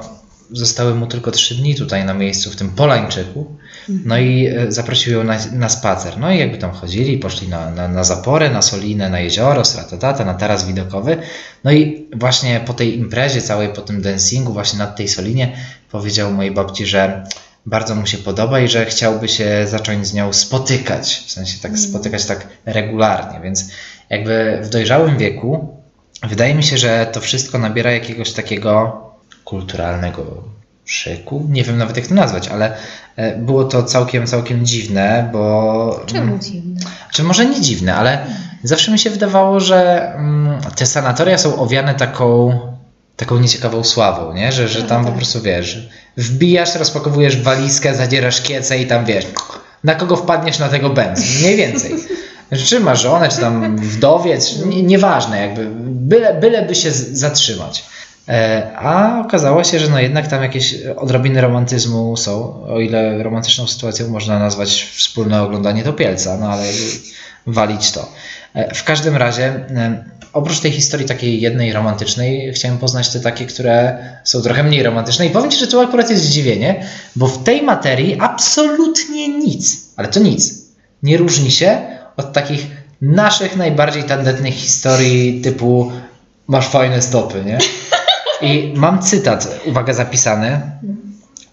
zostały 0.50 0.94
mu 0.94 1.06
tylko 1.06 1.30
trzy 1.30 1.54
dni 1.54 1.74
tutaj 1.74 2.04
na 2.04 2.14
miejscu 2.14 2.50
w 2.50 2.56
tym 2.56 2.70
Polańczyku. 2.70 3.56
No 3.88 4.18
i 4.18 4.46
e, 4.46 4.72
zaprosił 4.72 5.12
ją 5.12 5.24
na, 5.24 5.38
na 5.52 5.68
spacer. 5.68 6.18
No 6.18 6.32
i 6.32 6.38
jakby 6.38 6.58
tam 6.58 6.70
chodzili, 6.70 7.18
poszli 7.18 7.48
na, 7.48 7.70
na, 7.70 7.88
na 7.88 8.04
zaporę, 8.04 8.50
na 8.50 8.62
Solinę, 8.62 9.10
na 9.10 9.20
jezioro, 9.20 9.64
sratatata, 9.64 10.24
na 10.24 10.34
taras 10.34 10.66
widokowy. 10.66 11.16
No 11.64 11.72
i 11.72 12.08
właśnie 12.16 12.60
po 12.66 12.74
tej 12.74 12.98
imprezie 12.98 13.42
całej, 13.42 13.68
po 13.68 13.80
tym 13.80 14.02
dancingu, 14.02 14.52
właśnie 14.52 14.78
nad 14.78 14.96
tej 14.96 15.08
Solinie, 15.08 15.56
powiedział 15.90 16.32
mojej 16.32 16.52
babci, 16.52 16.86
że 16.86 17.24
bardzo 17.66 17.94
mu 17.94 18.06
się 18.06 18.18
podoba 18.18 18.60
i 18.60 18.68
że 18.68 18.86
chciałby 18.86 19.28
się 19.28 19.66
zacząć 19.66 20.06
z 20.06 20.14
nią 20.14 20.32
spotykać. 20.32 21.22
W 21.26 21.30
sensie 21.30 21.58
tak 21.62 21.78
spotykać 21.78 22.26
tak 22.26 22.46
regularnie. 22.64 23.40
Więc 23.40 23.70
jakby 24.10 24.60
w 24.62 24.68
dojrzałym 24.68 25.18
wieku 25.18 25.76
wydaje 26.22 26.54
mi 26.54 26.62
się, 26.62 26.78
że 26.78 27.06
to 27.12 27.20
wszystko 27.20 27.58
nabiera 27.58 27.92
jakiegoś 27.92 28.32
takiego 28.32 29.05
kulturalnego 29.46 30.42
szyku. 30.84 31.46
Nie 31.50 31.64
wiem 31.64 31.78
nawet 31.78 31.96
jak 31.96 32.06
to 32.06 32.14
nazwać, 32.14 32.48
ale 32.48 32.76
e, 33.16 33.36
było 33.36 33.64
to 33.64 33.82
całkiem, 33.82 34.26
całkiem 34.26 34.66
dziwne, 34.66 35.30
bo. 35.32 36.00
Czemu 36.06 36.38
dziwne? 36.38 36.80
Czy 37.12 37.22
może 37.22 37.46
nie 37.46 37.60
dziwne, 37.60 37.94
ale 37.94 38.26
zawsze 38.62 38.92
mi 38.92 38.98
się 38.98 39.10
wydawało, 39.10 39.60
że 39.60 40.12
mm, 40.14 40.60
te 40.76 40.86
sanatoria 40.86 41.38
są 41.38 41.56
owiane 41.56 41.94
taką, 41.94 42.58
taką 43.16 43.38
nieciekawą 43.38 43.84
sławą, 43.84 44.32
nie? 44.32 44.52
Że, 44.52 44.68
że 44.68 44.82
tam 44.82 45.02
po 45.02 45.08
tak. 45.08 45.16
prostu 45.16 45.42
wiesz, 45.42 45.88
wbijasz, 46.16 46.74
rozpakowujesz 46.74 47.42
walizkę, 47.42 47.94
zadzierasz 47.94 48.42
kiece 48.42 48.78
i 48.78 48.86
tam 48.86 49.04
wiesz, 49.04 49.26
na 49.84 49.94
kogo 49.94 50.16
wpadniesz 50.16 50.58
na 50.58 50.68
tego 50.68 50.90
bęc, 50.90 51.40
mniej 51.40 51.56
więcej. 51.56 51.94
Czy 52.66 52.80
ma 52.80 52.94
żonę, 52.94 53.28
czy 53.28 53.38
tam 53.38 53.76
wdowiec, 53.76 54.64
nie- 54.66 54.82
nieważne, 54.82 55.40
jakby 55.40 55.66
byle, 55.80 56.34
byle 56.34 56.62
by 56.62 56.74
się 56.74 56.90
zatrzymać. 56.92 57.84
E, 58.28 58.72
A 58.76 59.20
okazało 59.20 59.64
się, 59.64 59.78
że 59.78 59.88
no 59.88 60.00
jednak 60.00 60.26
tam 60.28 60.42
jakieś 60.42 60.74
odrobiny 60.96 61.40
romantyzmu 61.40 62.16
są, 62.16 62.62
o 62.64 62.80
ile 62.80 63.22
romantyczną 63.22 63.66
sytuacją 63.66 64.08
można 64.08 64.38
nazwać 64.38 64.88
wspólne 64.94 65.42
oglądanie 65.42 65.82
topielca, 65.82 66.36
no 66.36 66.48
ale 66.48 66.64
walić 67.46 67.90
to. 67.90 68.12
E, 68.54 68.74
W 68.74 68.84
każdym 68.84 69.16
razie, 69.16 69.44
e, 69.44 70.04
oprócz 70.32 70.60
tej 70.60 70.72
historii 70.72 71.06
takiej 71.06 71.40
jednej 71.40 71.72
romantycznej, 71.72 72.52
chciałem 72.54 72.78
poznać 72.78 73.08
te 73.08 73.20
takie, 73.20 73.46
które 73.46 73.98
są 74.24 74.42
trochę 74.42 74.62
mniej 74.62 74.82
romantyczne 74.82 75.26
i 75.26 75.30
powiem 75.30 75.50
Ci, 75.50 75.58
że 75.58 75.66
tu 75.66 75.80
akurat 75.80 76.10
jest 76.10 76.22
zdziwienie, 76.24 76.86
bo 77.16 77.26
w 77.26 77.44
tej 77.44 77.62
materii 77.62 78.16
absolutnie 78.20 79.28
nic, 79.28 79.86
ale 79.96 80.08
to 80.08 80.20
nic, 80.20 80.54
nie 81.02 81.16
różni 81.16 81.50
się 81.50 81.78
od 82.16 82.32
takich 82.32 82.66
naszych 83.02 83.56
najbardziej 83.56 84.04
tandetnych 84.04 84.54
historii 84.54 85.40
typu 85.40 85.92
masz 86.48 86.68
fajne 86.68 87.02
stopy, 87.02 87.42
nie? 87.46 87.58
I 88.42 88.72
mam 88.76 89.02
cytat, 89.02 89.60
uwaga, 89.66 89.92
zapisany. 89.92 90.60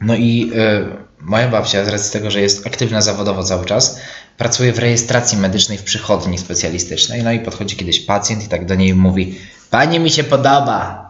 No 0.01 0.15
i 0.15 0.51
y, 0.55 0.85
moja 1.21 1.47
babcia, 1.47 1.85
z 1.85 1.87
racji 1.87 2.11
tego, 2.13 2.31
że 2.31 2.41
jest 2.41 2.67
aktywna 2.67 3.01
zawodowo 3.01 3.43
cały 3.43 3.65
czas, 3.65 3.99
pracuje 4.37 4.73
w 4.73 4.79
rejestracji 4.79 5.37
medycznej 5.37 5.77
w 5.77 5.83
przychodni 5.83 6.37
specjalistycznej. 6.37 7.23
No 7.23 7.31
i 7.31 7.39
podchodzi 7.39 7.75
kiedyś 7.75 7.99
pacjent 7.99 8.43
i 8.45 8.47
tak 8.47 8.65
do 8.65 8.75
niej 8.75 8.93
mówi: 8.95 9.39
Pani 9.69 9.99
mi 9.99 10.09
się 10.09 10.23
podoba. 10.23 11.09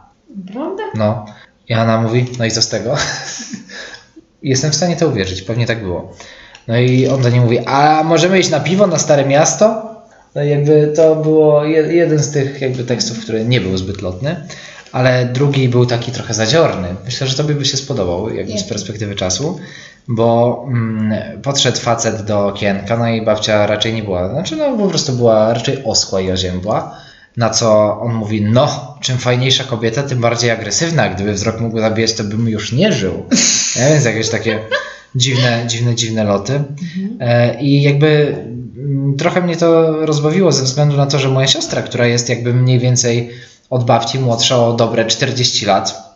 Prawda? 0.53 0.83
No. 0.95 1.25
I 1.69 1.73
ona 1.73 2.01
mówi: 2.01 2.25
No 2.39 2.45
i 2.45 2.51
co 2.51 2.61
z 2.61 2.67
tego? 2.69 2.95
Jestem 4.43 4.71
w 4.71 4.75
stanie 4.75 4.95
to 4.95 5.07
uwierzyć, 5.07 5.41
pewnie 5.41 5.65
tak 5.67 5.81
było. 5.83 6.13
No 6.67 6.77
i 6.77 7.07
on 7.07 7.21
do 7.21 7.29
niej 7.29 7.39
mówi: 7.41 7.59
A 7.65 8.01
możemy 8.05 8.39
iść 8.39 8.49
na 8.49 8.59
piwo 8.59 8.87
na 8.87 8.97
Stare 8.99 9.25
Miasto? 9.25 9.93
No 10.35 10.43
jakby 10.43 10.93
to 10.95 11.15
było 11.15 11.63
je- 11.65 11.93
jeden 11.93 12.19
z 12.19 12.31
tych 12.31 12.61
jakby 12.61 12.83
tekstów, 12.83 13.19
który 13.19 13.45
nie 13.45 13.61
był 13.61 13.77
zbyt 13.77 14.01
lotny, 14.01 14.47
ale 14.93 15.25
drugi 15.25 15.69
był 15.69 15.85
taki 15.85 16.11
trochę 16.11 16.33
zadziorny. 16.33 16.87
Myślę, 17.05 17.27
że 17.27 17.37
tobie 17.37 17.55
by 17.55 17.65
się 17.65 17.77
spodobał 17.77 18.33
jakby 18.33 18.57
z 18.57 18.63
perspektywy 18.63 19.15
czasu, 19.15 19.59
bo 20.07 20.65
mm, 20.67 21.41
podszedł 21.41 21.77
facet 21.77 22.21
do 22.21 22.47
okienka, 22.47 22.97
no 22.97 23.09
i 23.09 23.25
babcia 23.25 23.67
raczej 23.67 23.93
nie 23.93 24.03
była, 24.03 24.29
znaczy 24.29 24.55
no 24.55 24.77
po 24.77 24.87
prostu 24.87 25.13
była 25.13 25.53
raczej 25.53 25.83
oschła 25.83 26.21
i 26.21 26.31
oziębła. 26.31 26.95
Na 27.37 27.49
co 27.49 27.99
on 28.01 28.13
mówi, 28.13 28.41
no, 28.41 28.97
czym 29.01 29.17
fajniejsza 29.17 29.63
kobieta, 29.63 30.03
tym 30.03 30.21
bardziej 30.21 30.51
agresywna. 30.51 31.09
Gdyby 31.09 31.33
wzrok 31.33 31.61
mógł 31.61 31.79
zabijać, 31.79 32.13
to 32.13 32.23
bym 32.23 32.49
już 32.49 32.71
nie 32.71 32.91
żył. 32.91 33.13
Nie? 33.75 33.89
Więc 33.89 34.05
jakieś 34.05 34.29
takie 34.29 34.59
dziwne, 35.15 35.63
dziwne, 35.67 35.95
dziwne 35.95 36.23
loty. 36.23 36.63
E, 37.19 37.61
I 37.61 37.81
jakby 37.81 38.35
mm, 38.77 39.17
trochę 39.17 39.41
mnie 39.41 39.55
to 39.55 39.91
rozbawiło 40.05 40.51
ze 40.51 40.63
względu 40.63 40.97
na 40.97 41.05
to, 41.05 41.19
że 41.19 41.29
moja 41.29 41.47
siostra, 41.47 41.81
która 41.81 42.07
jest 42.07 42.29
jakby 42.29 42.53
mniej 42.53 42.79
więcej 42.79 43.29
od 43.73 43.83
babci 43.83 44.19
młodsza 44.19 44.65
o 44.67 44.73
dobre 44.73 45.05
40 45.05 45.65
lat, 45.65 46.13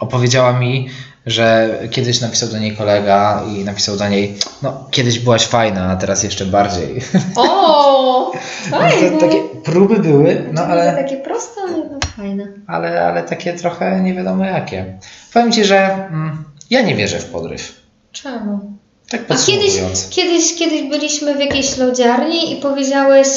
opowiedziała 0.00 0.52
mi, 0.52 0.88
że 1.26 1.78
kiedyś 1.90 2.20
napisał 2.20 2.48
do 2.48 2.58
niej 2.58 2.76
kolega 2.76 3.42
i 3.48 3.64
napisał 3.64 3.96
do 3.96 4.08
niej, 4.08 4.38
no 4.62 4.88
kiedyś 4.90 5.18
byłaś 5.18 5.46
fajna, 5.46 5.90
a 5.90 5.96
teraz 5.96 6.22
jeszcze 6.22 6.46
bardziej. 6.46 7.00
O, 7.36 8.32
fajne. 8.70 9.10
To 9.10 9.18
takie 9.18 9.42
próby 9.64 9.98
były, 9.98 10.44
no 10.52 10.62
ale... 10.62 10.94
Takie 10.94 11.16
proste, 11.16 11.60
ale 11.68 11.76
no 11.76 11.98
fajne. 12.16 12.46
ale, 12.66 13.06
ale 13.06 13.22
takie 13.22 13.52
trochę 13.52 14.00
nie 14.00 14.14
wiadomo 14.14 14.44
jakie. 14.44 14.98
Powiem 15.32 15.52
Ci, 15.52 15.64
że 15.64 16.08
mm, 16.10 16.44
ja 16.70 16.82
nie 16.82 16.94
wierzę 16.94 17.18
w 17.18 17.24
podryw. 17.24 17.80
Czemu? 18.12 18.60
Tak 19.10 19.20
A 19.28 19.34
kiedyś, 19.34 19.80
kiedyś, 20.10 20.54
kiedyś 20.54 20.82
byliśmy 20.82 21.34
w 21.34 21.40
jakiejś 21.40 21.76
lodziarni 21.76 22.52
i 22.52 22.60
powiedziałeś, 22.62 23.28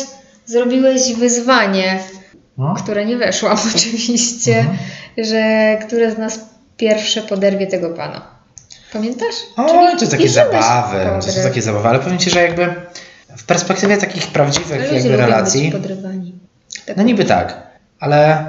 zrobiłeś 0.45 1.13
wyzwanie, 1.13 1.99
No? 2.59 2.73
które 2.73 3.05
nie 3.05 3.17
weszłam 3.17 3.57
oczywiście, 3.75 4.59
Mhm. 4.59 4.77
że 5.17 5.77
które 5.87 6.11
z 6.11 6.17
nas 6.17 6.39
pierwsze 6.77 7.21
poderwie 7.21 7.67
tego 7.67 7.89
pana. 7.89 8.21
Pamiętasz? 8.93 9.35
O, 9.57 9.67
Czyli 9.67 9.99
to 9.99 10.07
takie 10.17 10.29
zabawy, 10.29 10.97
to 11.25 11.31
są 11.31 11.43
takie 11.43 11.61
zabawy, 11.61 11.87
ale 11.87 11.99
powiem 11.99 12.17
Ci, 12.17 12.29
że 12.29 12.41
jakby 12.43 12.73
w 13.37 13.43
perspektywie 13.43 13.97
takich 13.97 14.27
prawdziwych 14.27 14.93
jakby 14.93 15.17
relacji. 15.17 15.73
Tak 16.85 16.97
no 16.97 17.03
niby 17.03 17.25
tak, 17.25 17.67
ale 17.99 18.45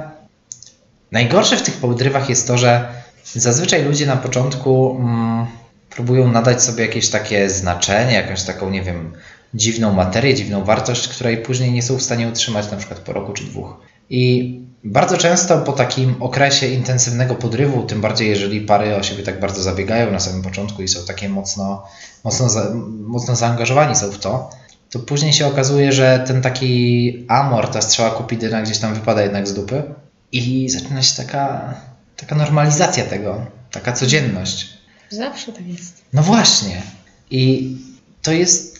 najgorsze 1.11 1.57
w 1.57 1.61
tych 1.61 1.77
podrywach 1.77 2.29
jest 2.29 2.47
to, 2.47 2.57
że 2.57 2.87
zazwyczaj 3.35 3.83
ludzie 3.83 4.05
na 4.05 4.17
początku 4.17 4.97
mm, 4.99 5.45
próbują 5.89 6.27
nadać 6.31 6.63
sobie 6.63 6.85
jakieś 6.85 7.09
takie 7.09 7.49
znaczenie, 7.49 8.13
jakąś 8.13 8.43
taką, 8.43 8.69
nie 8.69 8.81
wiem, 8.81 9.13
dziwną 9.53 9.93
materię, 9.93 10.33
dziwną 10.35 10.63
wartość, 10.63 11.07
której 11.07 11.37
później 11.37 11.71
nie 11.71 11.81
są 11.83 11.97
w 11.97 12.01
stanie 12.01 12.27
utrzymać 12.27 12.71
na 12.71 12.77
przykład 12.77 12.99
po 12.99 13.13
roku 13.13 13.33
czy 13.33 13.43
dwóch. 13.43 13.75
I 14.11 14.59
bardzo 14.83 15.17
często 15.17 15.57
po 15.57 15.71
takim 15.71 16.23
okresie 16.23 16.67
intensywnego 16.67 17.35
podrywu, 17.35 17.83
tym 17.83 18.01
bardziej 18.01 18.29
jeżeli 18.29 18.61
pary 18.61 18.95
o 18.95 19.03
siebie 19.03 19.23
tak 19.23 19.39
bardzo 19.39 19.61
zabiegają 19.61 20.11
na 20.11 20.19
samym 20.19 20.41
początku 20.41 20.81
i 20.81 20.87
są 20.87 21.05
takie 21.05 21.29
mocno, 21.29 21.83
mocno, 22.23 22.49
za, 22.49 22.71
mocno 22.99 23.35
zaangażowani 23.35 23.95
są 23.95 24.11
w 24.11 24.19
to, 24.19 24.49
to 24.89 24.99
później 24.99 25.33
się 25.33 25.47
okazuje, 25.47 25.91
że 25.91 26.23
ten 26.27 26.41
taki 26.41 27.25
amor, 27.27 27.67
ta 27.67 27.81
strzała 27.81 28.09
kupidyna 28.09 28.61
gdzieś 28.61 28.77
tam 28.77 28.93
wypada 28.93 29.21
jednak 29.21 29.47
z 29.47 29.53
dupy 29.53 29.83
i 30.31 30.69
zaczyna 30.69 31.01
się 31.01 31.23
taka, 31.23 31.73
taka 32.17 32.35
normalizacja 32.35 33.05
tego, 33.05 33.45
taka 33.71 33.91
codzienność. 33.91 34.69
Zawsze 35.09 35.51
tak 35.51 35.67
jest. 35.67 36.01
No 36.13 36.23
właśnie. 36.23 36.81
I 37.29 37.75
to 38.21 38.31
jest 38.31 38.77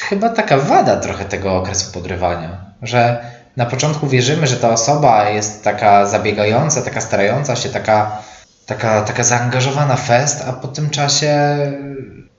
chyba 0.00 0.28
taka 0.28 0.58
wada 0.58 0.96
trochę 0.96 1.24
tego 1.24 1.56
okresu 1.56 1.92
podrywania, 1.92 2.64
że 2.82 3.30
na 3.56 3.66
początku 3.66 4.06
wierzymy, 4.06 4.46
że 4.46 4.56
ta 4.56 4.70
osoba 4.70 5.30
jest 5.30 5.64
taka 5.64 6.06
zabiegająca, 6.06 6.82
taka 6.82 7.00
starająca 7.00 7.56
się, 7.56 7.68
taka, 7.68 8.22
taka, 8.66 9.02
taka 9.02 9.24
zaangażowana 9.24 9.96
fest, 9.96 10.44
a 10.48 10.52
po 10.52 10.68
tym 10.68 10.90
czasie 10.90 11.32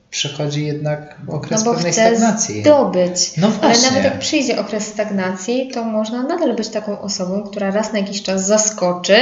przychodzi 0.10 0.66
jednak 0.66 1.16
okres 1.28 1.60
No 1.60 1.66
bo 1.66 1.74
pewnej 1.74 1.92
chce 1.92 2.02
stagnacji. 2.10 2.62
zdobyć. 2.62 3.38
No 3.38 3.48
Ale 3.48 3.56
właśnie. 3.58 3.88
nawet 3.88 4.04
jak 4.04 4.20
przyjdzie 4.20 4.60
okres 4.60 4.88
stagnacji, 4.88 5.72
to 5.74 5.84
można 5.84 6.24
nadal 6.24 6.56
być 6.56 6.70
taką 6.70 7.02
osobą, 7.02 7.44
która 7.44 7.72
raz 7.72 7.94
na 7.94 8.00
jakiś 8.00 8.24
czas 8.24 8.46
zaskoczy 8.46 9.18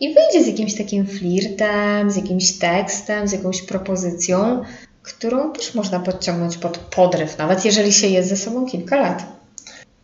i 0.00 0.14
wyjdzie 0.14 0.44
z 0.44 0.46
jakimś 0.46 0.74
takim 0.74 1.06
flirtem, 1.06 2.10
z 2.10 2.16
jakimś 2.16 2.58
tekstem, 2.58 3.28
z 3.28 3.32
jakąś 3.32 3.62
propozycją, 3.62 4.62
którą 5.02 5.52
też 5.52 5.74
można 5.74 6.00
podciągnąć 6.00 6.56
pod 6.56 6.78
podryw, 6.78 7.38
nawet 7.38 7.64
jeżeli 7.64 7.92
się 7.92 8.06
jest 8.06 8.28
ze 8.28 8.36
sobą 8.36 8.66
kilka 8.66 8.96
lat. 8.96 9.35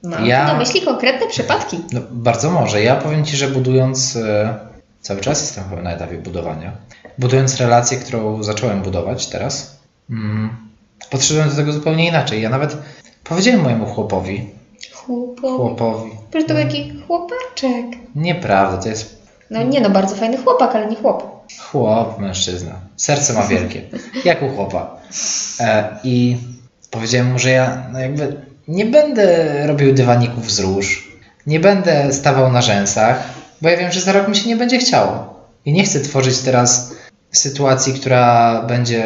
Mam 0.02 0.26
Ja- 0.26 0.46
na 0.46 0.54
myśli 0.54 0.82
konkretne 0.82 1.26
przypadki. 1.26 1.80
No, 1.92 2.00
bardzo 2.10 2.50
może. 2.50 2.82
Ja 2.82 2.96
powiem 2.96 3.24
Ci, 3.24 3.36
że 3.36 3.48
budując, 3.48 4.16
e, 4.16 4.54
cały 5.00 5.20
czas 5.20 5.40
jestem 5.40 5.64
chyba 5.70 5.82
na 5.82 5.92
etapie 5.92 6.18
budowania, 6.18 6.72
budując 7.18 7.56
relację, 7.60 7.98
którą 7.98 8.42
zacząłem 8.42 8.82
budować 8.82 9.26
teraz, 9.26 9.76
mm, 10.10 10.50
podszedłem 11.10 11.48
do 11.50 11.56
tego 11.56 11.72
zupełnie 11.72 12.08
inaczej. 12.08 12.42
Ja 12.42 12.48
nawet 12.50 12.76
powiedziałem 13.24 13.60
mojemu 13.62 13.86
chłopowi, 13.86 14.50
Chłopowi. 14.94 15.56
chłopowi, 15.56 16.10
Przecież 16.30 16.48
to 16.48 16.54
był 16.54 16.64
taki 16.64 16.92
chłopaczek. 17.06 17.86
nieprawda, 18.14 18.82
to 18.82 18.88
jest 18.88 19.22
No 19.50 19.62
nie 19.62 19.80
no, 19.80 19.90
bardzo 19.90 20.14
fajny 20.16 20.36
chłopak, 20.36 20.74
ale 20.76 20.86
nie 20.86 20.96
chłop. 20.96 21.46
chłop, 21.70 22.18
mężczyzna. 22.18 22.72
Serce 22.96 23.32
ma 23.32 23.42
wielkie, 23.46 23.82
jak 24.24 24.42
u 24.42 24.48
chłopa. 24.48 24.96
E, 25.60 25.96
I 26.04 26.36
powiedziałem 26.90 27.32
mu, 27.32 27.38
że 27.38 27.50
ja 27.50 27.86
no 27.92 27.98
jakby 27.98 28.36
nie 28.68 28.86
będę 28.86 29.66
robił 29.66 29.94
dywaników 29.94 30.52
z 30.52 30.60
róż, 30.60 31.12
nie 31.46 31.60
będę 31.60 32.12
stawał 32.12 32.52
na 32.52 32.62
rzęsach, 32.62 33.22
bo 33.62 33.68
ja 33.68 33.76
wiem, 33.76 33.92
że 33.92 34.00
za 34.00 34.12
rok 34.12 34.28
mi 34.28 34.36
się 34.36 34.48
nie 34.48 34.56
będzie 34.56 34.78
chciało. 34.78 35.32
I 35.64 35.72
nie 35.72 35.84
chcę 35.84 36.00
tworzyć 36.00 36.38
teraz 36.38 36.94
sytuacji, 37.32 37.94
która 37.94 38.62
będzie 38.62 39.02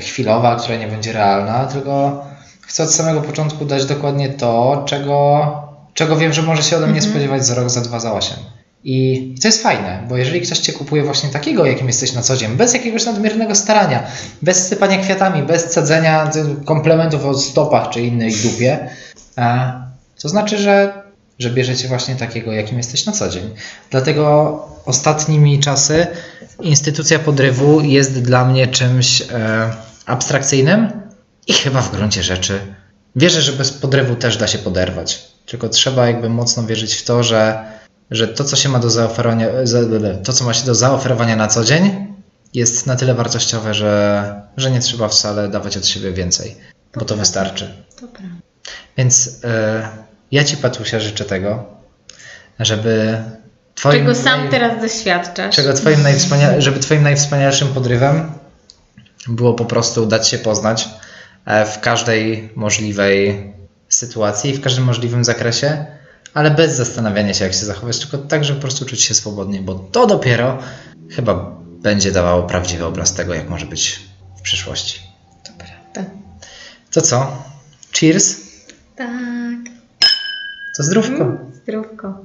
chwilowa, 0.00 0.56
która 0.56 0.76
nie 0.76 0.88
będzie 0.88 1.12
realna, 1.12 1.64
tylko 1.64 2.24
chcę 2.66 2.82
od 2.82 2.94
samego 2.94 3.20
początku 3.20 3.64
dać 3.64 3.84
dokładnie 3.84 4.28
to, 4.28 4.82
czego, 4.86 5.50
czego 5.94 6.16
wiem, 6.16 6.32
że 6.32 6.42
może 6.42 6.62
się 6.62 6.76
ode 6.76 6.86
mnie 6.86 6.96
Mhm. 6.96 7.12
spodziewać 7.12 7.46
za 7.46 7.54
rok, 7.54 7.70
za 7.70 7.80
dwa, 7.80 8.00
za 8.00 8.12
osiem. 8.12 8.36
I 8.88 9.34
to 9.42 9.48
jest 9.48 9.62
fajne, 9.62 10.04
bo 10.08 10.16
jeżeli 10.16 10.40
ktoś 10.40 10.58
Cię 10.58 10.72
kupuje 10.72 11.02
właśnie 11.02 11.28
takiego, 11.28 11.66
jakim 11.66 11.86
jesteś 11.86 12.12
na 12.12 12.22
co 12.22 12.36
dzień, 12.36 12.56
bez 12.56 12.74
jakiegoś 12.74 13.04
nadmiernego 13.06 13.54
starania, 13.54 14.06
bez 14.42 14.68
sypania 14.68 14.98
kwiatami, 14.98 15.42
bez 15.42 15.64
cedzenia 15.64 16.30
komplementów 16.64 17.24
o 17.24 17.34
stopach 17.34 17.90
czy 17.90 18.00
innej 18.00 18.32
dupie, 18.32 18.88
to 20.22 20.28
znaczy, 20.28 20.58
że, 20.58 21.02
że 21.38 21.50
bierzecie 21.50 21.88
właśnie 21.88 22.16
takiego, 22.16 22.52
jakim 22.52 22.78
jesteś 22.78 23.06
na 23.06 23.12
co 23.12 23.28
dzień. 23.28 23.50
Dlatego 23.90 24.68
ostatnimi 24.84 25.60
czasy 25.60 26.06
instytucja 26.60 27.18
podrywu 27.18 27.80
jest 27.80 28.22
dla 28.22 28.44
mnie 28.44 28.66
czymś 28.66 29.22
e, 29.22 29.26
abstrakcyjnym 30.06 30.88
i 31.46 31.52
chyba 31.52 31.82
w 31.82 31.90
gruncie 31.90 32.22
rzeczy 32.22 32.60
wierzę, 33.16 33.42
że 33.42 33.52
bez 33.52 33.72
podrywu 33.72 34.16
też 34.16 34.36
da 34.36 34.46
się 34.46 34.58
poderwać. 34.58 35.24
Tylko 35.46 35.68
trzeba 35.68 36.06
jakby 36.06 36.28
mocno 36.28 36.62
wierzyć 36.62 36.94
w 36.94 37.04
to, 37.04 37.22
że, 37.22 37.64
że 38.10 38.28
to, 38.28 38.44
co 38.44 38.56
się 38.56 38.68
ma 38.68 38.78
do 38.78 38.90
zaoferowania, 38.90 39.46
za- 39.64 39.78
to, 40.24 40.32
co 40.32 40.44
ma 40.44 40.54
się 40.54 40.66
do 40.66 40.74
zaoferowania 40.74 41.36
na 41.36 41.48
co 41.48 41.64
dzień, 41.64 42.06
jest 42.54 42.86
na 42.86 42.96
tyle 42.96 43.14
wartościowe, 43.14 43.74
że, 43.74 44.42
że 44.56 44.70
nie 44.70 44.80
trzeba 44.80 45.08
wcale 45.08 45.48
dawać 45.48 45.76
od 45.76 45.86
siebie 45.86 46.12
więcej, 46.12 46.56
bo 46.94 47.04
to 47.04 47.16
wystarczy. 47.16 47.74
Prawda. 47.98 48.18
Więc 48.96 49.40
e, 49.44 49.88
ja 50.32 50.44
Ci, 50.44 50.56
Patusia, 50.56 51.00
życzę 51.00 51.24
tego, 51.24 51.64
żeby 52.60 53.18
twoim 53.74 53.98
Czego 53.98 54.14
sam 54.14 54.48
teraz 54.48 54.80
doświadczasz. 54.80 55.56
Czego 55.56 55.72
twoim 55.72 56.02
najwspania- 56.02 56.60
żeby 56.60 56.80
twoim 56.80 57.02
najwspanialszym 57.02 57.68
podrywem 57.68 58.32
było 59.28 59.54
po 59.54 59.64
prostu 59.64 60.06
dać 60.06 60.28
się 60.28 60.38
poznać 60.38 60.88
e, 61.46 61.66
w 61.66 61.80
każdej 61.80 62.50
możliwej 62.54 63.52
sytuacji, 63.88 64.52
w 64.54 64.60
każdym 64.60 64.84
możliwym 64.84 65.24
zakresie, 65.24 65.86
ale 66.36 66.50
bez 66.50 66.76
zastanawiania 66.76 67.34
się, 67.34 67.44
jak 67.44 67.54
się 67.54 67.66
zachować, 67.66 67.98
tylko 67.98 68.18
tak, 68.18 68.44
żeby 68.44 68.58
po 68.58 68.62
prostu 68.62 68.84
czuć 68.84 69.02
się 69.02 69.14
swobodnie, 69.14 69.62
bo 69.62 69.74
to 69.74 70.06
dopiero 70.06 70.58
chyba 71.10 71.56
będzie 71.82 72.12
dawało 72.12 72.42
prawdziwy 72.42 72.84
obraz 72.84 73.14
tego, 73.14 73.34
jak 73.34 73.48
może 73.48 73.66
być 73.66 74.00
w 74.38 74.42
przyszłości. 74.42 75.00
To 75.44 75.52
prawda. 75.58 76.10
To 76.90 77.00
co? 77.00 77.42
Cheers? 77.92 78.36
Tak. 78.96 79.58
To 80.76 80.82
zdrówko. 80.82 81.38
Zdrówko. 81.62 82.24